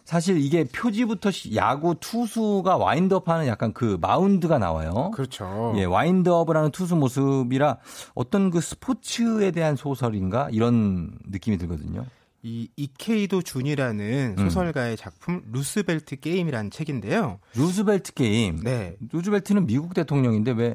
사실 0.04 0.36
이게 0.38 0.64
표지부터 0.64 1.30
시- 1.30 1.56
야구 1.56 1.94
투수가 1.98 2.76
와인드업 2.76 3.28
하는 3.28 3.46
약간 3.46 3.72
그 3.72 3.96
마운드가 4.00 4.58
나와요. 4.58 5.10
그렇죠. 5.14 5.72
예, 5.76 5.84
와인드업을 5.84 6.56
하는 6.56 6.70
투수 6.70 6.94
모습이라 6.96 7.78
어떤 8.14 8.50
그 8.50 8.60
스포츠에 8.60 9.50
대한 9.50 9.76
소설인가 9.76 10.48
이런 10.50 11.16
느낌이 11.30 11.56
들거든요. 11.58 12.04
이 12.42 12.68
이케이도 12.76 13.40
준이라는 13.40 14.34
음. 14.38 14.44
소설가의 14.44 14.98
작품 14.98 15.40
루스벨트 15.50 16.16
게임이라는 16.20 16.70
책인데요. 16.70 17.38
루즈벨트 17.56 18.12
게임. 18.12 18.60
네. 18.62 18.96
루즈벨트는 19.10 19.64
미국 19.66 19.94
대통령인데 19.94 20.50
왜 20.50 20.74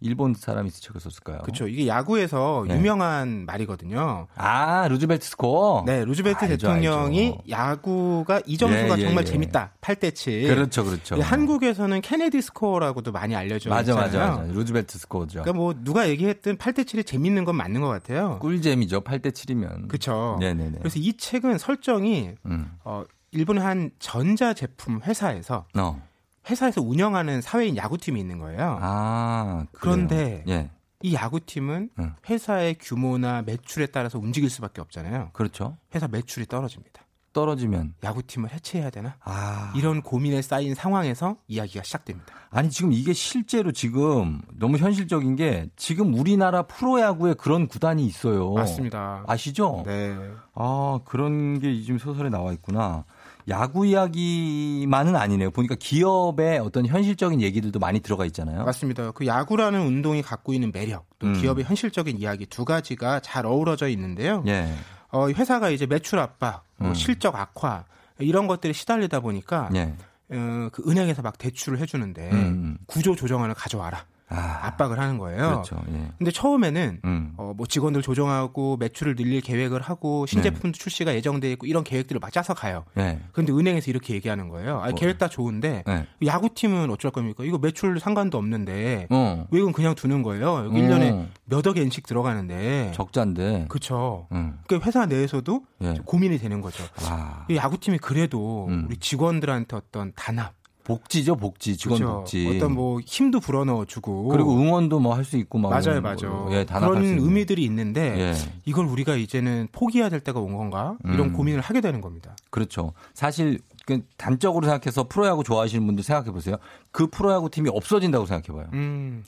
일본 0.00 0.34
사람이 0.34 0.70
책을 0.70 1.00
썼을까요? 1.00 1.38
그렇죠. 1.42 1.68
이게 1.68 1.86
야구에서 1.86 2.64
네. 2.66 2.76
유명한 2.76 3.44
말이거든요. 3.46 4.26
아, 4.34 4.88
루즈벨트 4.88 5.26
스코어? 5.28 5.84
네, 5.86 6.04
루즈벨트 6.04 6.44
알죠, 6.44 6.56
대통령이 6.56 7.26
알죠. 7.26 7.42
야구가 7.48 8.40
이 8.46 8.56
점수가 8.56 8.98
예, 8.98 9.02
예, 9.02 9.04
정말 9.04 9.24
예. 9.26 9.30
재밌다. 9.30 9.72
8대 9.80 10.14
7. 10.14 10.48
그렇죠, 10.54 10.84
그렇죠. 10.84 11.16
예, 11.18 11.20
한국에서는 11.20 12.00
케네디 12.00 12.40
스코어라고도 12.42 13.12
많이 13.12 13.36
알려져 13.36 13.70
맞아, 13.70 13.92
있잖아요. 13.92 14.30
맞아, 14.30 14.40
맞아. 14.42 14.52
루즈벨트 14.52 14.98
스코어죠. 14.98 15.42
그러니까 15.42 15.52
뭐 15.52 15.74
누가 15.82 16.08
얘기했든 16.08 16.56
8대 16.58 16.84
7이 16.84 17.06
재밌는 17.06 17.44
건 17.44 17.56
맞는 17.56 17.80
것 17.80 17.88
같아요. 17.88 18.38
꿀잼이죠. 18.40 19.02
8대 19.02 19.32
7이면. 19.32 19.88
그렇죠. 19.88 20.36
네 20.40 20.54
네 20.54 20.70
네. 20.70 20.78
그래서 20.78 20.98
이 20.98 21.16
책은 21.16 21.58
설정이 21.58 22.32
음. 22.46 22.70
어, 22.84 23.04
일본의 23.30 23.62
한 23.62 23.90
전자 23.98 24.54
제품 24.54 25.00
회사에서 25.02 25.66
어. 25.76 26.02
회사에서 26.48 26.80
운영하는 26.80 27.40
사회인 27.40 27.76
야구팀이 27.76 28.18
있는 28.20 28.38
거예요. 28.38 28.78
아. 28.80 29.66
그런데 29.72 30.44
예. 30.48 30.70
이 31.02 31.14
야구팀은 31.14 31.90
음. 31.98 32.12
회사의 32.28 32.76
규모나 32.80 33.42
매출에 33.42 33.86
따라서 33.86 34.18
움직일 34.18 34.50
수밖에 34.50 34.80
없잖아요. 34.80 35.30
그렇죠. 35.32 35.76
회사 35.94 36.08
매출이 36.08 36.46
떨어집니다. 36.46 37.02
떨어지면 37.32 37.94
야구팀을 38.02 38.52
해체해야 38.52 38.90
되나? 38.90 39.16
아. 39.20 39.72
이런 39.76 40.02
고민에 40.02 40.42
쌓인 40.42 40.74
상황에서 40.74 41.36
이야기가 41.46 41.84
시작됩니다. 41.84 42.34
아니 42.50 42.70
지금 42.70 42.92
이게 42.92 43.12
실제로 43.12 43.70
지금 43.70 44.40
너무 44.52 44.78
현실적인 44.78 45.36
게 45.36 45.68
지금 45.76 46.14
우리나라 46.14 46.62
프로야구에 46.62 47.34
그런 47.34 47.68
구단이 47.68 48.04
있어요. 48.06 48.52
맞습니다. 48.54 49.24
아시죠? 49.28 49.84
네. 49.86 50.16
아 50.54 51.00
그런 51.04 51.60
게 51.60 51.80
지금 51.82 51.98
소설에 51.98 52.30
나와 52.30 52.52
있구나. 52.52 53.04
야구 53.48 53.86
이야기만은 53.86 55.16
아니네요. 55.16 55.50
보니까 55.50 55.74
기업의 55.74 56.58
어떤 56.58 56.86
현실적인 56.86 57.40
얘기들도 57.40 57.78
많이 57.78 58.00
들어가 58.00 58.24
있잖아요. 58.26 58.64
맞습니다. 58.64 59.12
그 59.12 59.26
야구라는 59.26 59.80
운동이 59.80 60.22
갖고 60.22 60.52
있는 60.52 60.70
매력, 60.72 61.06
또 61.18 61.28
음. 61.28 61.32
기업의 61.34 61.64
현실적인 61.64 62.18
이야기 62.18 62.46
두 62.46 62.64
가지가 62.64 63.20
잘 63.20 63.46
어우러져 63.46 63.88
있는데요. 63.88 64.44
예. 64.46 64.72
어, 65.10 65.28
회사가 65.28 65.70
이제 65.70 65.86
매출 65.86 66.18
압박, 66.18 66.64
뭐 66.76 66.90
음. 66.90 66.94
실적 66.94 67.34
악화 67.36 67.84
이런 68.18 68.46
것들이 68.46 68.72
시달리다 68.74 69.20
보니까 69.20 69.70
예. 69.74 69.94
어, 70.30 70.68
그 70.72 70.82
은행에서 70.86 71.22
막 71.22 71.38
대출을 71.38 71.78
해주는데 71.80 72.30
음. 72.30 72.78
구조 72.86 73.16
조정안을 73.16 73.54
가져와라. 73.54 74.04
아, 74.30 74.58
압박을 74.66 74.98
하는 74.98 75.18
거예요. 75.18 75.48
그렇죠. 75.48 75.82
예. 75.90 76.10
근데 76.18 76.30
처음에는 76.30 77.00
음. 77.04 77.32
어, 77.36 77.54
뭐 77.56 77.66
직원들 77.66 78.02
조정하고 78.02 78.76
매출을 78.76 79.16
늘릴 79.16 79.40
계획을 79.40 79.80
하고 79.80 80.26
네. 80.26 80.32
신제품 80.32 80.72
출시가 80.72 81.14
예정돼 81.14 81.50
있고 81.52 81.66
이런 81.66 81.82
계획들을 81.84 82.18
막 82.20 82.32
짜서 82.32 82.54
가요. 82.54 82.84
예. 82.98 83.20
근데 83.32 83.52
은행에서 83.52 83.90
이렇게 83.90 84.14
얘기하는 84.14 84.48
거예요. 84.48 84.80
아, 84.80 84.90
뭐. 84.90 84.94
계획 84.94 85.18
다 85.18 85.28
좋은데 85.28 85.84
예. 85.88 86.06
야구팀은 86.24 86.90
어쩔 86.90 87.10
겁니까? 87.10 87.44
이거 87.44 87.58
매출 87.58 87.98
상관도 87.98 88.36
없는데 88.38 89.06
어. 89.10 89.46
왜 89.50 89.60
이건 89.60 89.72
그냥 89.72 89.94
두는 89.94 90.22
거예요? 90.22 90.64
여기 90.66 90.78
어. 90.78 90.82
1년에 90.82 91.26
몇억 91.44 91.78
엔씩 91.78 92.06
들어가는데. 92.06 92.92
적자인데. 92.94 93.66
그렇죠. 93.68 94.26
음. 94.32 94.58
그 94.66 94.78
회사 94.84 95.06
내에서도 95.06 95.62
예. 95.82 95.94
고민이 96.04 96.38
되는 96.38 96.60
거죠. 96.60 96.84
아. 97.06 97.46
이 97.48 97.56
야구팀이 97.56 97.98
그래도 97.98 98.66
음. 98.68 98.84
우리 98.88 98.96
직원들한테 98.98 99.76
어떤 99.76 100.12
단합, 100.14 100.52
복지죠, 100.88 101.36
복지. 101.36 101.76
직원 101.76 101.98
그죠? 101.98 102.12
복지. 102.16 102.48
어떤 102.56 102.72
뭐 102.72 102.98
힘도 103.04 103.40
불어넣어 103.40 103.84
주고 103.84 104.28
그리고 104.28 104.54
응원도 104.56 104.98
뭐 105.00 105.14
할 105.14 105.24
수 105.24 105.36
있고 105.36 105.58
막 105.58 105.68
맞아요, 105.70 106.00
맞아요. 106.00 106.16
거. 106.46 106.48
예, 106.52 106.64
그런. 106.64 107.04
의미들이 107.04 107.62
있는데 107.64 108.18
예. 108.18 108.34
이걸 108.64 108.86
우리가 108.86 109.14
이제는 109.16 109.68
포기해야 109.72 110.08
될 110.08 110.20
때가 110.20 110.40
온 110.40 110.56
건가 110.56 110.96
이런 111.04 111.20
음. 111.28 111.32
고민을 111.34 111.60
하게 111.60 111.82
되는 111.82 112.00
겁니다. 112.00 112.34
그렇죠. 112.48 112.94
사실 113.12 113.58
그 113.84 114.00
단적으로 114.16 114.66
생각해서 114.66 115.04
프로야구 115.08 115.44
좋아하시는 115.44 115.84
분들 115.86 116.02
생각해 116.02 116.30
보세요. 116.30 116.56
그 116.90 117.06
프로야구 117.08 117.50
팀이 117.50 117.68
없어진다고 117.70 118.24
생각해 118.24 118.58
봐요. 118.58 118.70
음, 118.72 119.24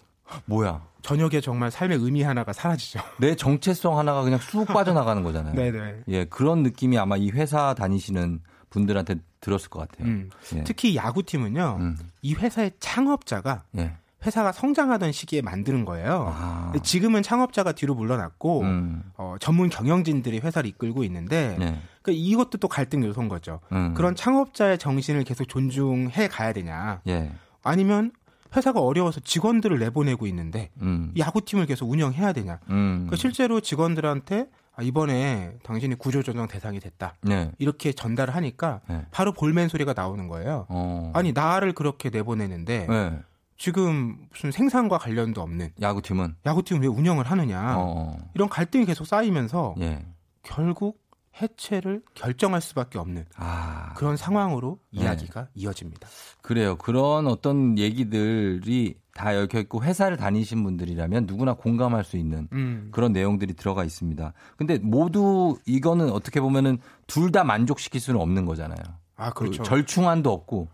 뭐야? 0.46 0.80
저녁에 1.02 1.40
정말 1.42 1.70
삶의 1.70 1.98
의미 1.98 2.22
하나가 2.22 2.52
사라지죠. 2.54 3.00
내 3.18 3.34
정체성 3.36 3.98
하나가 3.98 4.22
그냥 4.22 4.38
쑥 4.38 4.66
빠져나가는 4.66 5.22
거잖아요. 5.22 5.52
네네. 5.56 5.94
예, 6.08 6.24
그런 6.26 6.62
느낌이 6.62 6.96
아마 6.98 7.16
이 7.16 7.30
회사 7.30 7.74
다니시는 7.74 8.40
분들한테 8.70 9.16
들었을 9.40 9.68
것 9.68 9.80
같아요. 9.80 10.08
음. 10.08 10.30
예. 10.54 10.64
특히 10.64 10.96
야구팀은요, 10.96 11.76
음. 11.80 11.98
이 12.22 12.34
회사의 12.34 12.72
창업자가 12.78 13.64
예. 13.78 13.96
회사가 14.24 14.52
성장하던 14.52 15.12
시기에 15.12 15.40
만드는 15.40 15.84
거예요. 15.84 16.32
아. 16.34 16.72
지금은 16.82 17.22
창업자가 17.22 17.72
뒤로 17.72 17.94
물러났고 17.94 18.60
음. 18.60 19.02
어, 19.16 19.36
전문 19.40 19.70
경영진들이 19.70 20.40
회사를 20.40 20.68
이끌고 20.70 21.04
있는데 21.04 21.56
예. 21.58 21.80
그러니까 22.02 22.12
이것도 22.12 22.58
또 22.58 22.68
갈등 22.68 23.02
요소인 23.02 23.28
거죠. 23.28 23.60
음. 23.72 23.94
그런 23.94 24.14
창업자의 24.14 24.78
정신을 24.78 25.24
계속 25.24 25.46
존중해 25.48 26.28
가야 26.28 26.52
되냐? 26.52 27.00
예. 27.08 27.32
아니면 27.62 28.12
회사가 28.54 28.80
어려워서 28.80 29.20
직원들을 29.20 29.78
내보내고 29.78 30.26
있는데 30.26 30.70
음. 30.82 31.12
야구팀을 31.16 31.66
계속 31.66 31.88
운영해야 31.88 32.32
되냐? 32.32 32.58
음. 32.68 33.06
그러니까 33.06 33.16
실제로 33.16 33.60
직원들한테 33.60 34.48
아, 34.80 34.82
이번에 34.82 35.52
당신이 35.62 35.96
구조조정 35.96 36.48
대상이 36.48 36.80
됐다. 36.80 37.14
네. 37.20 37.52
이렇게 37.58 37.92
전달을 37.92 38.34
하니까 38.34 38.80
네. 38.88 39.04
바로 39.10 39.32
볼멘 39.32 39.68
소리가 39.68 39.92
나오는 39.92 40.26
거예요. 40.26 40.66
어. 40.70 41.12
아니 41.14 41.32
나를 41.32 41.74
그렇게 41.74 42.08
내보내는데 42.08 42.86
네. 42.88 43.18
지금 43.58 44.16
무슨 44.30 44.50
생산과 44.50 44.96
관련도 44.96 45.42
없는 45.42 45.72
야구팀은 45.82 46.36
야구팀을 46.46 46.80
왜 46.80 46.88
운영을 46.88 47.26
하느냐 47.26 47.74
어. 47.76 48.16
이런 48.32 48.48
갈등이 48.48 48.86
계속 48.86 49.06
쌓이면서 49.06 49.74
예. 49.80 50.02
결국 50.42 50.98
해체를 51.40 52.02
결정할 52.14 52.60
수밖에 52.60 52.98
없는 52.98 53.24
아. 53.36 53.92
그런 53.96 54.16
상황으로 54.16 54.78
네. 54.92 55.02
이야기가 55.02 55.48
이어집니다. 55.54 56.08
그래요. 56.42 56.76
그런 56.76 57.26
어떤 57.26 57.78
얘기들이 57.78 58.96
다 59.14 59.30
얽혀 59.30 59.58
있고 59.60 59.82
회사를 59.82 60.16
다니신 60.16 60.62
분들이라면 60.62 61.26
누구나 61.26 61.54
공감할 61.54 62.04
수 62.04 62.16
있는 62.16 62.48
음. 62.52 62.88
그런 62.92 63.12
내용들이 63.12 63.54
들어가 63.54 63.84
있습니다. 63.84 64.32
근데 64.56 64.78
모두 64.78 65.58
이거는 65.66 66.10
어떻게 66.10 66.40
보면은 66.40 66.78
둘 67.06 67.30
다 67.30 67.44
만족시킬 67.44 68.00
수는 68.00 68.20
없는 68.20 68.44
거잖아요. 68.46 68.78
아 69.16 69.30
그렇죠. 69.32 69.62
그 69.62 69.68
절충안도 69.68 70.32
없고. 70.32 70.68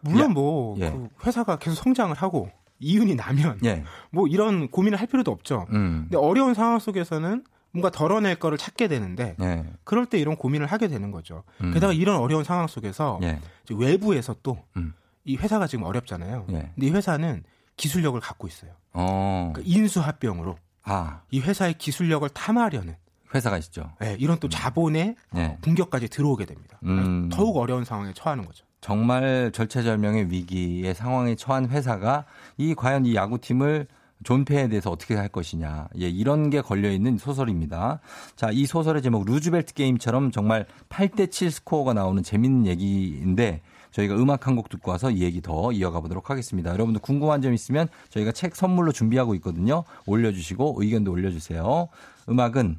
물론 0.00 0.20
야, 0.22 0.28
뭐 0.28 0.76
예. 0.78 0.90
그 0.90 1.08
회사가 1.26 1.56
계속 1.58 1.76
성장을 1.82 2.14
하고 2.16 2.50
이윤이 2.80 3.14
나면 3.14 3.58
예. 3.64 3.84
뭐 4.10 4.26
이런 4.28 4.68
고민을 4.68 4.98
할 4.98 5.06
필요도 5.06 5.30
없죠. 5.30 5.66
음. 5.70 6.06
근데 6.10 6.16
어려운 6.16 6.54
상황 6.54 6.78
속에서는 6.78 7.44
뭔가 7.72 7.90
덜어낼 7.90 8.36
거를 8.36 8.58
찾게 8.58 8.88
되는데 8.88 9.34
예. 9.40 9.64
그럴 9.84 10.06
때 10.06 10.18
이런 10.18 10.36
고민을 10.36 10.66
하게 10.66 10.88
되는 10.88 11.10
거죠. 11.10 11.42
음. 11.62 11.72
게다가 11.72 11.92
이런 11.92 12.16
어려운 12.18 12.44
상황 12.44 12.66
속에서 12.66 13.18
예. 13.22 13.40
외부에서 13.70 14.36
또이 14.42 14.56
음. 14.76 14.94
회사가 15.26 15.66
지금 15.66 15.84
어렵잖아요. 15.84 16.46
예. 16.50 16.70
근데 16.74 16.86
이 16.86 16.90
회사는 16.90 17.44
기술력을 17.76 18.18
갖고 18.20 18.46
있어요. 18.46 18.72
어. 18.92 19.52
그러니까 19.54 19.62
인수합병으로 19.64 20.56
아, 20.84 21.22
이 21.30 21.40
회사의 21.40 21.74
기술력을 21.74 22.28
탐하려는 22.30 22.96
회사가 23.34 23.56
있죠. 23.58 23.90
네, 24.00 24.16
이런 24.18 24.38
또 24.38 24.48
자본의 24.48 25.16
예. 25.36 25.58
공격까지 25.64 26.08
들어오게 26.08 26.44
됩니다. 26.44 26.78
음. 26.84 27.30
더욱 27.32 27.56
어려운 27.56 27.84
상황에 27.84 28.12
처하는 28.12 28.44
거죠. 28.44 28.66
정말 28.82 29.52
절체절명의 29.54 30.30
위기의 30.30 30.94
상황에 30.94 31.36
처한 31.36 31.68
회사가 31.70 32.26
이 32.58 32.74
과연 32.74 33.06
이 33.06 33.14
야구팀을 33.14 33.86
존폐에 34.24 34.68
대해서 34.68 34.90
어떻게 34.90 35.14
할 35.14 35.28
것이냐. 35.28 35.88
예, 36.00 36.08
이런 36.08 36.50
게 36.50 36.60
걸려 36.60 36.90
있는 36.90 37.18
소설입니다. 37.18 38.00
자, 38.36 38.50
이 38.52 38.66
소설의 38.66 39.02
제목 39.02 39.24
루즈벨트 39.24 39.74
게임처럼 39.74 40.30
정말 40.30 40.66
8대 40.88 41.30
7 41.30 41.50
스코어가 41.50 41.92
나오는 41.94 42.22
재밌는 42.22 42.66
얘기인데 42.66 43.60
저희가 43.90 44.14
음악 44.16 44.46
한 44.46 44.56
곡 44.56 44.68
듣고 44.70 44.90
와서 44.90 45.10
이 45.10 45.22
얘기 45.22 45.40
더 45.42 45.70
이어가 45.72 46.00
보도록 46.00 46.30
하겠습니다. 46.30 46.70
여러분들 46.70 47.00
궁금한 47.02 47.42
점 47.42 47.52
있으면 47.52 47.88
저희가 48.10 48.32
책 48.32 48.56
선물로 48.56 48.92
준비하고 48.92 49.34
있거든요. 49.36 49.84
올려주시고 50.06 50.76
의견도 50.78 51.10
올려주세요. 51.12 51.88
음악은 52.28 52.78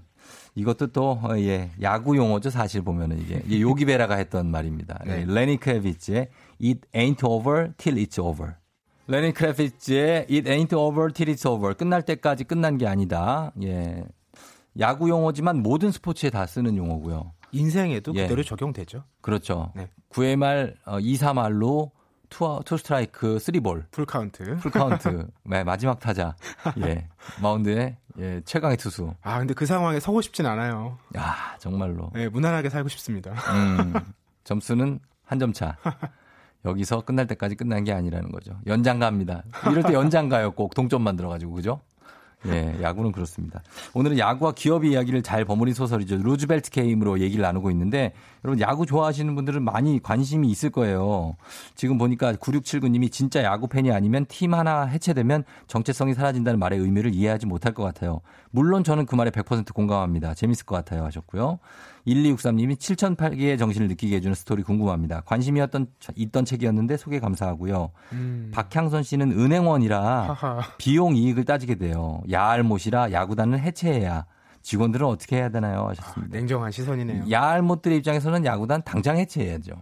이것도 0.55 0.87
또, 0.87 1.19
어, 1.23 1.35
예, 1.37 1.71
야구 1.81 2.15
용어죠, 2.15 2.51
사실 2.51 2.83
보면은 2.83 3.19
이게. 3.19 3.41
요기베라가 3.59 4.15
했던 4.15 4.49
말입니다. 4.51 4.99
네. 5.05 5.21
예, 5.21 5.25
레니 5.25 5.57
크래비츠의 5.57 6.29
It 6.63 6.81
ain't 6.93 7.27
over 7.27 7.73
till 7.77 7.99
it's 8.03 8.23
over. 8.23 8.53
레니 9.07 9.33
크래비츠의 9.33 10.27
It 10.29 10.49
ain't 10.49 10.73
over 10.75 11.11
till 11.11 11.33
it's 11.35 11.49
over. 11.49 11.73
끝날 11.75 12.01
때까지 12.03 12.45
끝난 12.45 12.77
게 12.77 12.87
아니다. 12.87 13.51
예. 13.61 14.03
야구 14.79 15.09
용어지만 15.09 15.61
모든 15.61 15.91
스포츠에 15.91 16.29
다 16.29 16.45
쓰는 16.45 16.77
용어고요. 16.77 17.31
인생에도 17.51 18.13
예. 18.15 18.23
그대로 18.23 18.43
적용되죠. 18.43 19.03
그렇죠. 19.21 19.71
네. 19.75 19.89
9회 20.09 20.35
말, 20.37 20.75
어, 20.85 20.99
2, 20.99 21.15
3할로 21.15 21.91
투, 22.29 22.61
투 22.65 22.77
스트라이크, 22.77 23.37
3볼. 23.37 23.83
풀 23.91 24.05
카운트. 24.05 24.55
풀 24.57 24.71
카운트. 24.71 25.27
네, 25.43 25.63
마지막 25.63 25.99
타자. 25.99 26.35
예. 26.83 27.07
마운드에 27.41 27.97
예, 28.19 28.41
최강의 28.45 28.77
투수. 28.77 29.13
아, 29.21 29.37
근데 29.39 29.53
그 29.53 29.65
상황에 29.65 29.99
서고 29.99 30.21
싶진 30.21 30.45
않아요. 30.45 30.97
야, 31.17 31.55
정말로. 31.59 32.09
네, 32.13 32.29
무난하게 32.29 32.69
살고 32.69 32.89
싶습니다. 32.89 33.31
음, 33.51 33.93
점수는 34.45 34.99
한 35.25 35.39
점 35.39 35.51
차. 35.53 35.77
여기서 36.65 37.01
끝날 37.01 37.27
때까지 37.27 37.55
끝난 37.55 37.83
게 37.83 37.91
아니라는 37.91 38.31
거죠. 38.31 38.53
연장 38.67 38.99
갑니다. 38.99 39.43
이럴 39.69 39.83
때 39.83 39.93
연장 39.93 40.29
가요. 40.29 40.51
꼭 40.51 40.73
동점 40.73 41.01
만들어 41.03 41.29
가지고 41.29 41.53
그죠? 41.53 41.81
예, 42.47 42.75
야구는 42.81 43.11
그렇습니다. 43.11 43.61
오늘은 43.93 44.17
야구와 44.17 44.51
기업의 44.53 44.91
이야기를 44.91 45.23
잘 45.23 45.45
버무린 45.45 45.73
소설이죠. 45.73 46.17
루즈벨트 46.17 46.71
게임으로 46.71 47.19
얘기를 47.19 47.41
나누고 47.41 47.71
있는데 47.71 48.13
여러분 48.43 48.59
야구 48.59 48.85
좋아하시는 48.85 49.33
분들은 49.33 49.63
많이 49.63 50.01
관심이 50.01 50.49
있을 50.49 50.69
거예요. 50.69 51.37
지금 51.75 51.97
보니까 51.97 52.33
9679님이 52.33 53.11
진짜 53.11 53.43
야구 53.43 53.67
팬이 53.67 53.91
아니면 53.91 54.25
팀 54.27 54.53
하나 54.53 54.83
해체되면 54.85 55.45
정체성이 55.67 56.13
사라진다는 56.13 56.59
말의 56.59 56.79
의미를 56.79 57.13
이해하지 57.13 57.45
못할 57.45 57.73
것 57.73 57.83
같아요. 57.83 58.19
물론 58.51 58.83
저는 58.83 59.05
그 59.05 59.15
말에 59.15 59.31
100% 59.31 59.73
공감합니다. 59.73 60.33
재밌을 60.33 60.65
것 60.65 60.75
같아요 60.75 61.05
하셨고요. 61.05 61.59
1263님이 62.07 62.75
7008개의 62.77 63.57
정신을 63.57 63.87
느끼게 63.87 64.17
해주는 64.17 64.35
스토리 64.35 64.63
궁금합니다. 64.63 65.21
관심이었던 65.21 65.87
있던 66.15 66.45
책이었는데 66.45 66.97
소개 66.97 67.19
감사하고요. 67.19 67.91
음. 68.11 68.51
박향선 68.53 69.03
씨는 69.03 69.31
은행원이라 69.31 70.01
하하. 70.33 70.61
비용 70.77 71.15
이익을 71.15 71.45
따지게 71.45 71.75
돼요. 71.75 72.21
야알못이라 72.31 73.11
야구단을 73.11 73.59
해체해야 73.59 74.25
직원들은 74.61 75.05
어떻게 75.05 75.37
해야 75.37 75.49
되나요? 75.49 75.87
하셨습니다. 75.89 76.37
냉정한 76.37 76.71
시선이네요. 76.71 77.29
야알못들의 77.31 77.97
입장에서는 77.99 78.45
야구단 78.45 78.83
당장 78.83 79.17
해체해야죠. 79.17 79.73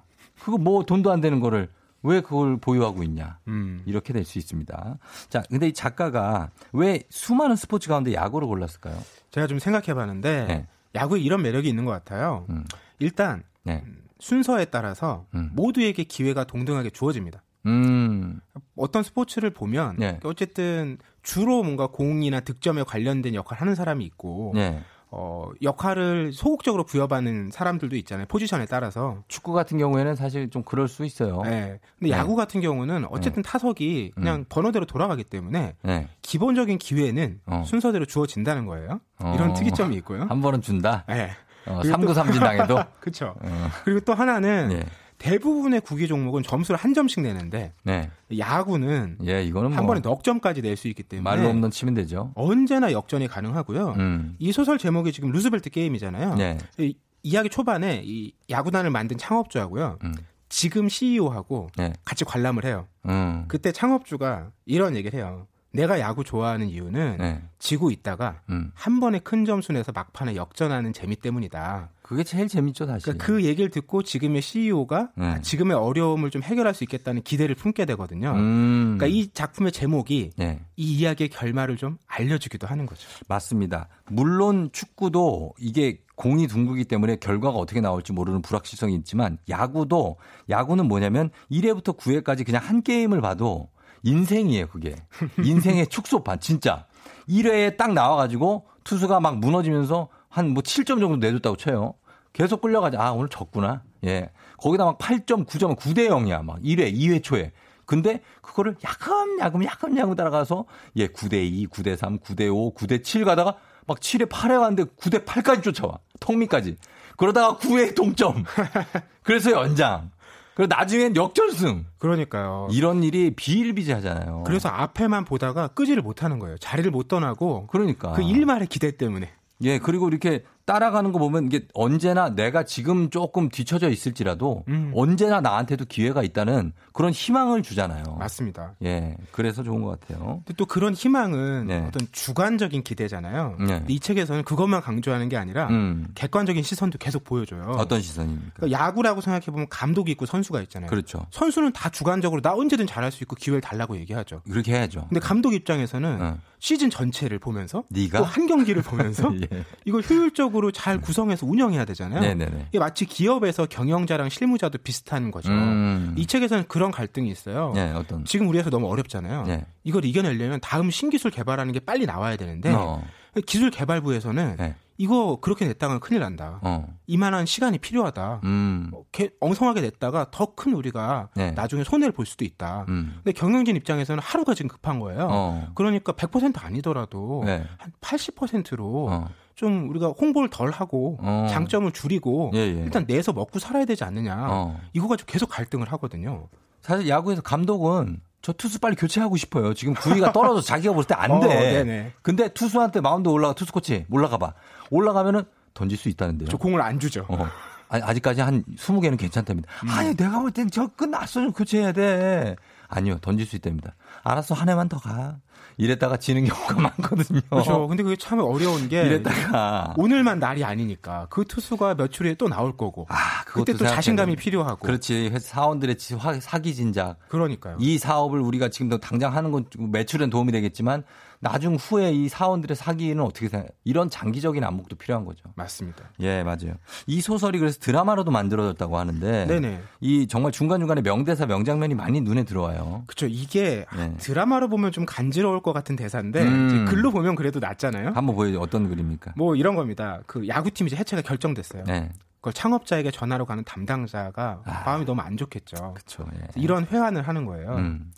그거 0.44 0.58
뭐 0.58 0.84
돈도 0.84 1.12
안 1.12 1.22
되는 1.22 1.40
거를 1.40 1.70
왜 2.04 2.20
그걸 2.22 2.58
보유하고 2.58 3.04
있냐. 3.04 3.38
음. 3.48 3.84
이렇게 3.86 4.12
될 4.12 4.26
수 4.26 4.40
있습니다. 4.40 4.98
자, 5.30 5.44
근데 5.52 5.68
이 5.68 5.74
작가가 5.74 6.50
왜 6.74 7.04
수많은 7.12 7.56
스포츠 7.56 7.90
가운데 7.90 8.14
야구를 8.14 8.48
골랐을까요? 8.48 8.98
제가 9.30 9.46
좀 9.46 9.60
생각해 9.60 9.94
봤는데 9.94 10.46
네. 10.48 10.68
야구에 10.96 11.20
이런 11.20 11.42
매력이 11.42 11.68
있는 11.68 11.86
것 11.86 11.92
같아요. 11.92 12.46
음. 12.50 12.66
일단 13.00 13.44
네. 13.64 13.84
순서에 14.20 14.66
따라서 14.66 15.26
음. 15.34 15.50
모두에게 15.54 16.04
기회가 16.04 16.44
동등하게 16.44 16.90
주어집니다. 16.92 17.44
음. 17.66 18.40
어떤 18.76 19.04
스포츠를 19.04 19.52
보면 19.52 19.96
네. 19.98 20.20
어쨌든 20.24 20.98
주로 21.24 21.64
뭔가 21.64 21.88
공이나 21.88 22.40
득점에 22.40 22.84
관련된 22.84 23.36
역할을 23.36 23.62
하는 23.62 23.76
사람이 23.76 24.06
있고 24.06 24.52
네. 24.56 24.82
어, 25.14 25.50
역할을 25.62 26.32
소극적으로 26.32 26.86
부여받는 26.86 27.52
사람들도 27.52 27.96
있잖아요. 27.98 28.26
포지션에 28.28 28.66
따라서. 28.66 29.24
축구 29.28 29.52
같은 29.52 29.78
경우에는 29.78 30.16
사실 30.16 30.50
좀 30.50 30.64
그럴 30.64 30.88
수 30.88 31.04
있어요. 31.04 31.42
네. 31.44 31.80
근데 32.00 32.12
네. 32.12 32.12
야구 32.12 32.36
같은 32.38 32.62
경우는 32.62 33.06
어쨌든 33.10 33.44
타석이 33.44 34.14
그냥 34.16 34.40
음. 34.40 34.46
번호대로 34.48 34.86
돌아가기 34.86 35.26
때문에 35.26 35.76
네. 35.84 36.08
기본적인 36.22 36.78
기회는 36.78 37.42
어. 37.46 37.64
순서대로 37.66 38.06
주어진다는 38.06 38.66
거예요. 38.66 39.02
어. 39.20 39.34
이런 39.36 39.54
특이점이 39.54 39.98
있고요. 39.98 40.24
한 40.30 40.42
번은 40.42 40.62
준다. 40.62 41.04
네. 41.10 41.32
어, 41.68 41.80
그리고 41.82 41.98
3구 41.98 42.08
또- 42.08 42.14
삼진 42.14 42.40
당해도. 42.40 42.80
그렇죠. 43.02 43.36
어. 43.42 43.70
그리고 43.84 44.00
또 44.00 44.14
하나는 44.14 44.70
예. 44.72 44.84
대부분의 45.22 45.82
구기 45.82 46.08
종목은 46.08 46.42
점수를 46.42 46.80
한 46.80 46.96
점씩 46.96 47.22
내는데 47.22 47.74
네. 47.84 48.10
야구는 48.36 49.20
예, 49.28 49.44
이거는 49.44 49.72
한 49.74 49.84
뭐 49.86 49.94
번에 49.94 50.02
넉 50.02 50.24
점까지 50.24 50.62
낼 50.64 50.76
수 50.76 50.88
있기 50.88 51.04
때문에 51.04 51.24
말로 51.24 51.50
없는 51.50 51.70
치면 51.70 51.94
되죠. 51.94 52.32
언제나 52.34 52.92
역전이 52.92 53.28
가능하고요. 53.28 53.94
음. 53.98 54.36
이 54.40 54.52
소설 54.52 54.78
제목이 54.80 55.12
지금 55.12 55.32
루즈벨트 55.32 55.70
게임이잖아요. 55.70 56.36
네. 56.36 56.58
이 56.80 56.96
이야기 57.24 57.50
초반에 57.50 58.02
이 58.04 58.32
야구단을 58.50 58.90
만든 58.90 59.18
창업주하고요. 59.20 60.00
음. 60.04 60.14
지금 60.50 60.90
CEO하고 60.90 61.70
네. 61.78 61.94
같이 62.04 62.26
관람을 62.26 62.66
해요. 62.66 62.88
음. 63.06 63.46
그때 63.48 63.72
창업주가 63.72 64.50
이런 64.66 64.96
얘기를 64.96 65.20
해요. 65.20 65.46
내가 65.74 66.00
야구 66.00 66.24
좋아하는 66.24 66.68
이유는 66.68 67.18
네. 67.20 67.42
지고 67.60 67.92
있다가 67.92 68.42
음. 68.50 68.72
한 68.74 69.00
번에 69.00 69.20
큰 69.20 69.46
점수 69.46 69.72
내서 69.72 69.92
막판에 69.94 70.36
역전하는 70.36 70.94
재미 70.94 71.16
때문이다. 71.16 71.90
그게 72.12 72.26
제일 72.26 72.50
재밌죠, 72.50 72.86
사실. 72.88 73.04
그러니까 73.04 73.26
그 73.26 73.46
얘기를 73.46 73.70
듣고 73.70 74.04
지금의 74.04 74.42
CEO가 74.42 75.12
네. 75.16 75.40
지금의 75.42 75.78
어려움을 75.78 76.30
좀 76.30 76.44
해결할 76.44 76.74
수 76.74 76.84
있겠다는 76.84 77.22
기대를 77.22 77.56
품게 77.56 77.86
되거든요. 77.86 78.32
음. 78.36 78.98
그러니까 78.98 79.08
이 79.08 79.30
작품의 79.32 79.72
제목이 79.72 80.32
네. 80.36 80.60
이 80.76 80.98
이야기의 80.98 81.30
결말을 81.30 81.78
좀 81.78 81.98
알려주기도 82.08 82.68
하는 82.68 82.86
거죠. 82.86 83.08
맞습니다. 83.30 83.88
물론 84.10 84.72
축구도 84.74 85.54
이게 85.58 86.00
공이 86.18 86.48
둥그기 86.48 86.84
때문에 86.84 87.16
결과가 87.16 87.58
어떻게 87.58 87.80
나올지 87.80 88.12
모르는 88.12 88.42
불확실성이 88.42 88.94
있지만 88.96 89.38
야구도 89.48 90.18
야구는 90.50 90.90
뭐냐면 90.90 91.30
1회부터 91.50 91.96
9회까지 91.98 92.46
그냥 92.46 92.62
한 92.62 92.82
게임을 92.82 93.22
봐도 93.22 93.70
인생이에요, 94.04 94.68
그게. 94.68 94.96
인생의 95.42 95.88
축소판, 95.88 96.42
진짜. 96.42 96.86
1회에 97.30 97.78
딱 97.78 97.94
나와가지고 97.94 98.66
투수가 98.84 99.22
막 99.22 99.38
무너지면서 99.40 100.10
한 100.32 100.54
뭐 100.54 100.64
7점 100.64 101.00
정도 101.00 101.18
내줬다고 101.18 101.58
쳐요. 101.58 101.94
계속 102.34 102.62
끌려가자. 102.62 103.02
아, 103.02 103.12
오늘 103.12 103.30
졌구나. 103.30 103.84
예. 104.06 104.30
거기다 104.58 104.86
막 104.86 104.98
8점, 104.98 105.46
9점, 105.46 105.78
9대 105.78 106.10
0이야. 106.10 106.44
막 106.44 106.60
1회, 106.62 106.94
2회 106.94 107.24
초에. 107.24 107.52
근데 107.86 108.22
그거를 108.42 108.78
야금야금 108.84 109.66
야금야금 109.66 110.16
따라가서 110.16 110.66
예, 110.96 111.08
9대 111.08 111.34
2, 111.44 111.68
9대 111.68 111.98
3, 111.98 112.20
9대 112.20 112.50
5, 112.54 112.74
9대 112.74 113.04
7 113.04 113.26
가다가 113.26 113.58
막 113.86 114.00
7회 114.00 114.30
8회 114.30 114.60
가는데 114.60 114.84
9대 114.86 115.26
8까지 115.26 115.64
쫓아와. 115.64 116.00
통미까지. 116.20 116.78
그러다가 117.18 117.58
9회 117.58 117.96
동점. 117.96 118.46
그래서 119.24 119.52
연장. 119.52 120.12
그리고 120.54 120.74
나중엔 120.76 121.16
역전승. 121.16 121.86
그러니까요. 121.98 122.68
이런 122.72 123.04
일이 123.04 123.32
비일비재하잖아요. 123.36 124.44
그래서 124.46 124.70
앞에만 124.70 125.26
보다가 125.26 125.70
끄지를 125.70 126.02
못하는 126.02 126.40
거예요. 126.40 126.58
자리를 126.58 126.90
못 126.92 127.08
떠나고 127.08 127.68
그러니까. 127.68 128.14
그 128.14 128.22
일말의 128.22 128.68
기대 128.68 128.96
때문에. 128.96 129.30
예, 129.64 129.80
그리고 129.80 130.08
이렇게 130.08 130.44
따라가는 130.72 131.12
거 131.12 131.20
보면 131.20 131.48
이게 131.48 131.68
언제나 131.74 132.30
내가 132.34 132.64
지금 132.64 133.10
조금 133.10 133.50
뒤처져 133.50 133.90
있을지라도 133.90 134.64
음. 134.70 134.94
언제나 134.96 135.42
나한테도 135.42 135.84
기회가 135.84 136.24
있다는 136.24 136.72
그런 136.94 137.12
희망을 137.12 137.62
주잖아요. 137.62 138.04
맞습니다. 138.18 138.76
예, 138.84 139.18
그래서 139.32 139.64
좋은 139.64 139.82
것 139.82 140.00
같아요. 140.00 140.44
또 140.56 140.66
그런 140.66 140.94
희망은 140.94 141.68
네. 141.68 141.84
어떤 141.86 142.08
주관적인 142.14 142.84
기대잖아요. 142.84 143.58
네. 143.68 143.84
이 143.90 144.00
책에서는 144.00 144.44
그것만 144.44 144.80
강조하는 144.82 145.28
게 145.28 145.36
아니라 145.36 145.68
음. 145.68 146.08
객관적인 146.16 146.64
시선도 146.64 147.00
계속 147.00 147.26
보여줘요. 147.26 147.64
어떤 147.78 148.02
시선입니까? 148.02 148.52
그러니까 148.56 148.80
야구라고 148.80 149.20
생각해 149.20 149.48
보면 149.48 149.68
감독이 149.70 150.12
있고 150.14 150.26
선수가 150.26 150.62
있잖아요. 150.62 150.90
그렇죠. 150.90 151.26
선수는 151.32 151.74
다 151.74 151.90
주관적으로 151.90 152.42
나 152.42 152.54
언제든 152.54 152.88
잘할 152.88 153.12
수 153.12 153.26
있고 153.26 153.36
기회를 153.36 153.60
달라고 153.60 153.98
얘기하죠. 153.98 154.42
그렇게 154.50 154.72
해야죠. 154.72 155.08
근데 155.10 155.20
감독 155.20 155.54
입장에서는 155.54 156.22
어. 156.22 156.38
시즌 156.60 156.90
전체를 156.92 157.40
보면서 157.40 157.84
네가? 157.90 158.20
또 158.20 158.24
한 158.24 158.46
경기를 158.48 158.84
보면서 158.84 159.34
예. 159.52 159.66
이걸 159.84 160.04
효율적으로 160.08 160.61
잘 160.72 161.02
구성해서 161.02 161.48
운영해야 161.48 161.86
되잖아요. 161.86 162.20
네네네. 162.22 162.66
이게 162.70 162.78
마치 162.78 163.06
기업에서 163.06 163.66
경영자랑 163.66 164.30
실무자도 164.30 164.78
비슷한 164.80 165.32
거죠. 165.32 165.50
음. 165.52 166.14
이 166.18 166.28
책에서는 166.28 166.66
그런 166.68 166.92
갈등이 166.92 167.30
있어요. 167.32 167.72
네, 167.74 167.92
어떤. 167.94 168.26
지금 168.26 168.48
우리에서 168.50 168.70
너무 168.70 168.88
어렵잖아요. 168.92 169.44
네. 169.46 169.66
이걸 169.84 170.06
이겨내려면 170.06 170.60
다음 170.62 170.92
신기술 170.92 171.32
개발하는 171.32 171.74
게 171.74 171.80
빨리 171.80 172.06
나와야 172.06 172.36
되는데 172.36 172.72
어. 172.72 173.02
기술 173.48 173.72
개발부에서는 173.72 174.58
네. 174.58 174.76
이거 174.98 175.40
그렇게 175.42 175.66
냈다가 175.66 175.98
큰일 175.98 176.20
난다. 176.20 176.60
어. 176.62 176.86
이만한 177.08 177.48
시간이 177.48 177.80
필요하다. 177.80 178.42
음. 178.44 178.92
개- 179.12 179.32
엉성하게 179.40 179.82
냈다가 179.82 180.30
더 180.30 180.54
큰 180.54 180.74
우리가 180.74 181.30
네. 181.36 181.52
나중에 181.54 181.84
손해를 181.84 182.12
볼 182.12 182.28
수도 182.28 182.46
있다. 182.46 182.86
음. 182.90 183.14
근데 183.24 183.32
경영진 183.32 183.76
입장에서는 183.78 184.22
하루가 184.22 184.54
지금 184.54 184.68
급한 184.68 185.00
거예요. 185.00 185.28
어. 185.32 185.68
그러니까 185.74 186.12
100% 186.12 186.64
아니더라도 186.64 187.42
네. 187.48 187.64
한 187.80 187.92
80%로 188.02 189.08
어. 189.10 189.28
좀 189.56 189.90
우리가 189.90 190.08
홍보를 190.20 190.50
덜 190.50 190.72
하고 190.72 191.18
어. 191.22 191.48
장점을 191.50 191.92
줄이고 191.92 192.52
예, 192.56 192.60
예. 192.60 192.84
일단 192.84 193.06
내서 193.06 193.34
먹고 193.34 193.60
살아야 193.60 193.86
되지 193.86 194.04
않느냐. 194.04 194.48
어. 194.50 194.80
이거 194.94 195.08
가지고 195.08 195.32
계속 195.32 195.48
갈등을 195.50 195.92
하거든요. 195.94 196.48
사실 196.82 197.08
야구에서 197.08 197.42
감독은 197.42 198.22
저 198.42 198.54
투수 198.54 198.80
빨리 198.80 198.96
교체하고 198.96 199.38
싶어요. 199.38 199.74
지금 199.76 199.94
구위가 199.94 200.32
떨어져 200.34 200.62
자기가 200.62 200.94
볼 200.94 201.04
때안 201.04 201.30
어, 201.32 201.40
돼. 201.42 201.48
네네. 201.84 202.14
근데 202.24 202.48
투수한테 202.50 203.00
마운드 203.02 203.30
올라가 203.30 203.54
투수 203.54 203.72
코치 203.72 204.06
올라가 204.10 204.38
봐. 204.38 204.54
올라가면은 204.90 205.44
던질 205.76 205.98
수 205.98 206.10
있다는데요. 206.10 206.50
저 206.50 206.58
공을 206.58 206.82
안 206.82 207.00
주죠. 207.00 207.26
어. 207.30 207.48
아직까지 207.90 208.42
한 208.42 208.64
20개는 208.78 209.18
괜찮답니다. 209.18 209.70
음. 209.84 209.90
아니, 209.90 210.16
내가 210.16 210.40
볼 210.40 210.52
땐 210.52 210.70
저 210.72 210.88
끝났어. 210.88 211.42
좀 211.42 211.52
교체해야 211.52 211.92
돼. 211.92 212.56
아니요, 212.88 213.18
던질 213.22 213.46
수 213.46 213.56
있답니다. 213.58 213.96
알았어, 214.24 214.56
한 214.56 214.70
회만 214.70 214.90
더 214.90 214.98
가. 215.00 215.38
이랬다가 215.78 216.18
지는 216.18 216.46
경우가 216.46 216.76
많거든요. 216.82 217.42
그렇죠. 217.50 217.88
근데 217.88 218.04
그게 218.04 218.16
참 218.16 218.40
어려운 218.40 218.88
게 218.90 219.02
이랬다가 219.04 219.94
오늘만 219.98 220.38
날이 220.40 220.64
아니니까 220.64 221.28
그 221.30 221.46
투수가 221.46 221.96
며칠 221.96 222.26
후에 222.26 222.36
또 222.36 222.48
나올 222.48 222.76
거고 222.78 223.08
그때 223.46 223.74
또 223.74 223.86
자신감이 223.88 224.34
아, 224.34 224.36
필요하고 224.36 224.86
그렇지. 224.86 225.32
사원들의 225.40 225.96
사기 226.42 226.76
진작. 226.76 227.18
그러니까요. 227.30 227.78
이 227.80 227.98
사업을 227.98 228.40
우리가 228.42 228.70
지금 228.70 228.90
당장 229.00 229.36
하는 229.36 229.52
건 229.52 229.66
매출엔 229.78 230.30
도움이 230.30 230.52
되겠지만 230.52 231.04
나중 231.42 231.76
후에 231.76 232.12
이 232.12 232.30
사원들의 232.30 232.78
사기는 232.78 233.22
어떻게 233.22 233.50
생각? 233.50 233.70
이런 233.84 234.10
장기적인 234.10 234.64
안목도 234.64 234.96
필요한 234.96 235.26
거죠. 235.26 235.44
맞습니다. 235.56 236.06
예, 236.20 236.44
맞아요. 236.44 236.76
이 237.08 237.20
소설이 237.20 237.58
그래서 237.58 237.80
드라마로도 237.80 238.30
만들어졌다고 238.30 238.98
하는데 238.98 239.48
네네. 239.48 239.82
이 240.02 240.28
정말 240.28 240.52
중간 240.52 240.80
중간에 240.80 241.02
명대사 241.02 241.48
명장면이 241.48 241.96
많이 241.96 242.22
눈에 242.22 242.44
들어와요. 242.44 243.04
그렇죠. 243.08 243.26
이게 243.26 243.86
네. 243.96 244.14
드라마로 244.18 244.70
보면 244.70 244.92
좀 244.92 245.06
간지러울 245.06 245.62
것 245.62 245.74
같은 245.74 245.96
대사인데 245.96 246.44
음. 246.44 246.86
글로 246.88 247.12
보면 247.12 247.34
그래도 247.36 247.60
낫잖아요. 247.60 248.12
한번 248.14 248.36
보여줘. 248.36 248.60
어떤 248.60 248.88
그림입니까? 248.88 249.34
뭐 249.36 249.56
이런 249.56 249.76
겁니다. 249.76 250.22
그 250.28 250.48
야구팀 250.48 250.86
이제 250.88 250.96
해체가 250.96 251.24
결정됐어요. 251.24 251.86
네. 251.86 252.12
그걸 252.36 252.54
창업자에게 252.54 253.12
전화로 253.12 253.46
가는 253.46 253.64
담당자가 253.64 254.62
마음이 254.86 255.06
너무 255.06 255.22
안 255.22 255.38
좋겠죠. 255.38 255.94
그렇죠. 255.94 256.26
이런 256.56 256.86
회환을 256.86 257.28
하는 257.28 257.46
거예요. 257.46 257.76
음. 257.76 258.12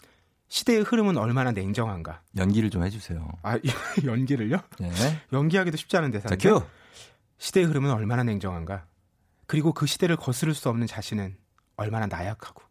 시대의 0.54 0.82
흐름은 0.84 1.18
얼마나 1.18 1.52
냉정한가. 1.52 2.22
연기를 2.38 2.70
좀 2.70 2.84
해주세요. 2.84 3.28
아 3.42 3.58
연기를요? 4.06 4.58
네. 4.80 4.92
연기하기도 5.34 5.78
쉽지 5.78 5.98
않은 5.98 6.12
대사인데. 6.12 6.38
자, 6.38 6.60
큐. 6.60 6.64
시대의 7.40 7.66
흐름은 7.66 7.90
얼마나 7.90 8.22
냉정한가. 8.22 8.86
그리고 9.48 9.74
그 9.74 9.88
시대를 9.88 10.16
거스를 10.16 10.54
수 10.54 10.70
없는 10.70 10.86
자신은 10.86 11.36
얼마나 11.76 12.06
나약하고 12.06 12.62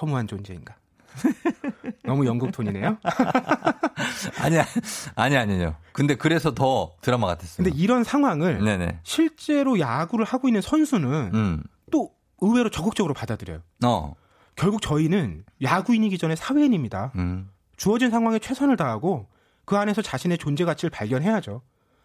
허무한 0.00 0.26
존재인가. 0.26 0.76
너무 2.02 2.24
영국 2.24 2.50
톤이네요. 2.50 2.96
아니야, 4.40 4.64
아니 5.14 5.36
아니요. 5.36 5.76
근데 5.92 6.14
그래서 6.14 6.54
더 6.54 6.94
드라마 7.02 7.26
같았어요. 7.26 7.62
근데 7.62 7.78
이런 7.78 8.04
상황을 8.04 8.64
네네. 8.64 9.00
실제로 9.02 9.78
야구를 9.78 10.24
하고 10.24 10.48
있는 10.48 10.62
선수는 10.62 11.32
음. 11.34 11.62
또 11.90 12.10
의외로 12.40 12.70
적극적으로 12.70 13.12
받아들여요. 13.12 13.60
어. 13.84 14.14
결국 14.58 14.82
저희는 14.82 15.44
야구인이기 15.62 16.18
전에 16.18 16.34
사회인입니다. 16.36 17.12
음. 17.16 17.48
주어진 17.76 18.10
상황에 18.10 18.38
최선을 18.38 18.76
다하고 18.76 19.28
그 19.64 19.76
안에서 19.76 20.02
자신의 20.02 20.38
존재 20.38 20.64
가치를 20.64 20.90
발견해야죠. 20.90 21.62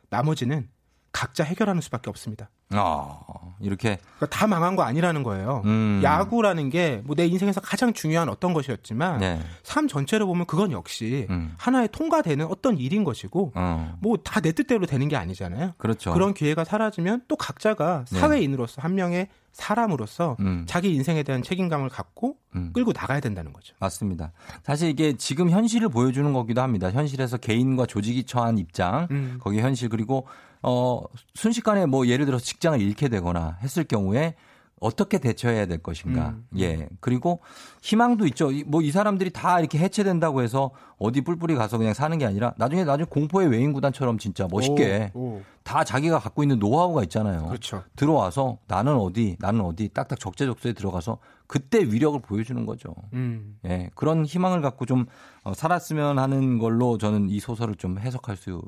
나머지는 0.10 0.70
각자 1.12 1.44
해결하는 1.44 1.80
수밖에 1.82 2.10
없습니다. 2.10 2.50
어. 2.76 3.56
이렇게 3.60 4.00
그러니까 4.18 4.36
다 4.36 4.48
망한 4.48 4.76
거 4.76 4.82
아니라는 4.84 5.22
거예요. 5.24 5.62
음. 5.66 6.02
야구라는 6.04 6.70
게 6.72 7.02
뭐 7.06 7.16
내 7.16 7.28
인생에서 7.28 7.62
가장 7.62 7.94
중요한 7.94 8.30
어떤 8.30 8.52
것이었지만 8.54 9.20
네. 9.20 9.40
삶 9.62 9.88
전체를 9.88 10.26
보면 10.26 10.48
그건 10.48 10.72
역시 10.72 11.28
음. 11.30 11.54
하나의 11.58 11.90
통과되는 11.92 12.46
어떤 12.48 12.78
일인 12.80 13.04
것이고 13.04 13.52
어. 13.54 13.96
뭐다 14.02 14.42
내 14.42 14.52
뜻대로 14.54 14.88
되는 14.88 15.08
게 15.08 15.16
아니잖아요. 15.16 15.74
그렇죠. 15.78 16.14
그런 16.14 16.34
기회가 16.34 16.64
사라지면 16.64 17.22
또 17.28 17.36
각자가 17.36 18.06
네. 18.10 18.20
사회인으로서 18.20 18.82
한 18.82 18.96
명의 18.96 19.28
사람으로서 19.54 20.36
음. 20.40 20.66
자기 20.68 20.94
인생에 20.94 21.24
대한 21.24 21.42
책임감을 21.42 21.90
갖고 21.90 22.36
음. 22.56 22.72
끌고 22.74 22.92
나가야 22.94 23.20
된다는 23.20 23.54
거죠. 23.54 23.76
맞습니다. 23.80 24.32
사실 24.64 24.90
이게 24.90 25.14
지금 25.14 25.50
현실을 25.50 25.90
보여주는 25.90 26.32
거기도 26.34 26.62
합니다. 26.62 26.92
현실에서 26.92 27.38
개인과 27.38 27.86
조직이 27.86 28.24
처한 28.24 28.58
입장, 28.58 29.08
음. 29.12 29.38
거기 29.40 29.60
현실 29.60 29.90
그리고 29.90 30.28
어 30.62 31.02
순식간에 31.36 31.86
뭐 31.86 32.08
예를 32.08 32.26
들어서 32.26 32.44
직장을 32.44 32.82
잃게 32.82 33.10
되거나 33.10 33.58
했을 33.62 33.84
경우에 33.84 34.36
어떻게 34.84 35.18
대처해야 35.18 35.66
될 35.66 35.78
것인가. 35.80 36.30
음. 36.30 36.46
예. 36.60 36.88
그리고 37.00 37.40
희망도 37.82 38.28
있죠. 38.28 38.50
뭐 38.68 38.84
이 38.84 38.92
사람들이 38.92 39.30
다 39.32 39.60
이렇게 39.60 39.78
해체된다고 39.80 40.42
해서 40.42 40.72
어디 40.98 41.22
뿔뿔이 41.22 41.56
가서 41.56 41.78
그냥 41.78 41.94
사는 41.94 42.18
게 42.18 42.26
아니라 42.26 42.54
나중에 42.58 42.84
나중에 42.84 43.06
공포의 43.10 43.48
외인 43.48 43.72
구단처럼 43.72 44.18
진짜 44.18 44.48
멋있게 44.52 45.12
오, 45.14 45.20
오. 45.38 45.42
다 45.64 45.84
자기가 45.86 46.20
갖고 46.20 46.44
있는 46.44 46.60
노하우가 46.60 47.04
있잖아요. 47.04 47.48
그렇죠. 47.48 47.84
들어와서 47.96 48.58
나는 48.68 48.96
어디, 48.96 49.38
나는 49.40 49.62
어디 49.62 49.88
딱딱 49.90 50.20
적재적소에 50.20 50.74
들어가서 50.74 51.20
그때 51.48 51.80
위력을 51.80 52.20
보여주는 52.22 52.66
거죠. 52.66 52.94
음. 53.14 53.58
예, 53.66 53.90
그런 53.96 54.26
희망을 54.26 54.62
갖고 54.62 54.86
좀 54.86 55.06
어, 55.44 55.54
살았으면 55.54 56.20
하는 56.20 56.58
걸로 56.60 56.98
저는 56.98 57.30
이 57.30 57.40
소설을 57.40 57.76
좀 57.76 58.00
해석할 58.00 58.36
수 58.36 58.62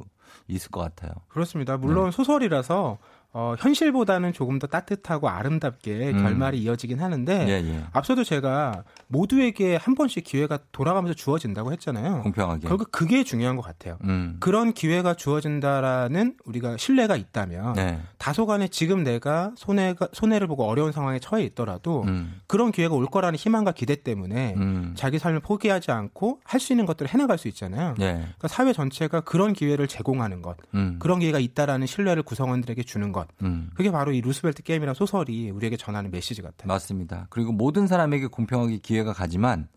있을 0.47 0.71
것 0.71 0.79
같아요. 0.81 1.11
그렇습니다. 1.27 1.77
네. 1.77 1.85
물론 1.85 2.11
소설이라서 2.11 2.97
어, 3.37 3.53
현실보다는 3.59 4.31
조금 4.31 4.59
더 4.59 4.67
따뜻하고 4.67 5.27
아름답게 5.27 6.11
음. 6.11 6.23
결말이 6.23 6.57
이어지긴 6.61 7.01
하는데 7.01 7.45
예, 7.49 7.69
예. 7.69 7.83
앞서도 7.91 8.23
제가 8.23 8.85
모두에게 9.07 9.75
한 9.75 9.93
번씩 9.93 10.23
기회가 10.23 10.57
돌아가면서 10.71 11.13
주어진다고 11.15 11.73
했잖아요. 11.73 12.21
공평하게. 12.23 12.65
결국 12.65 12.93
그게 12.93 13.25
중요한 13.25 13.57
것 13.57 13.61
같아요. 13.61 13.97
음. 14.05 14.37
그런 14.39 14.71
기회가 14.71 15.15
주어진다라는 15.15 16.35
우리가 16.45 16.77
신뢰가 16.77 17.17
있다면 17.17 17.73
네. 17.73 17.99
다소간에 18.19 18.69
지금 18.69 19.03
내가 19.03 19.51
손해가 19.57 20.07
손해를 20.13 20.47
보고 20.47 20.63
어려운 20.63 20.93
상황에 20.93 21.19
처해 21.19 21.43
있더라도 21.43 22.03
음. 22.07 22.39
그런 22.47 22.71
기회가 22.71 22.95
올 22.95 23.05
거라는 23.07 23.37
희망과 23.37 23.73
기대 23.73 23.95
때문에 24.01 24.53
음. 24.55 24.93
자기 24.95 25.19
삶을 25.19 25.41
포기하지 25.41 25.91
않고 25.91 26.39
할 26.43 26.65
수 26.65 26.71
있는 26.73 26.85
것들을 26.87 27.13
해나갈 27.13 27.37
수 27.37 27.47
있잖아요. 27.49 27.95
예. 27.99 28.13
그러니까 28.13 28.47
사회 28.47 28.71
전체가 28.73 29.19
그런 29.21 29.53
기회를 29.53 29.87
제공하는 29.87 30.41
것, 30.41 30.55
음. 30.73 30.95
그런 30.99 31.19
기회가 31.19 31.37
있다라는 31.37 31.85
신뢰를 31.85 32.23
구성원들에게 32.23 32.81
주는 32.83 33.11
것, 33.11 33.24
음. 33.43 33.69
그게 33.75 33.91
바로 33.91 34.11
이 34.11 34.21
루스벨트 34.21 34.63
게임이라는 34.63 34.93
소설이 34.93 35.49
우리에게 35.51 35.77
전하는 35.77 36.11
메시지 36.11 36.41
같아요. 36.41 36.67
맞습니다. 36.67 37.27
그리고 37.29 37.51
모든 37.51 37.87
사람에게 37.87 38.27
공평하게 38.27 38.77
기회가 38.79 39.13
가지만 39.13 39.67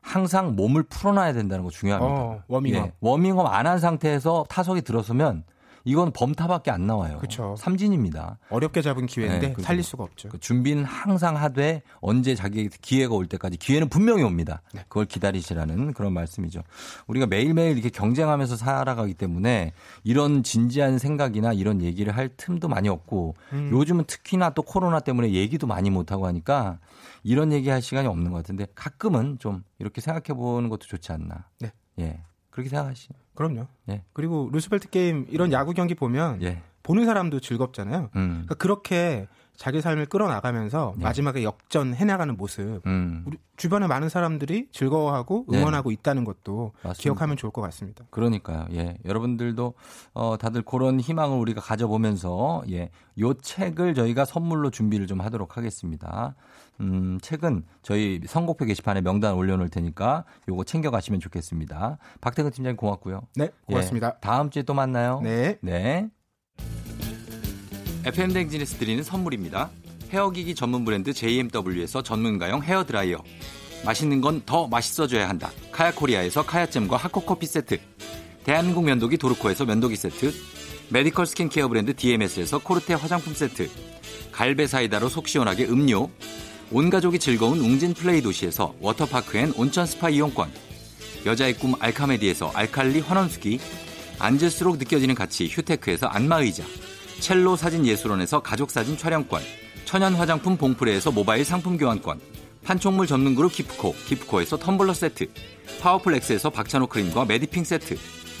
항상 0.00 0.54
몸을 0.54 0.82
풀어놔야 0.84 1.32
된다는 1.32 1.64
거 1.64 1.70
중요합니다. 1.70 2.14
어, 2.14 2.42
워밍업. 2.48 2.86
예, 2.86 2.92
워밍업 3.00 3.46
안 3.46 3.66
한 3.66 3.78
상태에서 3.78 4.44
타석에 4.50 4.82
들어서면 4.82 5.44
이건 5.84 6.12
범타밖에 6.12 6.70
안 6.70 6.86
나와요. 6.86 7.18
그쵸. 7.18 7.54
삼진입니다. 7.58 8.38
어렵게 8.48 8.82
잡은 8.82 9.06
기회인데 9.06 9.54
네, 9.54 9.62
살릴 9.62 9.82
수가 9.82 10.04
없죠. 10.04 10.30
그 10.30 10.40
준비는 10.40 10.84
항상 10.84 11.36
하되 11.36 11.82
언제 12.00 12.34
자기에게 12.34 12.70
기회가 12.80 13.14
올 13.14 13.26
때까지 13.26 13.58
기회는 13.58 13.88
분명히 13.88 14.22
옵니다. 14.22 14.62
네. 14.72 14.82
그걸 14.88 15.04
기다리시라는 15.04 15.92
그런 15.92 16.12
말씀이죠. 16.12 16.62
우리가 17.06 17.26
매일매일 17.26 17.72
이렇게 17.72 17.90
경쟁하면서 17.90 18.56
살아가기 18.56 19.14
때문에 19.14 19.72
이런 20.02 20.42
진지한 20.42 20.98
생각이나 20.98 21.52
이런 21.52 21.82
얘기를 21.82 22.16
할 22.16 22.28
틈도 22.28 22.68
많이 22.68 22.88
없고 22.88 23.34
음. 23.52 23.70
요즘은 23.70 24.04
특히나 24.04 24.50
또 24.50 24.62
코로나 24.62 25.00
때문에 25.00 25.32
얘기도 25.32 25.66
많이 25.66 25.90
못하고 25.90 26.26
하니까 26.26 26.78
이런 27.22 27.52
얘기 27.52 27.68
할 27.68 27.82
시간이 27.82 28.08
없는 28.08 28.30
것 28.30 28.38
같은데 28.38 28.66
가끔은 28.74 29.38
좀 29.38 29.64
이렇게 29.78 30.00
생각해 30.00 30.38
보는 30.38 30.68
것도 30.70 30.86
좋지 30.86 31.12
않나. 31.12 31.46
네. 31.60 31.72
예. 32.00 32.20
그렇게 32.54 32.70
생각하시죠. 32.70 33.14
그럼요. 33.34 33.66
예. 33.88 34.04
그리고 34.12 34.48
루스벨트 34.52 34.88
게임 34.88 35.26
이런 35.28 35.50
야구 35.50 35.72
경기 35.72 35.96
보면 35.96 36.40
예. 36.42 36.62
보는 36.84 37.04
사람도 37.04 37.40
즐겁잖아요. 37.40 38.10
음. 38.14 38.28
그러니까 38.44 38.54
그렇게 38.54 39.26
자기 39.56 39.80
삶을 39.80 40.06
끌어나가면서 40.06 40.94
네. 40.96 41.02
마지막에 41.02 41.42
역전 41.42 41.94
해 41.94 42.04
나가는 42.04 42.36
모습 42.36 42.80
음. 42.86 43.24
우리 43.26 43.38
주변에 43.56 43.88
많은 43.88 44.08
사람들이 44.08 44.68
즐거워하고 44.70 45.46
네. 45.48 45.58
응원하고 45.58 45.90
있다는 45.90 46.24
것도 46.24 46.72
맞습니다. 46.82 47.02
기억하면 47.02 47.36
좋을 47.36 47.50
것 47.50 47.60
같습니다. 47.62 48.04
그러니까요. 48.10 48.66
예. 48.72 48.98
여러분들도 49.04 49.74
어 50.12 50.36
다들 50.38 50.62
그런 50.62 51.00
희망을 51.00 51.36
우리가 51.38 51.60
가져보면서 51.60 52.62
예. 52.70 52.90
요 53.18 53.34
책을 53.34 53.94
저희가 53.94 54.24
선물로 54.24 54.70
준비를 54.70 55.08
좀 55.08 55.20
하도록 55.20 55.56
하겠습니다. 55.56 56.36
음, 56.80 57.18
책은 57.22 57.64
저희 57.82 58.20
선곡표 58.26 58.64
게시판에 58.64 59.00
명단 59.00 59.34
올려 59.34 59.56
놓을 59.56 59.68
테니까 59.68 60.24
요거 60.48 60.64
챙겨 60.64 60.90
가시면 60.90 61.20
좋겠습니다. 61.20 61.98
박태근 62.20 62.50
팀장님 62.50 62.76
고맙고요. 62.76 63.22
네, 63.36 63.48
고맙습니다. 63.66 64.08
예. 64.08 64.20
다음 64.20 64.50
주에 64.50 64.62
또 64.62 64.74
만나요. 64.74 65.20
네. 65.22 65.58
네. 65.62 66.08
FM 68.04 68.32
댕진에서 68.32 68.76
드리는 68.78 69.02
선물입니다. 69.02 69.70
헤어기기 70.10 70.54
전문 70.54 70.84
브랜드 70.84 71.12
JMW에서 71.12 72.02
전문가용 72.02 72.62
헤어 72.62 72.84
드라이어. 72.84 73.18
맛있는 73.84 74.20
건 74.20 74.42
더 74.46 74.66
맛있어져야 74.66 75.28
한다. 75.28 75.50
카야코리아에서 75.72 76.44
카야잼과 76.44 76.96
하코커피 76.96 77.46
세트. 77.46 77.78
대한민국 78.44 78.84
면도기 78.84 79.16
도르코에서 79.16 79.64
면도기 79.64 79.96
세트. 79.96 80.32
메디컬 80.90 81.26
스킨케어 81.26 81.68
브랜드 81.68 81.94
DMS에서 81.94 82.58
코르테 82.58 82.94
화장품 82.94 83.34
세트. 83.34 83.68
갈배 84.32 84.66
사이다로 84.66 85.08
속 85.08 85.28
시원하게 85.28 85.66
음료. 85.66 86.08
온 86.70 86.90
가족이 86.90 87.18
즐거운 87.18 87.60
웅진 87.60 87.94
플레이 87.94 88.22
도시에서 88.22 88.74
워터파크 88.80 89.38
and 89.38 89.52
온천 89.56 89.86
스파 89.86 90.08
이용권. 90.08 90.50
여자의 91.26 91.54
꿈 91.54 91.74
알카메디에서 91.78 92.52
알칼리 92.54 93.00
환원수기. 93.00 93.60
앉을수록 94.18 94.78
느껴지는 94.78 95.14
가치 95.14 95.46
휴테크에서 95.48 96.06
안마의자. 96.06 96.64
첼로 97.20 97.56
사진 97.56 97.86
예술원에서 97.86 98.40
가족사진 98.40 98.96
촬영권. 98.96 99.42
천연 99.84 100.14
화장품 100.14 100.56
봉프레에서 100.56 101.12
모바일 101.12 101.44
상품 101.44 101.76
교환권. 101.76 102.20
판촉물 102.64 103.06
전문 103.06 103.34
그룹 103.34 103.52
기프코, 103.52 103.94
기프코에서 104.08 104.58
텀블러 104.58 104.94
세트. 104.94 105.26
파워풀 105.80 106.14
엑스에서 106.14 106.50
박찬호 106.50 106.86
크림과 106.86 107.26
메디핑 107.26 107.64
세트. 107.64 107.96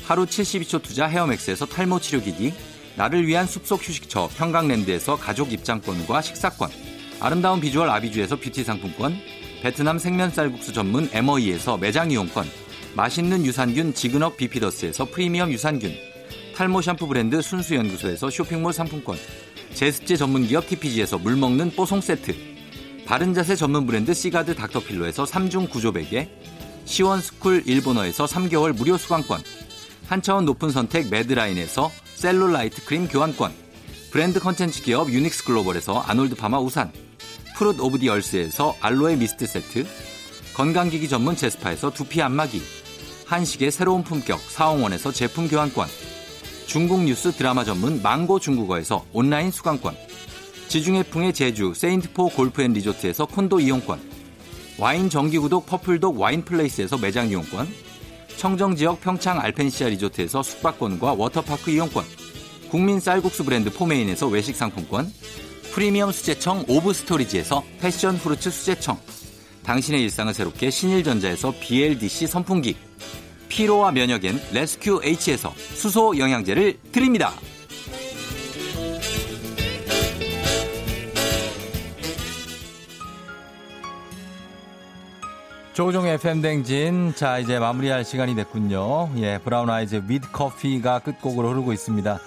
하루 0.06 0.24
72초 0.24 0.82
투자 0.82 1.06
헤어맥스에서 1.06 1.66
탈모 1.66 2.00
치료기기. 2.00 2.54
나를 2.96 3.26
위한 3.26 3.46
숲속 3.46 3.86
휴식처 3.86 4.30
평강랜드에서 4.36 5.16
가족 5.16 5.52
입장권과 5.52 6.22
식사권. 6.22 6.93
아름다운 7.20 7.60
비주얼 7.60 7.88
아비주에서 7.88 8.36
뷰티 8.36 8.64
상품권. 8.64 9.16
베트남 9.62 9.98
생면 9.98 10.30
쌀국수 10.30 10.74
전문 10.74 11.08
에머이에서 11.10 11.78
매장 11.78 12.10
이용권, 12.10 12.46
맛있는 12.94 13.46
유산균 13.46 13.94
지그넉 13.94 14.36
비피더스에서 14.36 15.06
프리미엄 15.06 15.50
유산균, 15.50 15.90
탈모 16.54 16.82
샴푸 16.82 17.06
브랜드 17.06 17.40
순수연구소에서 17.40 18.28
쇼핑몰 18.28 18.74
상품권, 18.74 19.16
제습제 19.72 20.16
전문기업 20.16 20.68
TPG에서 20.68 21.16
물먹는 21.16 21.70
뽀송 21.70 22.02
세트, 22.02 22.34
바른자세 23.06 23.56
전문 23.56 23.86
브랜드 23.86 24.12
시가드 24.12 24.54
닥터필로에서 24.54 25.24
3중 25.24 25.70
구조 25.70 25.92
베개, 25.92 26.28
시원스쿨 26.84 27.62
일본어에서 27.64 28.26
3개월 28.26 28.76
무료 28.76 28.98
수강권, 28.98 29.40
한차원 30.08 30.44
높은 30.44 30.68
선택 30.68 31.08
매드라인에서 31.08 31.90
셀룰라이트 32.16 32.84
크림 32.84 33.08
교환권, 33.08 33.63
브랜드 34.14 34.38
컨텐츠 34.38 34.84
기업 34.84 35.10
유닉스 35.10 35.42
글로벌에서 35.42 35.98
아놀드 35.98 36.36
파마 36.36 36.60
우산, 36.60 36.92
프룻 37.56 37.80
오브 37.80 37.98
디 37.98 38.08
얼스에서 38.08 38.76
알로에 38.80 39.16
미스트 39.16 39.44
세트, 39.44 39.84
건강기기 40.54 41.08
전문 41.08 41.34
제스파에서 41.34 41.90
두피 41.90 42.22
안마기, 42.22 42.62
한식의 43.26 43.72
새로운 43.72 44.04
품격 44.04 44.38
사옹원에서 44.38 45.10
제품 45.10 45.48
교환권, 45.48 45.88
중국 46.66 47.02
뉴스 47.02 47.32
드라마 47.32 47.64
전문 47.64 48.02
망고 48.02 48.38
중국어에서 48.38 49.04
온라인 49.12 49.50
수강권, 49.50 49.96
지중해풍의 50.68 51.32
제주 51.34 51.74
세인트포 51.74 52.28
골프앤 52.28 52.72
리조트에서 52.72 53.26
콘도 53.26 53.58
이용권, 53.58 54.00
와인 54.78 55.10
정기구독 55.10 55.66
퍼플독 55.66 56.20
와인플레이스에서 56.20 56.98
매장 56.98 57.30
이용권, 57.30 57.66
청정지역 58.36 59.00
평창 59.00 59.40
알펜시아 59.40 59.88
리조트에서 59.88 60.44
숙박권과 60.44 61.14
워터파크 61.14 61.72
이용권, 61.72 62.04
국민 62.74 62.98
쌀국수 62.98 63.44
브랜드 63.44 63.72
포메인에서 63.72 64.26
외식 64.26 64.56
상품권, 64.56 65.08
프리미엄 65.72 66.10
수제청 66.10 66.64
오브 66.66 66.92
스토리지에서 66.92 67.62
패션 67.78 68.16
후르츠 68.16 68.50
수제청, 68.50 68.98
당신의 69.62 70.02
일상을 70.02 70.34
새롭게 70.34 70.70
신일전자에서 70.70 71.54
BLDC 71.60 72.26
선풍기, 72.26 72.76
피로와 73.48 73.92
면역엔 73.92 74.40
레스큐 74.52 75.02
H에서 75.04 75.54
수소 75.56 76.18
영양제를 76.18 76.80
드립니다. 76.90 77.34
조우종의 85.74 86.14
FM 86.14 86.40
대행진. 86.40 87.14
자, 87.14 87.38
이제 87.38 87.60
마무리할 87.60 88.04
시간이 88.04 88.34
됐군요. 88.34 89.10
예, 89.18 89.38
브라운 89.38 89.70
아이즈 89.70 90.04
With 90.08 90.32
Coffee가 90.32 91.00
끝곡으로 91.00 91.50
흐르고 91.50 91.72
있습니다. 91.72 92.20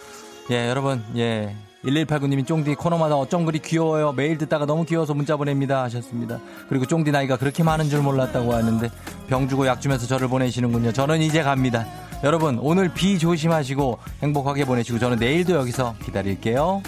예, 0.50 0.70
여러분, 0.70 1.04
예. 1.18 1.56
1189님이 1.84 2.46
쫑디 2.46 2.76
코너마다 2.76 3.16
어쩜 3.16 3.46
그리 3.46 3.60
귀여워요. 3.60 4.12
매일 4.12 4.38
듣다가 4.38 4.66
너무 4.66 4.86
귀여워서 4.86 5.14
문자 5.14 5.38
보냅니다. 5.38 5.84
하셨습니다. 5.84 6.40
그리고 6.70 6.86
쫑디 6.86 7.12
나이가 7.12 7.38
그렇게 7.38 7.64
많은 7.64 7.90
줄 7.90 8.02
몰랐다고 8.02 8.54
하는데 8.54 8.90
병 9.28 9.48
주고 9.48 9.68
약 9.68 9.80
주면서 9.80 10.08
저를 10.08 10.28
보내시는군요. 10.28 10.92
저는 10.92 11.22
이제 11.22 11.44
갑니다. 11.44 11.86
여러분, 12.24 12.60
오늘 12.62 12.94
비 12.94 13.20
조심하시고 13.20 14.00
행복하게 14.24 14.66
보내시고 14.66 15.00
저는 15.00 15.20
내일도 15.20 15.54
여기서 15.54 15.96
기다릴게요. 16.04 16.82